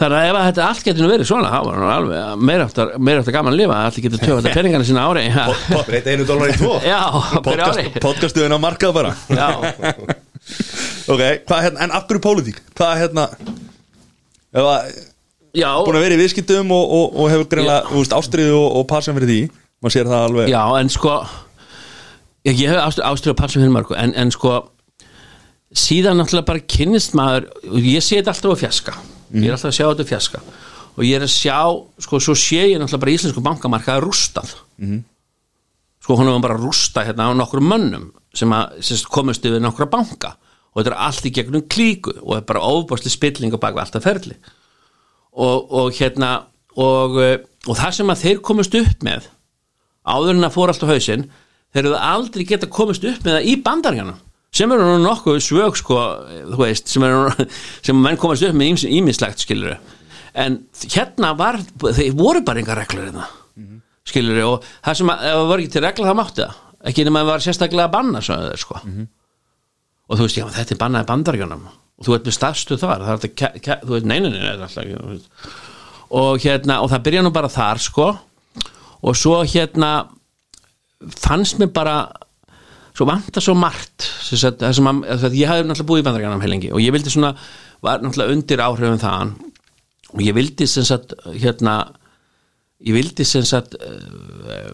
[0.00, 2.92] Þannig að ef að þetta allt getur verið svona, þá var nú alveg meira áttar,
[2.96, 5.24] meira áttar gaman að lifa, allir getur tjóða þetta peningana sína ári.
[5.90, 6.78] Breyta einu dólar í tvo.
[6.86, 9.12] Fyrir Podcast, podcastuðin á markað bara.
[11.10, 12.62] Ok, hvað hérna, en af hverju pólitík?
[12.78, 13.26] Hvað hérna
[14.50, 14.88] Ef að
[15.54, 19.14] já, búin að vera í viðskiptum og, og, og hefur greinlega, ástriðu og, og passan
[19.18, 19.40] fyrir því
[19.80, 20.50] maður sér það alveg.
[20.50, 21.14] Já, en sko,
[22.48, 24.56] ég, ég hef ástu, ástu að passa fyrir margu, en, en sko,
[25.70, 28.96] síðan náttúrulega bara kynnist maður, og ég sé þetta alltaf á fjaska,
[29.32, 30.42] ég er alltaf að sjá þetta fjaska,
[30.96, 31.58] og ég er að sjá,
[32.06, 34.54] sko, svo sé ég náttúrulega bara íslensku bankamarkaði rústað.
[36.00, 39.44] sko hún var bara að rústa hérna á nokkrum mönnum sem að sem sagt, komast
[39.44, 40.36] yfir nokkra banka.
[40.72, 43.82] Og þetta er allt í gegnum klíku og þetta er bara óbásli spilling og baka
[43.82, 44.36] alltaf ferli.
[45.32, 49.28] Og, og hérna og, eh, og það sem að þeir komast upp með
[50.06, 51.26] áður en að fór allt á hausinn
[51.74, 54.16] þeir eru aldrei geta komast upp með það í bandaríkjana
[54.54, 55.98] sem eru nú nokkuð svög sko,
[56.50, 57.30] þú veist, sem eru
[57.86, 59.76] sem menn komast upp með ímislegt skilur
[60.34, 60.60] en
[60.94, 63.28] hérna var þeir voru bara enga reglur hérna
[64.10, 66.60] skilur og það sem að ef það var ekki til regla það mátti það.
[66.90, 68.78] Ekki nema að það var sérstaklega að banna svo, sko.
[70.08, 73.04] og þú veist, já, þetta er bannað í bandaríunum og þú ert með stafstu þar
[73.04, 75.50] það er þetta, þú veist, neyninni er alltaf ekki
[76.20, 78.06] og hérna, og það byrja nú bara þar sko,
[79.06, 79.90] og svo hérna
[81.20, 81.98] fannst mér bara
[82.96, 84.80] svo vanta svo margt sagt, að,
[85.14, 87.32] að ég hafði náttúrulega búið í bandaríunum heilengi og ég vildi svona,
[87.84, 89.34] var náttúrulega undir áhrifum þaðan
[90.10, 91.76] og ég vildi sem sagt, hérna
[92.86, 94.72] ég vildi sem sagt, uh,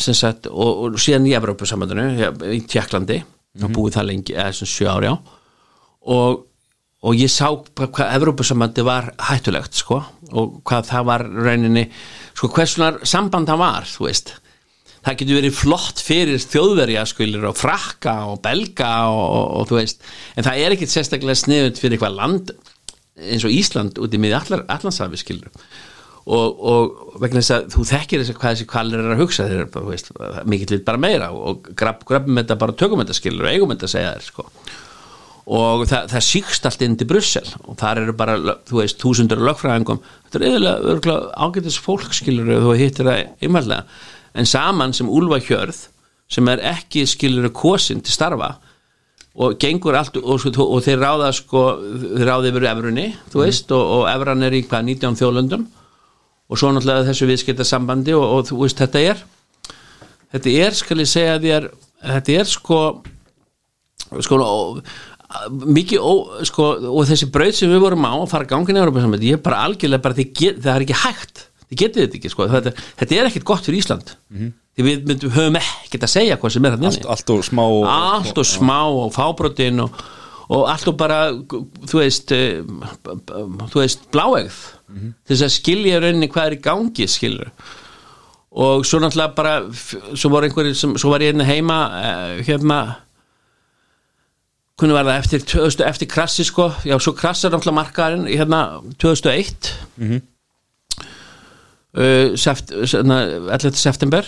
[0.00, 2.08] sem sagt og, og síðan í Evrópusambandinu
[2.54, 3.22] í Tjekklandi
[3.58, 6.44] og búið það lengi, eða sem sjö ári á og,
[7.02, 11.88] og ég sá hvað Evrópusambandi var hættulegt sko, og hvað það var rauninni,
[12.36, 14.36] sko hversunar samband það var, þú veist
[15.08, 19.80] það getur verið flott fyrir þjóðverja skulir og frakka og belga og, og, og þú
[19.80, 20.02] veist,
[20.36, 22.56] en það er ekkit sérstaklega sniðut fyrir eitthvað land
[23.18, 24.36] eins og Ísland út í miði
[24.68, 25.50] allansafi skilur
[26.28, 29.46] og, og vegna þess að þú þekkir þess að hvað þessi kvalir er að hugsa
[29.48, 30.10] bara, þú veist,
[30.50, 33.88] mikill við bara meira og grab, grabum þetta bara tökum þetta skilur og eigum þetta
[33.88, 34.46] að segja þér sko.
[35.58, 38.36] Og það, það síkst allt inn til Brussel og þar eru bara,
[38.68, 44.00] þú veist, þúsundur lögfræðingum, þetta er yfirlega ágætis fólk skilur og þú hittir það einmælega,
[44.34, 45.86] en saman sem Úlfa Hjörð,
[46.28, 48.56] sem er ekki skilur kosin til starfa
[49.38, 51.64] og gengur allt og, og, og þeir ráða sko,
[52.18, 55.66] þeir ráða yfir efrunni, þú veist, og, og efran er í hvað 19 þjóðlöndum
[56.48, 59.22] og svo náttúrulega þessu viðskiptasambandi og, og þú veist, þetta er
[60.34, 61.68] þetta er, skal ég segja þér
[62.14, 62.80] þetta er sko
[64.24, 64.40] sko
[65.52, 66.12] mikið ó,
[66.48, 69.44] sko, og þessi brauð sem við vorum á að fara gangin í Európa-sambandi, ég er
[69.44, 73.18] bara algjörlega bara, get, það er ekki hægt, þið getið þetta ekki sko, þetta, þetta
[73.18, 74.14] er ekkit gott fyrir Ísland.
[74.78, 77.82] Því við myndum, höfum ekkert að segja hvað sem er allt, allt og smá og,
[77.90, 80.04] allt og smá og fábrotin og,
[80.54, 81.18] og allt og bara
[81.90, 84.62] þú veist eh, þú veist bláegð.
[84.88, 87.52] Til þess að skilja rauninni hvað er í gangi skilur
[88.58, 89.52] og svo náttúrulega bara
[90.16, 92.78] svo einhverjir sem, svo var ég hérna heima eh, hérna
[94.78, 98.62] hvernig var það eftir, 2000, eftir krassi sko, já svo krassar náttúrulega markaðarinn hérna
[98.96, 100.37] 2001 mm
[101.96, 103.22] uh, seft, svona,
[103.54, 103.78] 11.
[103.78, 104.26] september.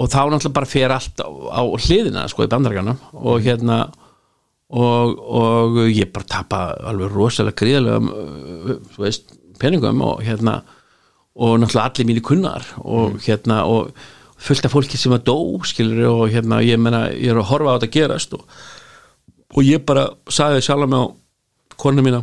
[0.00, 3.82] Og þá náttúrulega bara fer allt á, á hliðina sko í bandarækjanum og hérna
[4.70, 10.60] og, og ég bara tapa alveg rosalega gríðalega uh, þú veist, peningum og hérna
[11.40, 13.90] og náttúrulega allir mínir kunnar og hérna og
[14.40, 15.36] fullt af fólki sem var dó
[15.68, 18.44] skilur og hérna ég meina ég er að horfa á þetta gerast og,
[19.52, 21.06] og ég bara sagði sjálf mig á
[21.80, 22.22] konu mína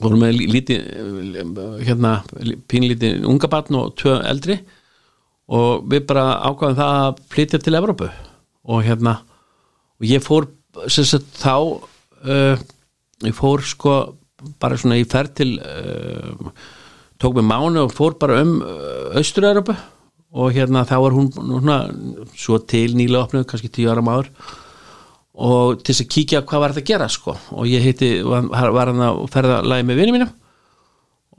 [0.00, 0.86] vorum með lí- lítið
[1.86, 2.12] hérna
[2.70, 4.58] pínlítið unga barn og tvö eldri
[5.52, 8.08] og við bara ákvaðum það að flytja til Evrópu
[8.72, 9.18] og hérna
[10.00, 10.48] og ég fór
[10.88, 12.56] sagt þá uh,
[13.26, 13.96] ég fór sko
[14.62, 16.52] bara svona í ferð til uh,
[17.22, 18.60] tók mig mánu og fór bara um
[19.18, 19.76] Austur-Evrópu
[20.32, 21.76] og hérna þá var hún núna,
[22.32, 24.30] svo til nýlega opnuð, kannski tíu ára máður
[25.32, 27.34] og til þess að kíkja hvað var þetta að gera sko.
[27.56, 30.32] Og ég heiti, var, hann að ferða lagi með vinið mínum.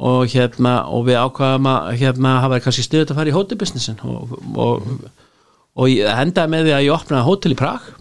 [0.04, 4.32] Og hérna og við ákvaðum að hérna hafa kannski stuðið að fara í hótelbusinessin og,
[4.58, 4.88] og,
[5.78, 7.92] og ég endaði með því að ég opnaði hótel í Prag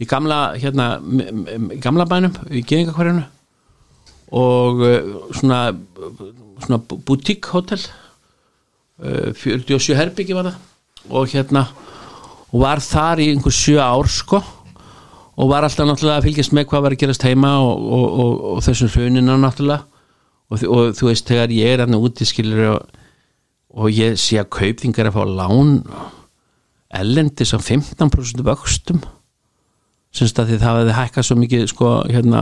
[0.00, 0.90] í gamla hérna
[1.80, 3.24] gamla bænum í Gýðingakvarjunu
[4.36, 5.62] og uh, svona
[6.60, 7.80] svona boutique hótel
[9.00, 10.60] uh, 47 herbyggi var það.
[11.08, 11.64] Og hérna
[12.50, 14.44] og var þar í einhver sjö ár sko
[15.36, 18.32] og var alltaf náttúrulega að fylgjast með hvað var að gerast heima og, og, og,
[18.54, 19.86] og þessum hrunina náttúrulega.
[20.50, 20.64] Og,
[20.98, 22.96] þú veist þegar ég er hann úti skilur og,
[23.78, 25.76] og ég sé að kaupþingar að fá lán
[26.90, 28.98] ellendis á 15% vöxtum
[30.10, 32.40] semst að því það hefði hækkað svo mikið sko hérna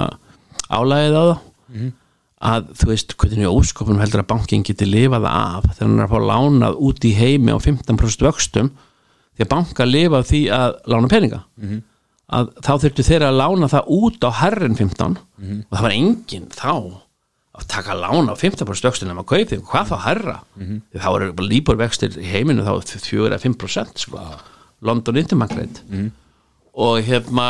[0.73, 1.43] álægið á það
[2.49, 6.13] að þú veist hvernig óskopunum heldur að bankin geti lifað af þegar hann er að
[6.15, 8.73] fá lánað út í heimi á 15% vöxtum
[9.37, 11.43] því að banka lifa því að lána peninga
[12.29, 16.49] að þá þurftu þeirra að lána það út á herrin 15 og það var enginn
[16.53, 16.73] þá
[17.59, 20.37] að taka lána á 15% vöxtum nema kaupi, hvað þá herra?
[20.93, 22.75] Því þá eru bara líbor vextir í heiminu þá
[23.09, 24.27] 4-5% sko.
[24.87, 25.81] London Interbank
[26.79, 27.49] og hérna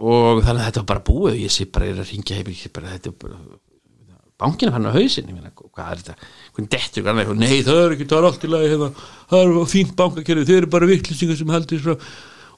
[0.00, 1.34] og þannig að þetta var bara búið.
[1.34, 3.58] Og ég sé bara ég er að ringja heim
[4.40, 5.28] bankinu fann á hausinn.
[5.28, 8.46] Ég meina, hvað er þetta, hvernig dettur hvernig, nei það er ekki, það er allt
[8.46, 8.88] í lagi hérna,
[9.28, 11.94] það er fínt bankakerfi, þeir eru bara vittlisingar sem heldur frá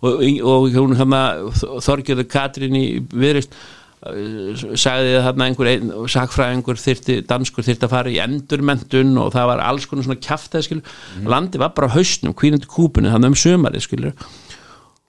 [0.03, 1.22] og, og hún hérna
[1.55, 3.55] Þorgjörður Katrín í viðreist
[4.03, 9.50] sagði að þarna einhver ein, sakfræðingur þyrti, danskur þyrti að fara í endurmentun og það
[9.53, 10.96] var alls konar svona kjaftaði skilur,
[11.30, 14.16] landi var bara hausnum hvínandi kúpunni, þannig um sömari skilur.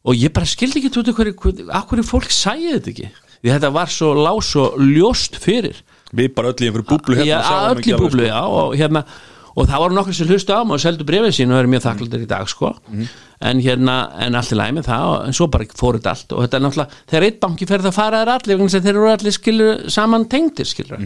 [0.04, 3.10] Og ég bara skildi ekki af hverju, fólk sæði þetta ekki?
[3.42, 5.82] Því þetta var svo lás og ljóst fyrir.
[6.14, 8.30] Við bara öll í einhverju búblu hérna já, öll í búblu, sko.
[8.30, 9.08] já og hérna
[9.54, 11.84] og það voru nokkur sem hlustu á mig og seldu brefið sín og eru mjög
[11.86, 12.72] þakkláttir í dag sko.
[13.44, 16.34] En hérna, en allt í læg með það og, en svo bara fór þetta allt.
[16.34, 19.12] Og þetta er náttúrulega þegar eitt banki fer það fara þær allir að þeir eru
[19.12, 21.06] allir skilur saman tengdir skilur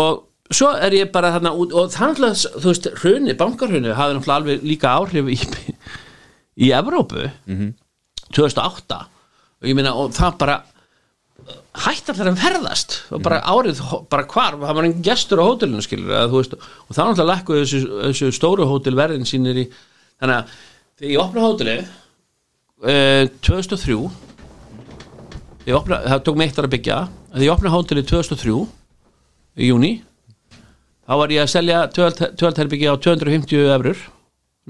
[0.00, 4.16] og svo er ég bara þarna út og það náttúrulega, þú veist, hrunni, bankarhrunni hafði
[4.18, 5.38] náttúrulega alveg líka áhrif í,
[6.66, 7.30] í Evrópu.
[8.34, 9.00] 2008
[9.60, 10.60] og ég meina og það bara
[11.84, 12.96] hætti allir að ferðast.
[13.14, 13.80] Og bara árið,
[14.10, 17.62] bara hvar það var einn gestur á hótelinu skilur að, veist, og þá náttúrulega lækkuðu
[17.64, 19.66] þessu, þessu stóru hótelverðin sínir í
[20.20, 20.54] þannig að
[21.00, 21.76] þegar ég opna hóteli
[22.84, 23.96] eh, 2003
[25.70, 28.56] ég opna, það tók mig eitt að byggja þegar ég opna hóteli 2003
[29.60, 29.92] í júni
[31.06, 34.02] þá var ég að selja tvöldherbyggja á 250 eurur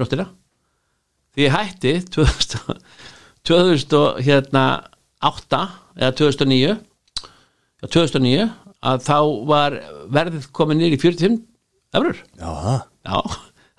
[0.01, 0.31] nóttina.
[1.35, 2.81] Því ég hætti 2000,
[3.47, 4.65] 2008 hérna,
[5.99, 6.75] eða 2009
[7.81, 8.49] já, 2009
[8.91, 9.17] að þá
[9.51, 9.79] var
[10.13, 11.39] verðið komið nýr í 45
[12.01, 12.53] eurur Já,
[13.11, 13.19] já,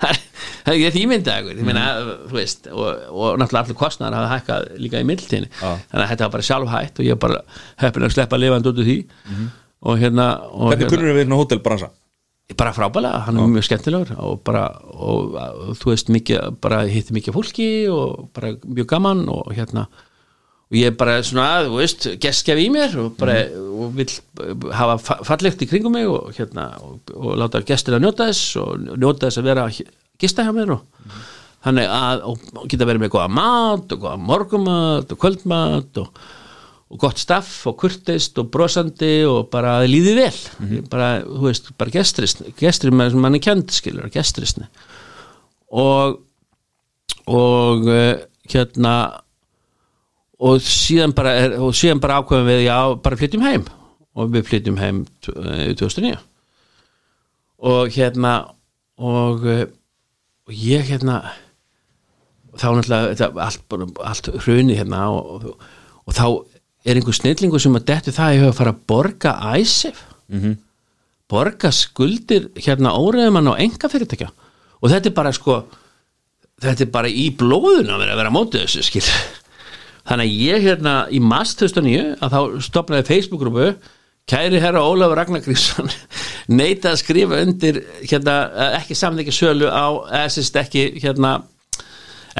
[0.02, 0.26] það er-
[0.62, 1.86] ekki þetta ímynda ég meina,
[2.32, 6.36] veist og, og náttúrulega allir kostnæðar hafa hækkað líka í mildtíðinni þannig að þetta var
[6.36, 7.42] bara sjálfhætt og ég bara
[7.82, 8.98] heppin að sleppa lifandi út úr því.
[9.82, 11.90] Og hérna og Hvernig hérna, kunnur við hérna hótelbransa?
[12.58, 17.16] bara frábælega, hann er mjög skemmtilegur og bara, og, og þú veist mikið, bara hitti
[17.16, 19.86] mikið fólki og bara mjög gaman og hérna
[20.72, 24.14] og ég er bara svona, þú veist geskjaf í mér og bara og vill
[24.72, 28.56] hafa fa- fallegt í kringum mig og hérna, og, og láta gestir að njóta þess
[28.62, 29.82] og njóta þess að vera að
[30.22, 31.18] gista hjá mér og
[31.66, 36.24] þannig að, og, geta verið með góða mat og góða morgumat og kvöldmat og
[36.92, 40.40] og gott staff og kurteist og brosandi og bara líði vel.
[40.92, 44.68] Bara, þú veist, bara gestrist gestrið með sem mann er kjönd, skilur, gestrisni
[45.72, 46.18] og
[47.32, 48.20] og uh,
[48.52, 48.94] hérna
[50.42, 53.66] og síðan bara, er, og síðan bara ákveðum við já, bara flytjum heim.
[54.18, 56.18] Og við flytjum heim eh, 2009
[57.62, 58.34] og hérna
[58.98, 59.68] og, eh,
[60.50, 61.22] og ég hérna
[62.58, 66.26] þá náttúrulega allt, allt hruni hérna og, og, þá
[66.86, 70.02] er einhver snillingur sem að dettu það ég höf að fara að borga æsif.
[70.32, 70.58] -hmm.
[71.30, 74.32] borga skuldir hérna óreðumann á enga fyrirtækja
[74.82, 75.66] og þetta er bara sko
[76.62, 79.06] þetta er bara í blóðuna að vera að vera mótið þessu skil
[80.12, 83.70] þannig að ég hérna í mars 2009 að þá stopnaði Facebook-grúpu
[84.32, 85.90] kæri herra Ólafur Ragnar Grímsson
[86.60, 89.88] neita að skrifa undir hérna, eh, ekki samþykja sölu á
[90.32, 91.40] sérst ekki hérna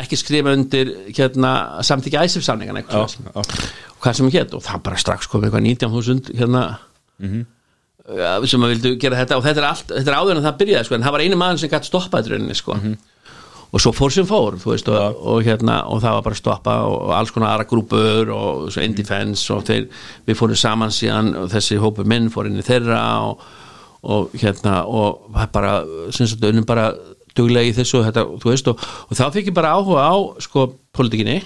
[0.02, 5.02] ekki skrifa undir hérna samþykja æsif samningan eitthvað og hvað sem get og það bara
[5.02, 6.68] strax kom eitthvað 19.000 hérna
[8.18, 9.40] ja, sem að vildu gera þetta.
[9.40, 11.40] Og þetta er, allt, þetta er áður en það byrjaði sko, en það var einu
[11.40, 12.78] maður sem gætt stoppað rauninni sko.
[13.72, 17.14] Og svo fór sem fór veist, og, og, hérna, og það var bara stoppa og,
[17.16, 19.88] alls konar aðra grúpur og svo Indifens og þeir,
[20.28, 23.00] við fórum saman síðan og þessi hópur minn fór inn í þeirra
[23.30, 23.48] og,
[24.04, 25.74] og hérna og það bara,
[26.12, 26.92] sem sagt, unnum bara
[27.38, 28.84] duglega í þessu þetta, veist og,
[29.16, 31.40] þá fikk ég bara áhuga á sko politikinni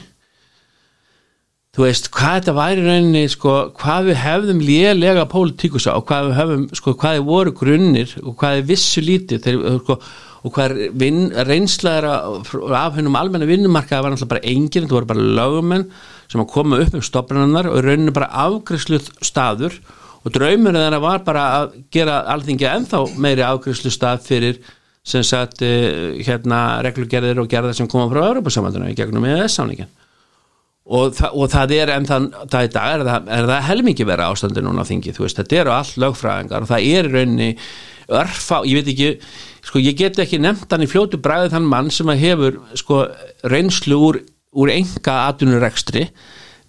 [1.75, 6.37] þú veist, hvað þetta væri rauninni sko, hvað við hefðum lélega pólitíkusa og hvað við
[6.39, 9.41] hefðum, sko, hvað þið voru grunnir og hvað þið vissu lítið.
[9.43, 9.97] Þeir, sko,
[10.45, 14.93] og hvað er vin, reynsla er af hennum almenna vinnumarkaði var náttúrulega bara enginn, þetta
[14.93, 15.85] voru bara lögumenn
[16.29, 19.79] sem að koma upp um stopnarnar og í rauninni bara afgriðsluð staður.
[20.25, 24.61] Og draumur þeirra var bara að gera alþingi ennþá meiri afgriðslu stað fyrir
[25.05, 29.91] sem sagt eh, hérna reglugerðir og gerðar sem koma frá Európa-samvælduna í gegnum EES-sánningin
[30.85, 34.07] og, þa og það er en þann það í dag er það, er það helmingi
[34.07, 37.13] vera ástandi núna á þingi, þú veist, þetta eru allt lögfræðingar og það er í
[37.15, 37.49] rauninni
[38.21, 39.09] örfá, ég veit ekki,
[39.65, 43.01] sko ég get ekki nefnt hann í fljótu bræði þann mann sem að hefur sko
[43.49, 44.21] reynslu úr,
[44.53, 46.05] úr enga atvinnurekstri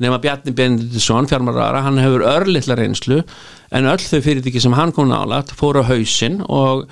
[0.01, 3.21] nema Bjarni Benediktsson, fjármálarára hann hefur örlittla reynslu
[3.77, 6.89] en öll þau fyrirtæki sem hann kom nálat fóru á hausinn og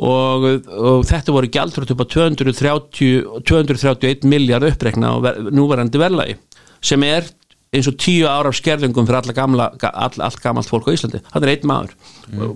[0.00, 6.36] Og, og þetta voru gjaldrútt upp á 230, 231 miljard upprekna og ver, núverandi verðlagi
[6.84, 7.28] sem er
[7.70, 11.20] eins og tíu ára af skerðingum fyrir alla gamla, all, allt gamalt fólk á Íslandi
[11.28, 11.92] það er einn maður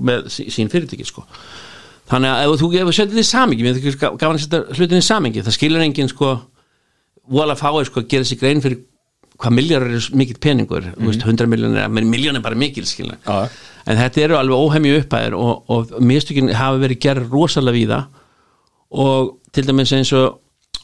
[0.03, 1.23] með sí- sín fyrirtæki sko.
[2.11, 5.07] þannig að ef þú gefur setið í samingi, við erum gaman að setja hlutin í
[5.07, 6.33] samingi, það skilur enginn sko,
[7.31, 8.83] vola fáið sko að gera sig grein fyrir
[9.41, 11.07] hvað miljar er mikill peningur mm.
[11.09, 13.49] veist, 100 miljónir, miljón er bara mikil skilur Já.
[13.87, 18.01] en þetta eru alveg óhemju upphæðir og, og mistökin hafa verið gerð rosalega víða
[18.95, 20.39] og til dæmis eins og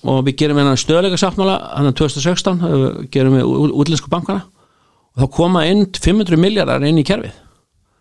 [0.08, 3.52] og við gerum hérna stöðleika sáttmála hann 2016, uh, gerum við
[3.84, 4.46] útlensku bankana.
[5.16, 7.36] Og þá koma inn 500 miljardar inn í kerfið.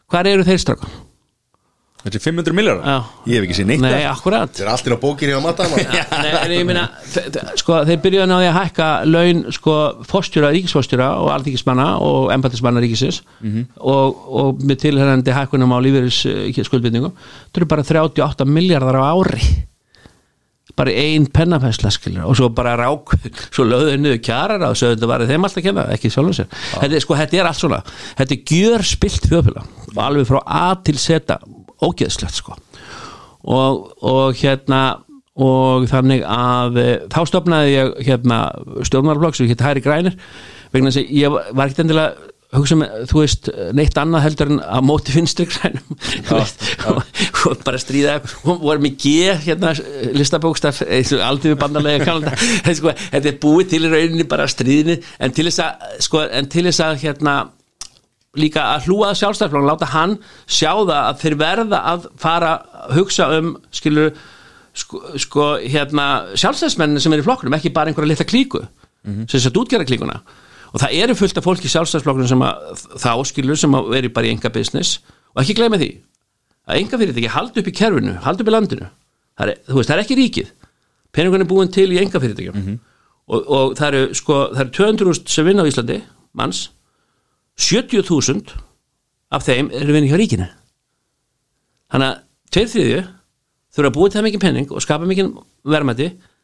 [0.10, 0.90] Hvar eru þeir straka?
[2.00, 3.00] Þetta er 500 miljardar Já.
[3.28, 4.52] Ég hef ekki séð neitt Nei, akkurat.
[4.56, 5.66] Þetta er allt inn á bókir hjá Matta
[6.24, 6.70] Nei, en ég
[7.12, 9.76] þe- sko, þeir byrjuðu á því að hækka laun, sko,
[10.08, 13.20] fórstjóra, ríkisfórstjóra og alþingismanna og embatismanna ríkisins.
[13.84, 16.22] Og, og með tilhærandi hækkunum á lífeyris
[16.70, 17.12] skuldbyrningum,
[17.52, 19.44] það eru bara 38 miljardar á ári
[20.80, 23.16] bara ein pennafæsla skilur og svo bara rák,
[23.56, 26.50] svo lögðu niður kjarar og svo þetta var þeim alltaf að kenna, ekki sjálfum sér.
[26.72, 27.82] Þetta, sko, þetta er allt svona,
[28.22, 29.76] þetta er gjör spilt þjóðfélag,
[30.08, 31.38] alveg frá A til Z
[31.80, 32.58] ógeðslegt sko.
[33.50, 34.82] Og, og hérna
[35.40, 38.40] og þannig að e, þá stopnaði ég hérna
[38.88, 40.18] stjórnarflokk sem hétt Hæri Grænir
[40.74, 44.62] vegna þess að ég var ekkert endilega hugsa með, þú veist, neitt annað heldur en
[44.64, 45.14] að móti
[46.40, 48.16] veist, og, bara stríða
[48.50, 49.12] og með G,
[49.46, 49.76] hérna
[50.18, 54.50] listabókstaf, og aldrei við bandarlega kallar þetta, sko, þetta er búið til í rauninni bara
[54.50, 57.38] stríðinni, en til þess að sko, en til þess að hérna
[58.40, 63.00] líka að hlúa að sjálfstæðarflokk láta hann sjá það að þeir verða að fara að
[63.00, 64.12] hugsa um skilur
[64.78, 68.66] sko, sko hérna sjálfstæðismennin sem er í flokkunum, ekki bara einhverja litla klíku
[69.06, 70.22] sem þess að útgera klíkuna
[70.70, 74.12] og það eru fullt af fólki í sjálfstæðisflokkunum sem að þá skilur sem að veri
[74.14, 75.00] bara í enga business
[75.34, 75.90] og ekki gleyma því
[76.70, 78.90] að enga fyrirtæki haldi upp í kerfinu, haldi upp í landinu.
[79.40, 80.50] Það er, veist, það er ekki ríkið.
[81.16, 82.58] Peningun er búin til í enga fyrirtækjum
[83.30, 86.00] og, og það eru sko, það eru 200.000 sem vinna á Íslandi,
[86.38, 86.64] manns.
[87.60, 88.54] 70.000
[89.36, 90.48] af þeim eru vinni hjá ríkinu.
[91.90, 92.22] Þannig að
[92.54, 93.02] tveir þriðju
[93.74, 95.34] þurfa að búið það mikið penning og skapa mikið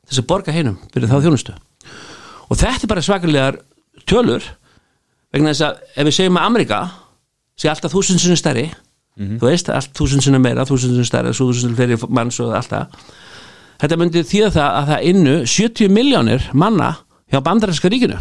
[0.06, 1.56] til þess að borga heinum fyrir þá þjónustu.
[2.45, 3.56] Og þetta er bara svakalegar
[4.07, 4.44] tölur
[5.34, 6.82] vegna þess að ef við segjum að Amerika
[7.60, 8.69] sé alltaf þúsund sinni stærri
[9.15, 12.72] þú veist, allt þúsund sinni meira þúsund sinni stærri, þúsund sinni fleiri manns og allt
[12.72, 13.03] það.
[13.80, 16.90] Þetta myndi þýða það að það innu 70 miljónir manna
[17.32, 18.19] hjá bandarinska ríkinu.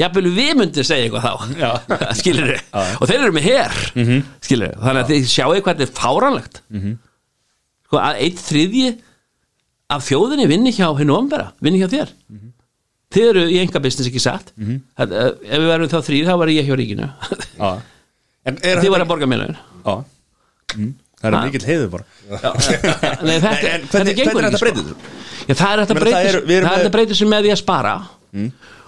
[0.00, 2.12] Jafnvel við myndum segja eitthvað þá.
[2.20, 4.22] Skilur og þeir eru með her mm -hmm.
[4.40, 6.62] skilur þannig að þið sjáu hvað þetta er fáranlegt
[7.86, 8.94] sko að eitt þriðji
[9.92, 12.14] af þjóðinni vinni hjá hennu ombera, vinni hjá þér
[13.12, 14.52] þið eru í enga business ekki satt?
[14.56, 14.80] Mm
[15.44, 17.08] ef við verðum þá þrýr þá var ég hjá ríkinu.
[18.48, 19.26] En þið var að borga
[19.86, 19.94] Já.
[20.76, 20.92] Mm.
[21.22, 22.04] Það er mikill heiður bara.
[23.28, 24.64] Nei, þetta, en hvernig- þetta gengur hvernig ekki, þetta sko.
[24.64, 24.86] breytið?
[25.46, 25.82] Já, það er
[26.56, 26.94] erum það er með-
[27.46, 27.94] því að spara.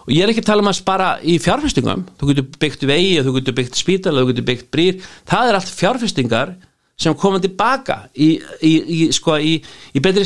[0.05, 2.03] Og ég er ekki að tala um að spara í fjárfestingum.
[2.21, 4.99] Þú getur byggt vegi, þú getur byggt spítala þú getur byggt brýr,
[5.31, 6.55] það er allt fjárfestingar
[7.01, 8.29] sem koma tilbaka í,
[8.63, 9.57] í, í, sko, í,
[9.95, 10.23] í betri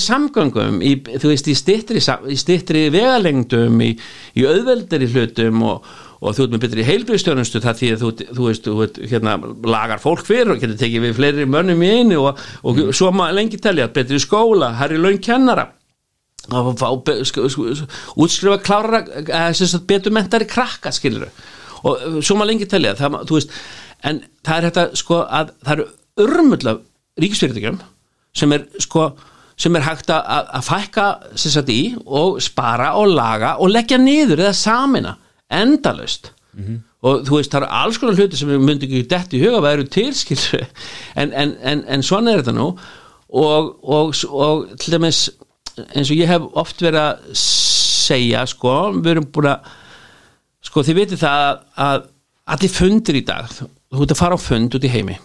[1.23, 3.95] þú veist, í stittri, í stittri vegalengdum í,
[4.37, 5.89] í auðveldari hlutum og,
[6.21, 9.39] og þú ert með betri heilbriðstjónustu það því að þú, þú veist, þú veist, hérna
[9.65, 13.39] lagar fólk fyrir og getur tekið við fleiri mönnum í einu og, og svo maður
[13.41, 15.71] lengi telja betri skóla, herri laun kennara.
[16.49, 19.03] Að fá be- sk- sk- útskrifa klára
[19.69, 21.29] sagt betur mentari krakka skilur
[21.87, 23.53] og svo maður lengi telja það, veist,
[24.09, 25.85] en það er þetta sko að það eru
[26.25, 26.81] örmull af
[27.23, 27.81] ríkisfyrirtækjum
[28.37, 29.11] sem er sko
[29.59, 34.55] sem er hægt að, fækka sagt í og spara og laga og leggja niður eða
[34.55, 35.17] samina
[35.51, 36.31] endalaust.
[37.03, 39.59] Og þú veist það eru alls konar hluti sem við myndum ekki dett í huga
[39.61, 40.65] að eru til skilur
[41.15, 42.69] en, en, en, en svona er þetta nú.
[43.29, 45.29] Og, og, og til dæmis
[45.95, 49.73] eins og ég hef oft verið að segja sko, við erum búin að
[50.65, 52.07] sko þið vitið það að, að
[52.55, 55.19] allir fundir í dag, þú ert að fara á fund út í heimi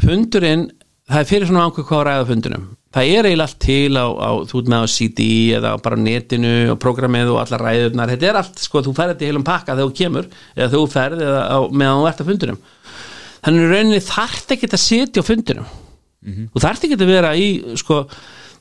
[0.00, 0.70] fundurinn,
[1.10, 4.06] það er fyrir svona ánkvæð hvað að ræða fundunum það er eiginlega allt til á,
[4.20, 8.12] á þú ert með á CD eða bara á netinu og programmið og allar ræðurnar,
[8.12, 10.82] þetta er allt sko, þú ferð þetta í heilum pakka þegar þú kemur eða þú
[10.92, 12.60] ferð eða á, meðan þú ert á fundunum
[13.42, 15.72] þannig rauninni þarft ekki að sitja á fundunum
[16.52, 17.48] og þarft ekki að vera í
[17.80, 18.02] sko,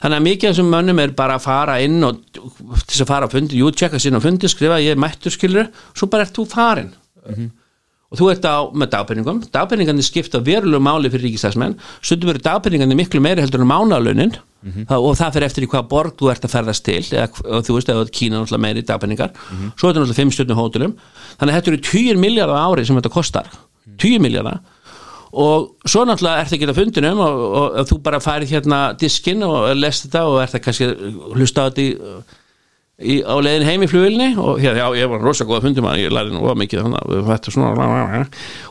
[0.02, 3.12] þannig að mikið af þessum mönnum er bara að fara inn og til þess að
[3.12, 6.26] fara á fundi, jú, tjekka sín á fundi skrifa, ég er mættur skilur, svo bara
[6.26, 6.94] ert þú farin
[8.12, 12.98] og þú ert á með dagpenningum, dagpenningandi skipta verulegu máli fyrir ríkistæðsmenn, stundum verður dagpenningandi
[13.00, 14.34] miklu meiri heldur en mánalaunin
[14.94, 17.78] og það fyrir eftir í hvað borg þú ert að ferðast til eða og þú
[17.78, 19.32] veist, eða Kína náttúrulega meiri dagpenningar,
[19.80, 20.94] svo er þetta náttúrulega fimm stundum hótelum,
[21.40, 23.50] þannig að þetta eru 10 miljardar ári sem þetta kostar,
[23.98, 24.60] 10 miljardar
[25.32, 29.46] og svo náttúrulega ert ekki á fundinum og, og, og þú bara færið hérna diskinn
[29.48, 30.90] og lest þetta og ert að kannski
[31.38, 31.92] hlusta á þetta í
[33.02, 36.04] í, á leiðin heim í flugilni og hér, já, ég var rosa góða fundum að
[36.06, 37.74] ég læri nú mikið að þetta svona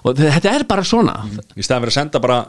[0.05, 1.19] og þetta er bara svona.
[1.55, 2.41] Í staðan fyrir að senda bara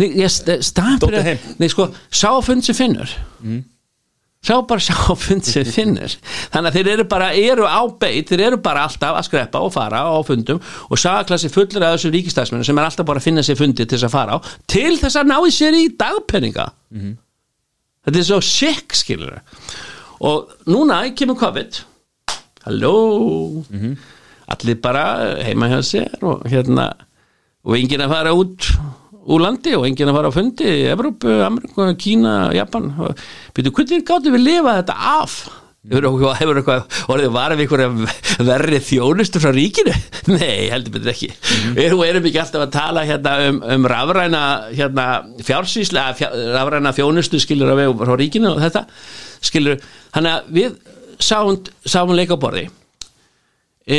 [0.00, 1.48] Nei, ég staðan fyrir heim.
[1.60, 3.10] Nei, sko, sá fund sem finnur.
[4.46, 6.12] Sá bara sá fund sem finnur.
[6.54, 9.72] Þannig að þeir eru bara, eru á beit þeir eru bara alltaf að skreppa og
[9.74, 13.44] fara á fundum og sagaklassi fullur af þessum ríkistæðsmennu sem er alltaf bara að finna
[13.46, 14.38] sér fundi til þess að fara á
[14.70, 16.68] til þess að ná í sér í dagpenninga
[18.06, 19.40] þetta er svo sick skilur
[20.20, 21.80] og núna kemur COVID.
[22.66, 23.64] Halló.
[24.46, 25.04] Allir bara
[25.42, 26.92] heima hjá sér og hérna
[27.66, 28.70] og enginn að fara út
[29.26, 32.92] úr landi og enginn að fara á fundi í Evrópu, Ameríku, Kína, Japan.
[33.02, 33.22] Og
[33.56, 35.38] byrju, hvernig gáttu við lifa þetta af?
[35.86, 39.92] Hefur eitthvað, orðið varðið eitthvað verri þjónustu frá ríkinu?
[40.34, 41.28] Nei, heldur betur ekki.
[41.76, 45.06] Við erum, erum ekki alltaf að tala hérna um, um rafræna hérna,
[45.46, 48.82] fjársýsla, fjár, rafræna þjónustu skilur við frá ríkinu og þetta.
[49.46, 49.78] Skilur,
[50.14, 50.78] þannig að við
[51.22, 52.64] sáum, sáum leika á borði.
[53.86, 53.98] E,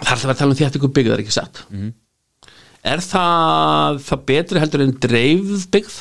[0.00, 1.62] þar það var að tala um því að þetta byggð er ekki satt.
[2.84, 6.00] Er það það betri heldur en dreifð byggð?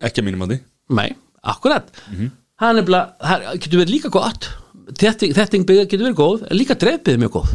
[0.00, 0.58] ekki að mínum að því.
[0.96, 1.08] Nei,
[1.52, 1.90] akkurat.
[2.60, 4.48] Það er nefnilega, það getur verið líka gott.
[5.00, 7.52] Þetting, byggða getur verið góð líka dreifbyggð er mjög góð.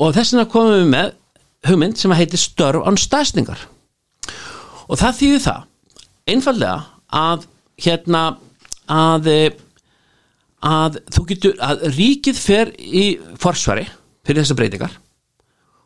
[0.00, 1.10] Og þess vegna komum við með
[1.68, 3.66] hugmynd sem heitir störf án stæsningar
[4.90, 5.66] og það þýðir það
[6.32, 6.76] einfallega
[7.20, 7.44] að
[7.84, 8.22] hérna
[8.90, 9.30] að
[10.60, 13.04] að þú getur, að ríkið fer í
[13.40, 13.86] forsvari
[14.26, 14.96] fyrir þessar breytingar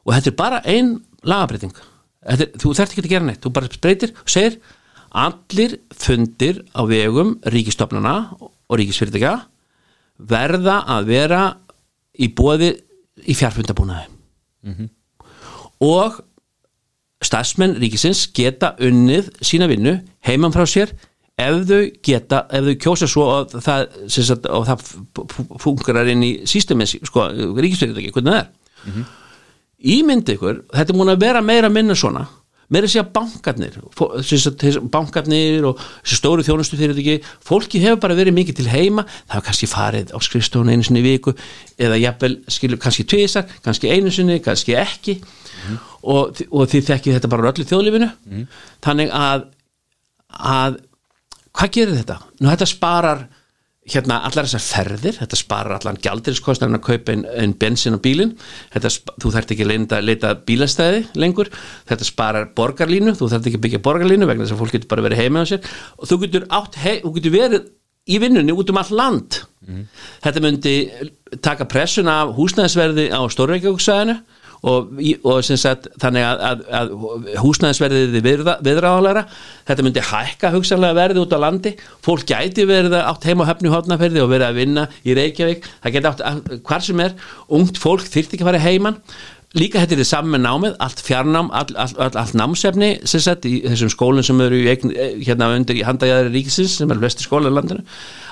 [0.05, 1.74] og þetta er bara ein lagabreiting
[2.24, 3.43] er, þú þarft ekki að gera neitt.
[3.44, 4.59] Þú bara breytir og segir
[5.14, 9.35] allir fundir á vegum ríkistofnana og ríkisfyrirtækja
[10.18, 11.43] verða að vera
[12.18, 12.72] í bóði
[13.26, 14.10] í fjárfundabúnaði
[15.85, 16.18] og
[17.24, 20.93] stafsmenn ríkisins geta unnið sína vinnu heimann frá sér
[21.40, 26.32] ef þau geta, ef þau kjósa svo og það, sagt, og það fungerar inn í
[26.48, 27.27] sístemins, sko,
[27.59, 29.05] ríkisfyrirtæki, hvernig það er.
[29.94, 32.23] Ímyndi ykkur, þetta er múin að vera meira minna svona,
[32.73, 33.74] meira að segja bankarnir
[34.24, 34.62] sagt,
[34.94, 39.05] bankarnir og þessi stóru þjónustu fyrirtæki fólki hefur bara verið mikið til heima.
[39.27, 41.35] Það hefur kannski farið á skrifstofun einu sinni viku
[41.77, 45.19] eða jafnvel, skilur, kannski tvisar kannski einu sinni, kannski ekki.
[46.05, 48.09] Og, og þið þekkið þetta bara öllu þjóðlifinu
[48.85, 49.47] þannig að
[50.35, 50.81] að
[51.55, 52.18] hvað gerir þetta?
[52.40, 53.24] Nú þetta sparar
[53.85, 58.32] hérna allar þessar ferðir þetta sparar allan gjaldiriskostnarinn að kaupa einn ein bensin á bílinn.
[58.72, 61.51] Þú þarft ekki að leita, bílastæði lengur,
[61.90, 65.05] þetta sparar borgarlínu þú þarft ekki að byggja borgarlínu vegna þess að fólk getur bara
[65.05, 65.72] verið heima á sér.
[66.01, 67.68] Og þú getur, átt, hei, þú getur verið
[68.05, 69.40] í vinnunni út um all land.
[70.24, 70.74] Þetta myndi
[71.44, 74.16] taka pressun af húsnæðisverði á Stórreikjóksvæðinu
[74.65, 74.95] og,
[75.28, 76.95] og sagt þannig að, að, að
[77.43, 79.27] húsnæðisverðið er viðra, viðráðalega
[79.69, 81.74] þetta myndi hækka hugsanlega verði út á landi.
[82.05, 85.69] Fólk gæti verið átt heima á höfni hófnaferði og verið að vinna í Reykjavík.
[85.85, 87.16] Það geti átt hvar sem er
[87.61, 89.01] ungt fólk þyrfti ekki að fara heiman.
[89.55, 93.45] Líka er þið saman með námið, allt fjarnám all, all, all, allt námsefni sem sagt
[93.47, 97.23] í þessum skólinn sem eru eign, eh, hérna undir í handæðari ríkisins sem er flesti
[97.23, 97.85] skóla í landinu.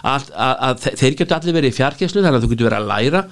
[0.03, 2.81] Að, að, að þe- þeir getur allir verið í fjarkeslu þannig að þú getur verið
[2.81, 3.23] að læra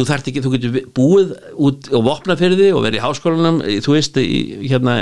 [0.00, 3.60] þú þarft ekki, þú getur búið út og vopna fyrir þig og verið í háskólanum
[3.84, 4.96] þú veist, í hérna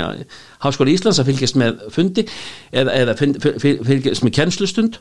[0.63, 2.25] háskóla Íslands að fylgjast með fundi
[2.71, 4.99] eða, eða fylg, fylg, fylgjast með kennslustund.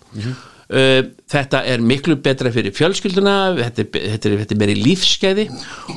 [0.68, 5.46] Uh, þetta er miklu betra fyrir fjölskylduna þetta er, þetta er, þetta er meiri lífskeiði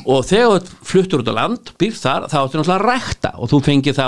[0.08, 3.52] og þegar þú fluttur út á land býr þar, þá áttu náttúrulega að rækta og
[3.52, 4.06] þú fengir þá,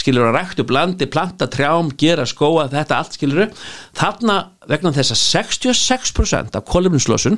[0.00, 3.52] skilur að rækta upp landi planta trjám, gera skóa, þetta allt skilur
[4.00, 4.38] þarna
[4.72, 7.36] vegna þess að 66% af kolumnislösun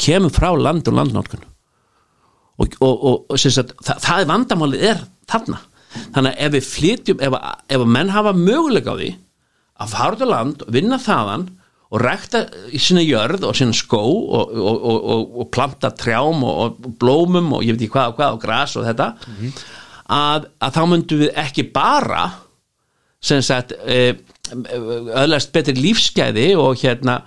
[0.00, 1.44] kemur frá land og landnótkun
[2.56, 5.60] og, og, og, og sem sagt, það, það er vandamálið er þarna.
[6.14, 7.36] Þannig að ef við flytjum ef,
[7.72, 9.12] ef menn hafa möguleika á því
[9.76, 11.46] að fara út á land, vinna þaðan
[11.86, 12.42] og rækta
[12.74, 16.96] í sinni jörð og sinni skó og, og, og, og, og planta trjám og, og
[17.00, 19.10] blómum og ég veit ekki hvað og hvað og gras og þetta
[20.16, 22.24] að, að þá myndum við ekki bara
[23.22, 24.18] sem sagt eh,
[24.50, 27.20] öðlast betri lífsgæði og hérna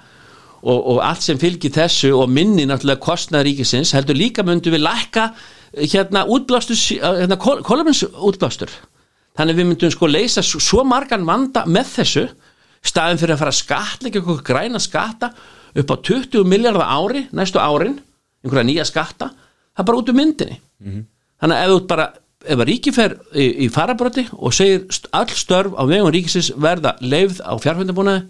[0.63, 4.85] og, og allt sem fylgir þessu og minni náttúrulega kostnað ríkisins heldur líka myndum við
[4.85, 8.71] lækka eh, hérna útblástur hérna, kolumins útblástur.
[9.39, 12.25] Þannig við myndum sko leysa svo, margan vanda með þessu
[12.85, 15.31] staðin fyrir að fara að skatleika eitthvað græna skatta
[15.79, 17.99] upp á 20 miljardar ári næstu árin,
[18.43, 20.59] einhverja nýja skatta það er bara út um myndinni.
[21.39, 22.09] Þannig að ef þú bara
[22.45, 26.95] ef að ríki fer í, í farabroti og segir öll störf á vegum ríkisins verða
[27.03, 28.25] leifð á fjárfundabúnaði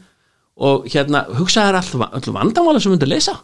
[0.60, 3.38] og hérna hugsa þær all, all vandamála sem myndir leysa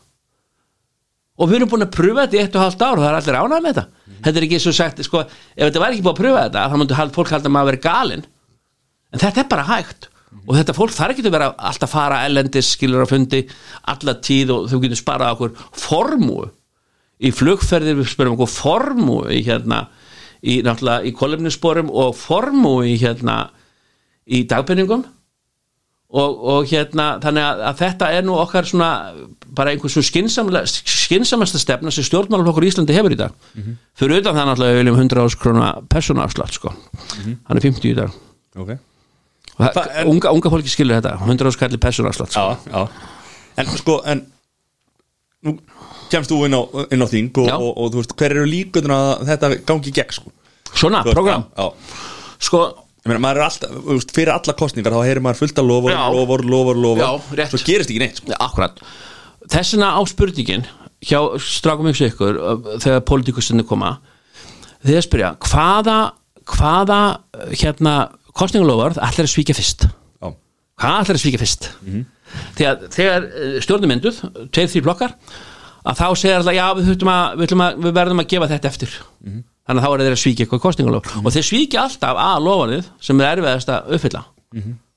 [1.36, 3.18] og við erum búin að pröfa þetta í eitt og halvt ár og það er
[3.20, 4.12] allir ánægð með þetta.
[4.26, 7.00] Þetta er ekki svo sagt, sko, ef þetta væri ekki búin að pröfa þetta þá
[7.00, 8.28] hald, fólk halda að maður verið galinn.
[9.12, 10.08] En þetta er bara hægt.
[10.46, 13.42] Og þetta fólk þarf ekki að vera alltaf að fara ellendis skilur á fundi
[13.92, 16.48] alla tíð og þú getur sparað okkur formúu
[17.20, 18.00] í flugferðir.
[18.00, 19.86] Við spyrum okkur formúu í hérna
[20.46, 23.50] í náttúrulega í kolumnisporum og formúu í hérna
[24.26, 25.06] í dagpenningum
[26.16, 28.90] og, og hérna þannig að, að þetta er nú okkar svona
[29.56, 33.36] bara einhvers svona skinsamasta stefna sem stjórnmálaflokkur í Íslandi hefur í dag.
[34.00, 36.74] Fyrir utan það náttúrulega við viljum 100 ás krona persónaafslátt sko.
[37.22, 38.16] Hann er 50 í dag.
[38.56, 38.72] Ok.
[39.56, 41.16] Og það, er- unga, unga fólki skilur þetta.
[41.24, 42.48] 100 ás kalli persónaafslátt sko.
[43.58, 44.26] en sko, en
[45.46, 45.54] nú
[46.12, 46.62] kemst þú inn á,
[46.92, 50.16] inn á þing og, og, og, þú veist, hver eru líkundur að þetta gangi gegn
[50.20, 50.34] sko?
[50.76, 51.46] Svona, program
[52.44, 52.60] sko,
[53.06, 56.00] Ég meina, maður er alltaf, fyrir alla kostningar þá heyrir maður fullt af lofur, Já.
[56.10, 57.52] lofur, lofur, lofur Já, rétt.
[57.54, 58.32] svo gerist ekki neitt sko.
[58.34, 58.80] ja, akkurat.
[59.54, 60.66] Þessina á spurningin
[61.06, 63.92] hjá strákum ykkur ykkur uh, þegar politíkustinni koma
[64.82, 66.00] þegar spyrja hvaða,
[66.50, 67.96] hvaða uh, hérna
[68.34, 69.86] kostningalofar ætlar að svíkja fyrst?
[69.86, 70.32] Já,
[70.82, 71.72] hvað ætlar að svíkja fyrst?
[72.58, 73.30] Þegar, þegar
[73.62, 75.14] stjórnum mynduð tveir því blokkar
[75.86, 78.56] að þá segir alltaf já við, þurfum að, við, ætlum að, við verðum að gefa
[78.56, 79.04] þetta eftir
[79.66, 82.92] þannig að þá er þeir að svíkja eitthvað kostningalof og þeir svíkja alltaf að lofanið
[83.08, 84.22] sem er erfiðast að uppfylla.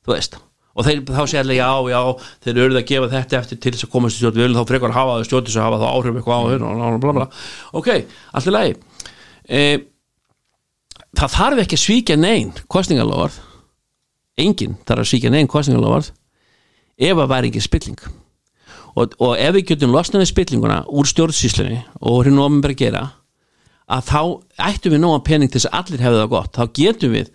[0.05, 0.39] Þú veist.
[0.79, 2.01] Og þeir þá segir alltaf já já
[2.45, 4.37] þeir eru að gefa þetta eftir til þess að komast í stjórn.
[4.37, 7.01] Við viljum þá frekar hafa það stjórn þess að hafa þá áhrif eitthvað á og
[7.03, 7.27] bla bla
[7.81, 7.89] ok,
[8.33, 8.77] allt í lagi.
[9.49, 9.63] E,
[11.19, 13.41] það þarf ekki að svíkja neinn kostningalofar
[14.39, 16.13] enginn þarf að svíkja neinn kostningalofar
[16.99, 18.01] ef að væri ekki spilling.
[18.99, 23.03] Og, og ef við getum losnað við spillinguna úr stjórnsýslunni og hérna ofin bara gera
[23.89, 24.21] að þá
[24.69, 26.57] ættum við nóga pening til þess að allir hefði það gott.
[26.57, 27.31] Þá getum við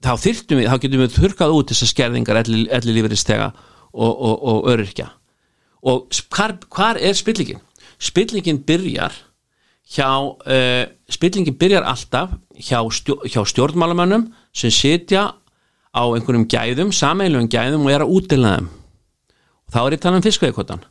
[0.00, 4.36] þá þyrftum við, þá getum við þurkað út þessar skerðingar elli, elli lífuristega og, og,
[4.52, 5.10] og öryrkja.
[5.90, 7.60] Og hvar, hvar er spillingin?
[8.00, 9.16] Spillingin byrjar
[9.90, 15.26] hjá uh, spillingin byrjar alltaf hjá, stjó, hjá stjórnmálamönnum sem sitja
[15.90, 18.70] á einhverjum gæðum, sameiginlegum gæðum og er að útdeila þeim.
[19.66, 20.84] Og þá er ég talað um fiskveiðkvotan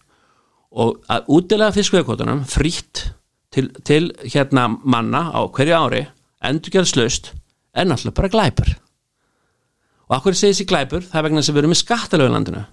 [0.69, 3.07] og að útdeila fiskveiðkvotanum frítt
[3.53, 6.03] til, til hérna manna á hverju ári
[6.45, 7.31] endurgerðslaust
[7.75, 8.73] er náttúrulega bara glæpur.
[10.09, 11.03] Og akkur segir þessi glæpur?
[11.05, 12.63] Það er vegna að við erum með skattalögin landinu.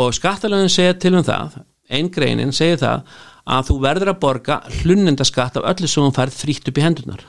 [0.00, 1.58] Og skattalögin segir til um það
[1.92, 3.02] einn greinin segir það
[3.44, 7.24] að þú verður að borga hlunnindaskatt af öllu sem hún færð frítt upp í hendurnar.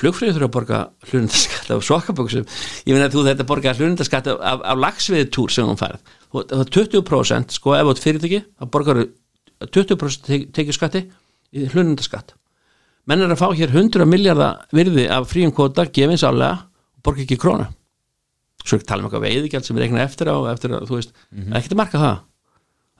[0.00, 0.78] Flugfrýður þurfa að borga
[1.10, 2.44] hlunnindaskatt af sokkaböksum.
[2.86, 6.00] Ég meina að þú þetta borga hlunnindaskatt af, af, af lagsviðtúr sem hún færð.
[6.30, 9.02] Og það er 20% sko ef ert fyrirtæki þá borgar
[9.66, 11.02] 20% tek- tekið skatti
[11.56, 12.34] í hlunnindaskatt
[13.10, 16.66] menn er að fá hér 100 miljardar virði af fríum kvota gefins álega
[16.96, 17.66] og borga ekki krónu.
[18.62, 21.14] Svo ekki tala um eitthvað veiðigjald sem er eignar eftir á eftir að, þú veist,
[21.32, 22.18] ekkert að marka það.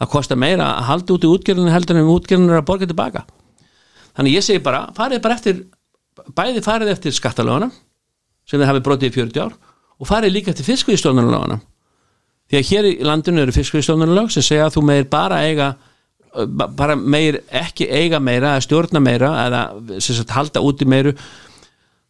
[0.01, 3.27] Það kostar meira að halda út í útgerðinu heldur en útgerðinu er að borga tilbaka.
[4.17, 5.61] Þannig ég segi bara, farið bara eftir
[6.37, 7.73] bæði farið eftir skattalögunum
[8.49, 9.55] sem þið hafið brotið í 40 ár
[10.01, 11.61] og farið líka eftir fiskviðstofnarlögunum
[12.51, 15.71] því að hér í landinu eru fiskviðstofnarlög sem segja að þú meir bara eiga
[16.77, 19.62] bara meir ekki eiga meira eða stjórna meira eða
[20.01, 21.15] sagt halda út í meiru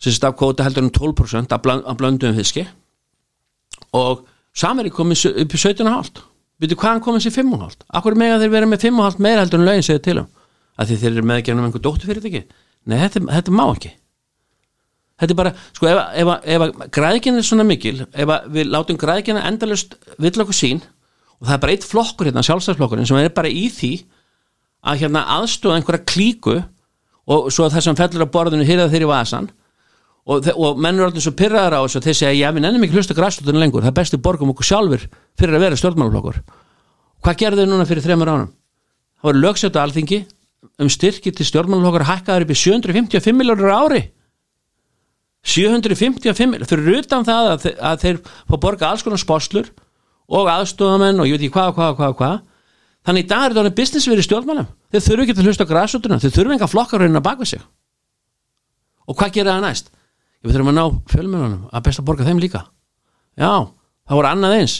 [0.01, 2.67] af kvóta heldur um 12% af, bland, af blöndum fiski.
[3.93, 4.27] Og
[4.57, 6.25] Sameri komið upp í 17,5
[6.61, 9.87] veitu hvaðan komið sér 5,5 akkur mega þeir vera með 5,5 meira heldur en lögin
[9.87, 10.29] segja til um?
[10.81, 12.43] Að þeir eru með ekki um einhver dótturfyrirtæki.
[12.89, 13.91] Nei þetta, þetta má ekki.
[15.21, 16.63] Þetta er bara, sko ef, ef
[16.97, 20.81] græðgin er svona mikil ef að við látum græðgina endalust vill okkur sín
[21.41, 23.93] og það er bara eitt flokkur hérna, sjálfstæðsflokkurinn sem er bara í því
[24.91, 26.59] að hérna aðstóða einhverja klíku
[27.31, 29.49] og svo það sem fellur á borðinu hýrða þeir í vasan
[30.31, 32.85] og, og menn eru alltaf svo pyrraðar á þessu og þeir segja, já við nennum
[32.87, 33.83] ekki hlusta græslutunum lengur.
[33.85, 35.05] Það er besti borgum okkur sjálfur
[35.41, 36.41] fyrir að vera stjórnmálaflokkur.
[37.25, 38.51] Hvað gerðu þau núna fyrir þremur ánum
[39.21, 40.21] það voru lögsjötu alþingi
[40.81, 44.03] um styrki til stjórnmálaflokkar hækkaður upp í 755 miljónur ári.
[45.45, 48.19] 755 miljónur fyrir utan það að, þe- að þeir
[50.31, 52.37] og aðstofamenn og ég veit ekki hvað, hvað, hvað, hvað.
[53.09, 54.69] Þannig í dag er þetta alveg business verið stjórnmálum.
[54.93, 57.65] Þeir þurfu ekki til að hlusta á græsutuna þeir þurfu enga flokkarauðina bak við sig.
[59.09, 59.91] Og hvað gerir það næst?
[60.41, 62.63] Ég við þurfum að ná fjölmjölunum að best að borga þeim líka.
[63.41, 63.53] Já,
[64.07, 64.77] það voru annað eins.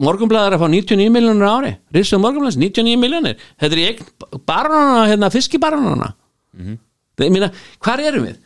[0.00, 1.72] Morgunblæðar að fá 99 miljónur á ári.
[1.94, 6.10] Rísum morgunblæðis, 99 miljónir þetta er í eign baranana, hérna, fiskibaranana
[6.56, 6.78] mm -hmm.
[7.24, 8.40] ég meina, hvar erum við?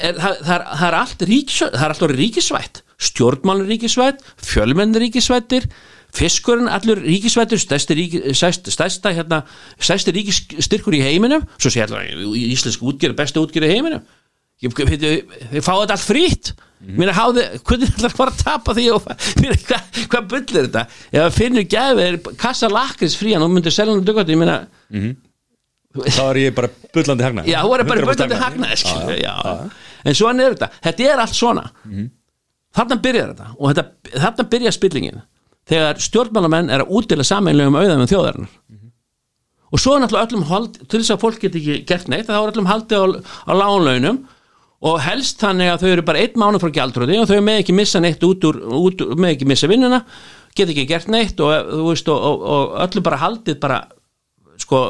[0.00, 0.98] Er, það, það, er, það er
[1.90, 5.66] allt ríkisvætt það er allt orðið ríkisvætt stjórnmálur ríkisvætt, fjölmennir ríkisvættir
[6.16, 9.42] fiskurinn allur ríkisvættur stærsti, ríki, stærsti, stærsta hérna,
[9.78, 14.06] stærsti ríkisstyrkur í heiminum svo sé allar íslensk útgerð besta útgerð í heiminum.
[14.56, 16.94] Þeir fá þetta allt frýtt mm.
[16.96, 19.10] mér háði, hvernig ætlar að fara að tapa því og
[19.42, 20.84] mér, hvað, hvað bull er þetta?
[21.12, 24.62] Ef finnur gæfið, kassa lakris frían og myndir selja hann dugast ég meina,
[26.06, 28.80] þá er ég bara bullandi hagna já, þú er bara bullandi hagnaði
[30.06, 30.70] en svona er þetta.
[30.86, 31.66] Þetta er allt svona
[32.76, 35.24] þarna byrjar þetta og þetta, þarna byrjar spillingin.
[35.66, 38.52] Þegar stjórnmálamenn er að útdela sameinlegum auðum þjóðarinnar.
[39.74, 42.36] Og svo er náttúrulega öllum hald til þess að fólk get ekki gert neitt þá
[42.38, 43.06] er öllum haldið á,
[43.50, 44.20] á lánlaunum
[44.86, 47.74] og helst þannig að þau eru bara einn mánu frá gjaldröði og þau með ekki
[47.74, 50.02] missa neitt út úr, út, úr- með ekki missa vinnuna
[50.56, 51.50] get ekki gert neitt og,
[51.88, 53.80] veist, og, og, og öllum bara haldið bara
[54.60, 54.82] sko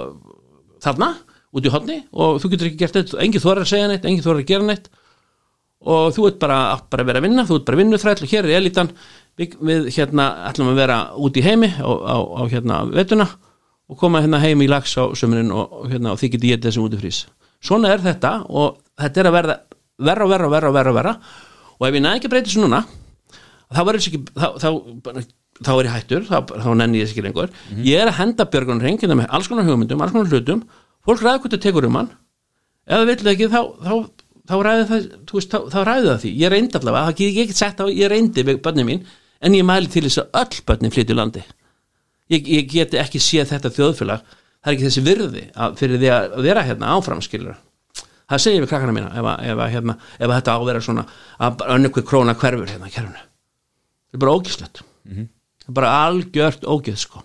[0.85, 1.13] þarna
[1.57, 4.27] út í hodni og þú getur ekki gert neitt engin þorar að segja neitt, engin
[4.27, 4.91] þorar að gera neitt
[5.87, 6.59] og þú ert bara,
[6.91, 8.91] bara að vera að vinna þú ert bara vinnuþræll og hér er elitan.
[9.37, 13.27] Við, við hérna ætlum að vera út í heimi á, á, á hérna vetuna
[13.87, 16.87] og koma hérna heim í lags á sömurinn og, hérna og þið getið getið þessum
[16.89, 17.25] út í frís.
[17.63, 19.59] Svona er þetta og þetta er að verða
[19.97, 21.17] verra og verra og verra og verra og verra.
[21.77, 22.87] Og ef ég næði ekki að breyta þessu núna
[23.73, 24.69] þá þessi ekki þá, þá,
[25.67, 27.55] þá er ég hættur, þá, þá nenni ég þess ekki lengur.
[27.87, 30.63] Ég er að henda björgunum reyngina með alls konar hugmyndum, alls konar hlutum.
[31.07, 32.13] Fólk ræði hvort það tekur um hann.
[32.87, 33.61] Ef það vill ekki þá,
[34.47, 35.05] þá, þá ræði það
[35.35, 37.87] veist, þá, þá ræði það því, ég reyndi allavega það get ég ekki sett á,
[37.91, 39.05] ég reyndi við börnin mín
[39.47, 41.43] en ég mæli til þess að öll börnin flytja í landi.
[42.33, 44.23] Ég, ég geti ekki séð þetta þjóðfélag.
[44.65, 47.59] Það er ekki þessi virði að, fyrir því að vera hérna áfram skilur
[48.27, 50.65] það segir við krakkana mína ef, að- ef, að, hérna, ef að þetta á að
[50.67, 51.05] vera svona
[51.47, 53.21] að önnur króna hverfur hérna kerfinu.
[54.11, 57.23] Það er bara ógislegt það er bara algjört ógið sko.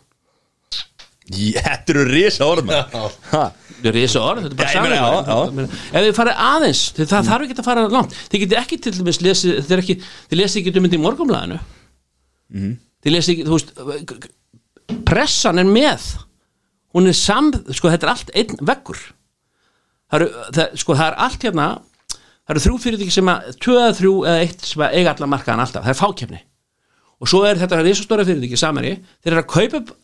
[1.31, 3.15] Þetta eru risa orð maður.
[3.31, 3.41] Ha,
[3.81, 5.67] þetta er risa orð, þetta er bara saman já, já.
[5.91, 8.15] ef þið farið aðeins þið, það þarf ekki að fara langt.
[8.31, 9.95] Þið getið ekki til dæmis lesið þið, ekki,
[10.31, 11.59] þið lesið ekki um þetta í morgumlæðinu
[12.51, 12.71] Mhm.
[13.03, 14.29] þið lesið ekki, þú veist
[15.07, 16.03] pressan er með.
[16.93, 18.99] Hún er sam, sko þetta er allt einn veggur.
[20.11, 23.93] Það það, sko það er allt hérna það eru þrjú fyrirtæki sem að tvö eða
[23.95, 26.39] þrjú eða eitt sem að eiga allar markaðan alltaf, það er fákefni
[27.21, 28.91] og svo er þetta risastóra fyrirtæki samari,
[29.23, 29.95] þeir eru að kaupa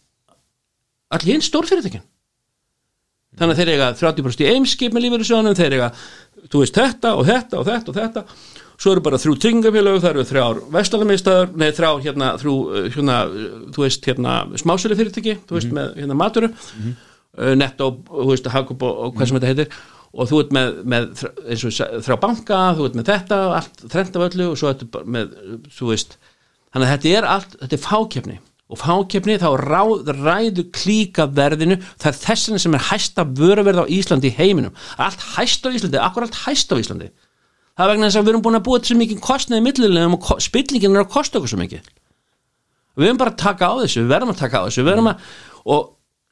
[1.18, 2.06] all hinn stórfyrirtækin
[3.38, 5.90] þannig að þeir eiga 30% í eimskip með lífeyrissjónum, þeir eiga
[6.48, 8.24] þú veist þetta og þetta og þetta og þetta.
[8.78, 13.16] Svo eru bara þrjú tryggingafélög, það eru þrjár vestalamiðstæður, nei þrjár hérna þrjú, uh, hérna,
[13.74, 16.98] þú veist hérna smásölu fyrirtæki, þú veist með hérna maturu mm
[17.38, 19.80] netto, þú veist Hakup og, og hvað sem þetta heitir.
[20.18, 24.18] Og þú ert með, með eins og þrjá banka, þú ert með þetta allt þrent
[24.18, 25.36] af öllu og svo bara með
[25.78, 26.16] þú veist,
[26.72, 28.38] þannig að þetta er allt þetta er fákefni
[28.68, 31.78] og fákefni þá ráð, ræður klíka verðinu.
[32.02, 34.76] Það er þessin sem er hæsta vöruverð á Íslandi í heiminum.
[35.00, 37.08] Allt hæst á Íslandi, akkur allt hæst á Íslandi?
[37.78, 40.44] Það er vegna þess að við erum búin að búa svo mikið kostnaði millilegum og
[40.44, 41.92] spillingin er að kosta okkur svo mikið.
[42.98, 45.10] Við erum bara að taka á þessu, við verðum að taka á þessu við verðum
[45.12, 45.28] að,
[45.70, 45.84] og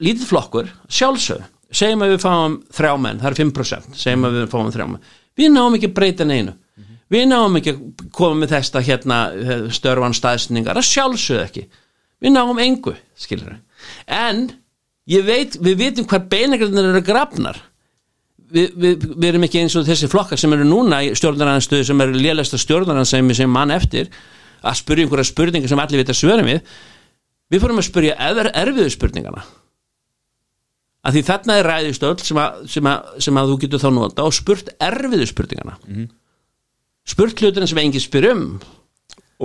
[0.01, 4.47] lítið flokkur sjálfsög, segjum að við fáum þrjá menn, það er 5%, segjum að við
[4.55, 6.57] fáum þrjá menn, við náum ekki breyta neinu.
[7.13, 9.19] Við náum ekki að koma með þesta hérna
[9.69, 11.67] störfan staðsningar, það sjálfsög ekki
[12.25, 13.55] við náum engu, skilur
[14.09, 14.47] en
[15.11, 17.59] ég veit, við vitum hvar beinagrindir eru grafnar.
[18.55, 22.01] Við, við, við erum ekki eins og þessi flokkar sem eru núna í stjórnaranstöðu sem
[22.05, 24.09] eru lélæsta stjórnaranstöðu sem mann eftir
[24.65, 26.61] að spyrja einhverja spurningar sem allir vita svörum við.
[27.53, 29.43] Við fórum að spyrja er, erfiðu spurningana.
[31.05, 34.23] Að því þarna er ræðistöld sem, að- sem, að, sem að þú getur þá nota
[34.25, 35.75] og spurt erfiðu spurningana.
[37.05, 38.45] Spurt hlutina sem enginn spyr um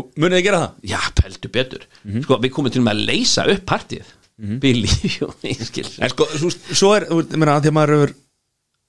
[0.00, 0.80] Og munið þið gera það?
[0.92, 1.84] já, peldu betur.
[2.24, 5.86] Sko, við komum til með að leysa upp partíð við lífjum ég skil.
[6.00, 7.96] En sko, svo, svo er, þú veist, að því að maður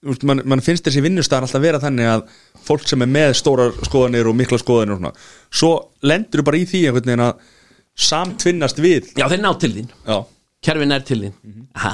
[0.07, 2.23] veist, mann man finnst þessi vinnustæðar alltaf vera þannig að
[2.65, 5.27] fólk sem er með stórar skoðanir og mikla skoðanir og svona,
[5.61, 5.71] svo
[6.07, 7.43] lendur bara í því einhvern veginn að
[8.07, 9.11] samtvinnast við.
[9.19, 10.17] Já, þeir ná til þín, Já,
[10.63, 11.35] kerfin er til þín.
[11.83, 11.93] Ha,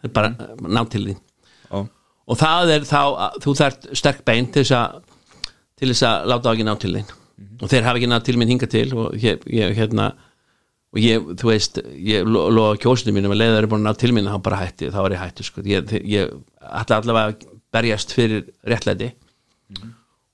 [0.00, 0.32] þeir bara
[0.64, 1.20] ná til þín.
[1.68, 1.84] Já,
[2.30, 3.00] og það er þá
[3.44, 5.00] þú þarft sterk bein til þess að
[5.80, 7.12] til þess að láta á ekki ná til þín
[7.60, 10.10] og þeir hafa ekki nátt til minn hinga til og ég, ég hérna
[10.90, 13.88] og ég, þú veist, ég lo- lofa kjósinu mínum að leiða þeir eru búin að
[13.92, 15.62] ná til mín þá bara hætti, þá er ég hætti sko.
[15.62, 19.12] ég, ég ætla allavega að berjast fyrir réttlæti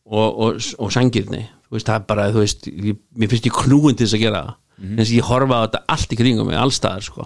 [0.06, 3.56] og, og, og sangirni þú veist, það er bara, þú veist ég, mér finnst ég
[3.58, 4.54] knúin til þess að gera það.
[4.86, 7.24] Eins og ég horfa á þetta allt í kringum mig, allstaðar sko.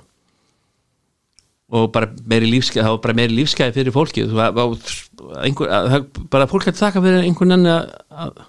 [1.71, 6.67] Og bara meiri lífskeiði það var bara meiri lífskeiði fyrir fólki þú það, bara fólk
[6.67, 8.41] hætti þakka fyrir einhvern enn að,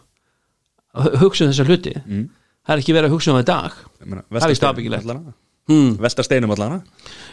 [0.95, 1.93] að, að hugsa um þessa hluti.
[2.61, 3.77] Það er ekki verið að hugsa um það í dag.
[4.05, 5.05] Meina, Það er víst ábyggilegt.
[5.07, 5.33] allana
[5.71, 5.91] hmm.
[6.01, 6.81] Velta steinum allana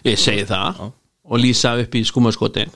[0.07, 0.83] ég segi það.
[1.29, 2.71] Og lýsa upp í skúmaskotin.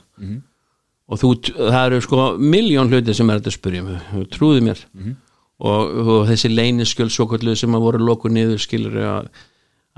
[1.09, 4.25] Og þú, það eru sko miljón hluti sem er þetta að spyrja um.
[4.31, 4.83] Trúðu mér.
[5.63, 9.27] Og, og þessi leyniskjöld svo kvöldu sem að voru loku niður skilur að,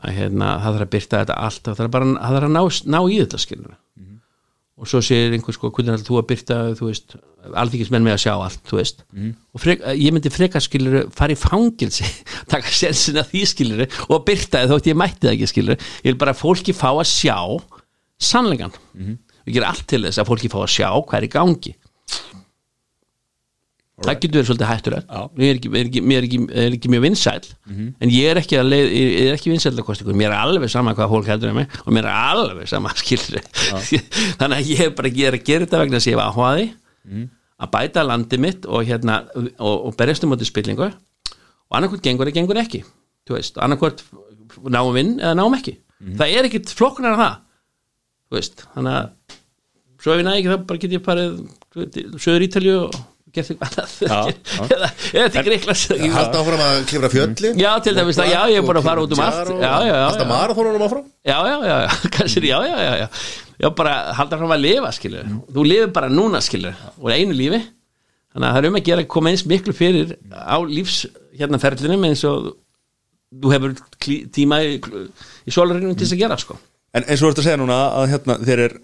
[0.03, 1.62] að hérna, það þarf að byrta þetta allt.
[1.66, 2.64] Það þarf bara það þarf að ná,
[2.95, 3.76] ná í þetta skilur
[4.76, 7.16] og svo segir einhver sko hvernig þú að byrta þú veist,
[7.62, 9.04] alþykismenn með að sjá allt þú veist,
[9.56, 12.08] og frek, ég myndi freka skilur fara í fangilsi
[12.52, 16.20] taka sensin að því skilur og byrta þótt ég mætti það ekki skilur ég vil
[16.20, 17.38] bara fólki fá að sjá
[18.20, 18.76] sannleikan
[19.46, 21.76] við gerum allt til þess að fólki fá að sjá hvað er í gangi
[24.04, 24.96] það getur verið svolítið hættur
[25.40, 27.46] ég er ekki, er ekki, er ekki, er ekki mjög vinsæl
[28.04, 28.90] en ég er ekki, leið,
[29.54, 32.10] vinsæl að kosta ykkur, mér er alveg sama hvað fólk heldur um mig og mér
[32.10, 33.40] er alveg sama skilur
[34.42, 36.68] þannig að ég er bara ég að gera þetta vegna að ég var áhugaði
[37.62, 40.90] að bæta landið mitt og hérna og, og berjast um átti spillingu.
[40.92, 42.84] Og annarkvort gengur eða gengur ekki
[43.64, 44.04] annarkvort
[44.70, 45.78] náum vinn eða náum ekki.
[46.20, 47.36] Það er ekkit flokkunar af það
[48.76, 49.38] þannig að
[50.04, 52.98] svo ef ég næði ekki þá bara get ég farið söður Ítalju og
[53.36, 53.76] gert eitthvað
[54.06, 54.66] Já, annað já.
[54.76, 55.84] eða eða til Greiklands
[56.16, 57.62] Halda áfram að klifra fjöllin.
[57.62, 59.52] Já, til dæmis það, já, ég er búin að fara út um allt.
[59.62, 61.07] já, marathónunum áfram.
[61.26, 61.78] Já, já, já,
[62.18, 63.07] kannski, já, já, já, já.
[63.62, 65.32] Já, bara halda fram að lifa, skilur.
[65.56, 67.62] Þú lifir bara núna, skilur og einu lífi.
[68.36, 71.06] Þannig að það er um að gera koma eins miklu fyrir á lífs
[71.40, 72.49] hérna ferlinum eins og
[73.32, 73.76] þú hefur
[74.36, 74.76] tíma í,
[75.48, 76.57] í sólarinu til þess að gera, sko.
[76.95, 78.76] En eins og þú ert að segja núna að hérna þeir er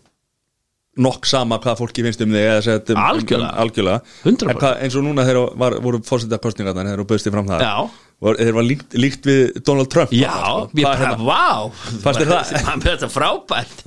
[0.97, 3.51] nokk sama hvað fólki finnst um þig þetta um- Algjörlega.
[3.53, 4.01] um, algjörlega.
[4.25, 4.49] 100%.
[4.49, 7.61] En hvað, eins og núna þeir var, voru fórsetakostningar þegar þú bauðst þig fram það
[7.61, 7.89] Já.
[8.21, 10.11] Og þeir var líkt, líkt við Donald Trump?
[10.13, 11.17] Já, Sko, ég bara, hérna?
[11.25, 11.71] vá.
[12.03, 12.51] Það?
[12.67, 13.81] Hann er þetta frábært.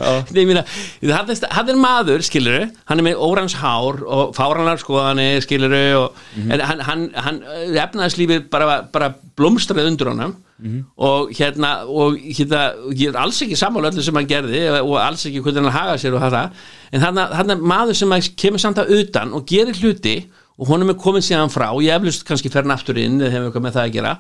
[1.54, 6.64] Hann, er, maður, skilur hann er með órans hár og fárannar skoðanir, skilur og, en
[6.66, 7.38] hann, hann, hann
[7.84, 10.34] efnaðslífið bara, bara blómstraði undir honum.
[10.96, 12.60] Og hérna og hérna,
[12.94, 15.96] ég er alls ekki sammála öllu sem hann gerði og alls ekki hvernig hann haga
[16.00, 16.54] sér og það
[16.94, 20.14] en hann, er maður sem kemur samt að utan og gerir hluti
[20.54, 23.48] og honum er komin síðan frá, ég eflust kannski fer hann aftur inn eða hefur
[23.50, 24.12] eitthvað með það að gera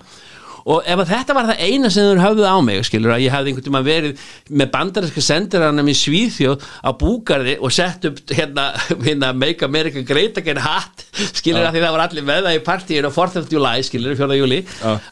[0.64, 3.52] og ef þetta var það eina sem þeir höfðu á mig skilur að ég hafði
[3.52, 8.70] einhvern tíma verið með bandarinska sendiranum í Svíþjóð á Búgarði og sett upp hérna,
[9.06, 11.04] hérna Make America Great Again hat
[11.36, 14.16] skilur að því það var allir með það í partíinu á 4th of July skilur
[14.18, 14.38] 4.
[14.40, 14.62] júli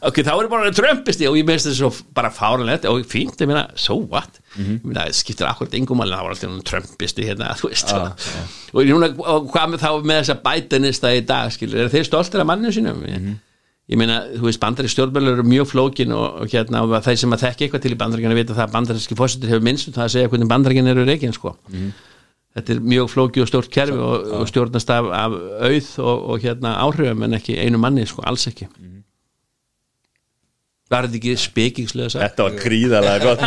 [0.09, 3.49] ok, þá er bara trömpisti og ég minnst þetta svo bara fáranlegt og fínt, ég
[3.49, 4.41] meina, so what?
[4.57, 7.93] Ég meina, það skiptir akkurat engum alveg það var alltaf trömpisti hérna, veist.
[7.93, 8.27] Og,
[8.73, 12.43] og, núna, og hvað með þá með þessa bætanista í dag skilur, er þeir stoltir
[12.43, 13.01] af manninu sínum
[13.91, 17.35] ég meina, þú veist, bandari stjórnbjörnur eru mjög flókin og, og hérna, og þeir sem
[17.35, 20.05] að þekki eitthvað til í bandaríkjana vita það að bandaríski fórsetur hefur minnst um það
[20.05, 21.55] að segja hvernig bandaríkjana eru reikin, sko.
[22.53, 25.35] Þetta er mjög flóki og stórt kerfi og, og stjórnast af, af
[25.67, 28.69] auð og, og hérna áhrifum en ekki einu manni, sko, alls ekki.
[30.93, 32.23] Var þetta ekki spekingslega sagt?
[32.23, 33.43] Þetta var gríðarlega gott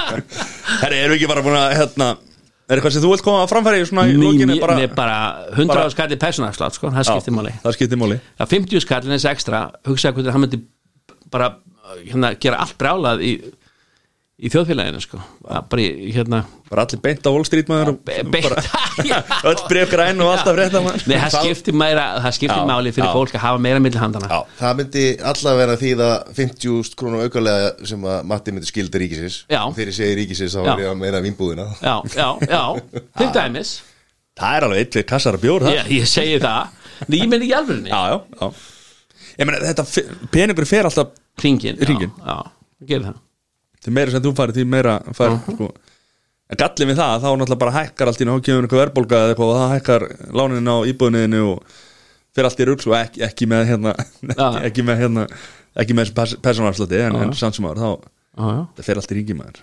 [0.80, 2.06] Herri, erum við ekki bara búin að hérna,
[2.70, 5.16] er eitthvað sem þú vilt koma að framfæri í lókinu bara, bara, bara
[5.56, 7.54] 100 bara- ára skalli persónafslátt, sko, það skiptir máli.
[7.64, 8.20] það skiptir máli.
[8.38, 9.62] Að 50 skallin þessi ekstra.
[9.86, 10.60] Hugsaði hvernig hann myndi
[11.30, 11.50] bara
[12.04, 13.32] hérna, gera allt brjálað í,
[14.40, 15.18] í þjóðfélaginu sko.
[15.44, 16.38] Bara hérna
[16.70, 19.18] bara allir beint á Wall Street maður og be- beint- bara
[19.50, 23.12] öll bref græn og alltaf maður Nei, það skiptir meira, það skiptir máli fyrir já.
[23.16, 27.24] fólk að hafa meira milli handana Já, það myndi allavega vera því það 50 krónum
[27.26, 29.38] aukalega sem að Matti myndi skilda ríkisins.
[29.50, 29.60] Já.
[29.76, 31.66] Þegar ég segi ríkisins þá er ég að meina vínbúðina.
[31.82, 32.62] Já, já, já,
[33.20, 33.72] til dæmis.
[34.40, 35.74] Það er alveg eitthvað kassar að bjór það.
[35.80, 36.76] Ég, ég segi það,
[37.08, 38.52] Nei, ég menn ekki alvörinni já, já, já.
[39.40, 39.84] Ég meina þetta
[40.32, 41.80] peningur fer alltaf Hringinn.
[41.82, 41.90] já,
[42.30, 42.38] já,
[42.86, 43.18] gerir það
[43.84, 45.70] því meira sem þú farið því meira fær sko.
[46.50, 49.34] en gallið við það þá náttúrulega bara hækkar allt í náttúrulega kemur einhver verðbólga eða
[49.34, 50.06] eitthvað og það hækkar
[50.40, 51.76] lánin á íbúðinniðinu og
[52.34, 55.26] fyrir allt í rugl og ekki, ekki með hérna ekki, ekki með hérna
[55.80, 58.08] ekki með þessi persónarslati en, en samt sem áður þá
[58.40, 59.62] það fer allt í ringi maður.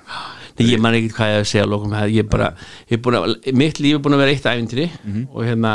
[0.57, 2.49] Nei, ég man ekki hvað ég að segja að lokum ég er bara,
[2.89, 4.88] ég er búin að, mitt líf er búin að vera eitt ævintýri
[5.31, 5.72] og hérna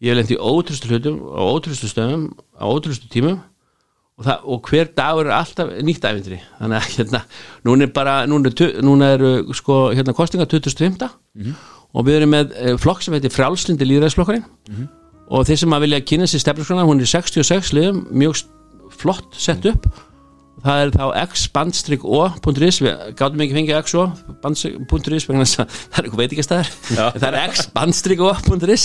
[0.00, 3.40] ég hef lent í ótrústu hlutum á ótrústu stöðum á ótrústu tímum
[4.20, 6.40] og, það, og hver dagur er alltaf nýtt ævintýri.
[6.60, 7.22] Þannig að hérna,
[7.64, 11.08] núna er bara núna, er núna eru sko hérna kostinga 2005
[11.90, 14.44] og við erum með eh, flokk sem heitir frálslindi líðræðsflokkurinn
[15.30, 18.44] og þeir sem að vilja kynna sér stefnarskona, hún er í 66 liðum mjög
[19.00, 19.86] flott sett upp.
[20.60, 25.64] Það er þá x-o.is við gátum ekki fengið x-o.is það
[25.96, 26.72] er eitthvað veitingastæðar
[27.22, 28.84] það er x-o.is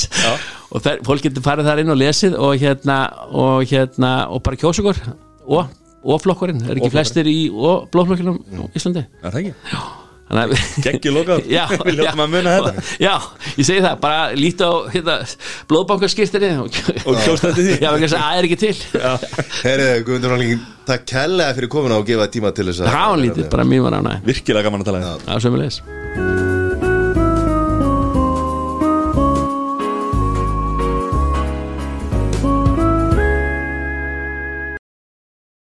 [0.72, 4.62] og það, fólk getur farið þar inn og lesið og hérna og, hérna, og bara
[4.62, 5.03] kjósugur
[5.46, 9.06] og, og flokkurinn, er ekki flestir í og blóðflokkinum á Íslandi?
[9.22, 9.54] Er það ekki?
[10.26, 11.46] Lokað.
[11.56, 12.86] Já, Við hljótum að muna þetta.
[12.98, 13.12] Já,
[13.60, 15.18] ég segi það, bara líta á hérna,
[15.70, 18.74] blóðbankarskirtinni og, og kjósta þetta því Já, það er ekki til.
[19.62, 23.70] Herri, Guðmundur Rálingin, takk kærlega fyrir komuna og gefa tíma til þess að Ránlítið, bara
[23.70, 25.14] mín var ánæg virkilega gaman að tala.
[25.14, 26.45] Um Já, sömulegis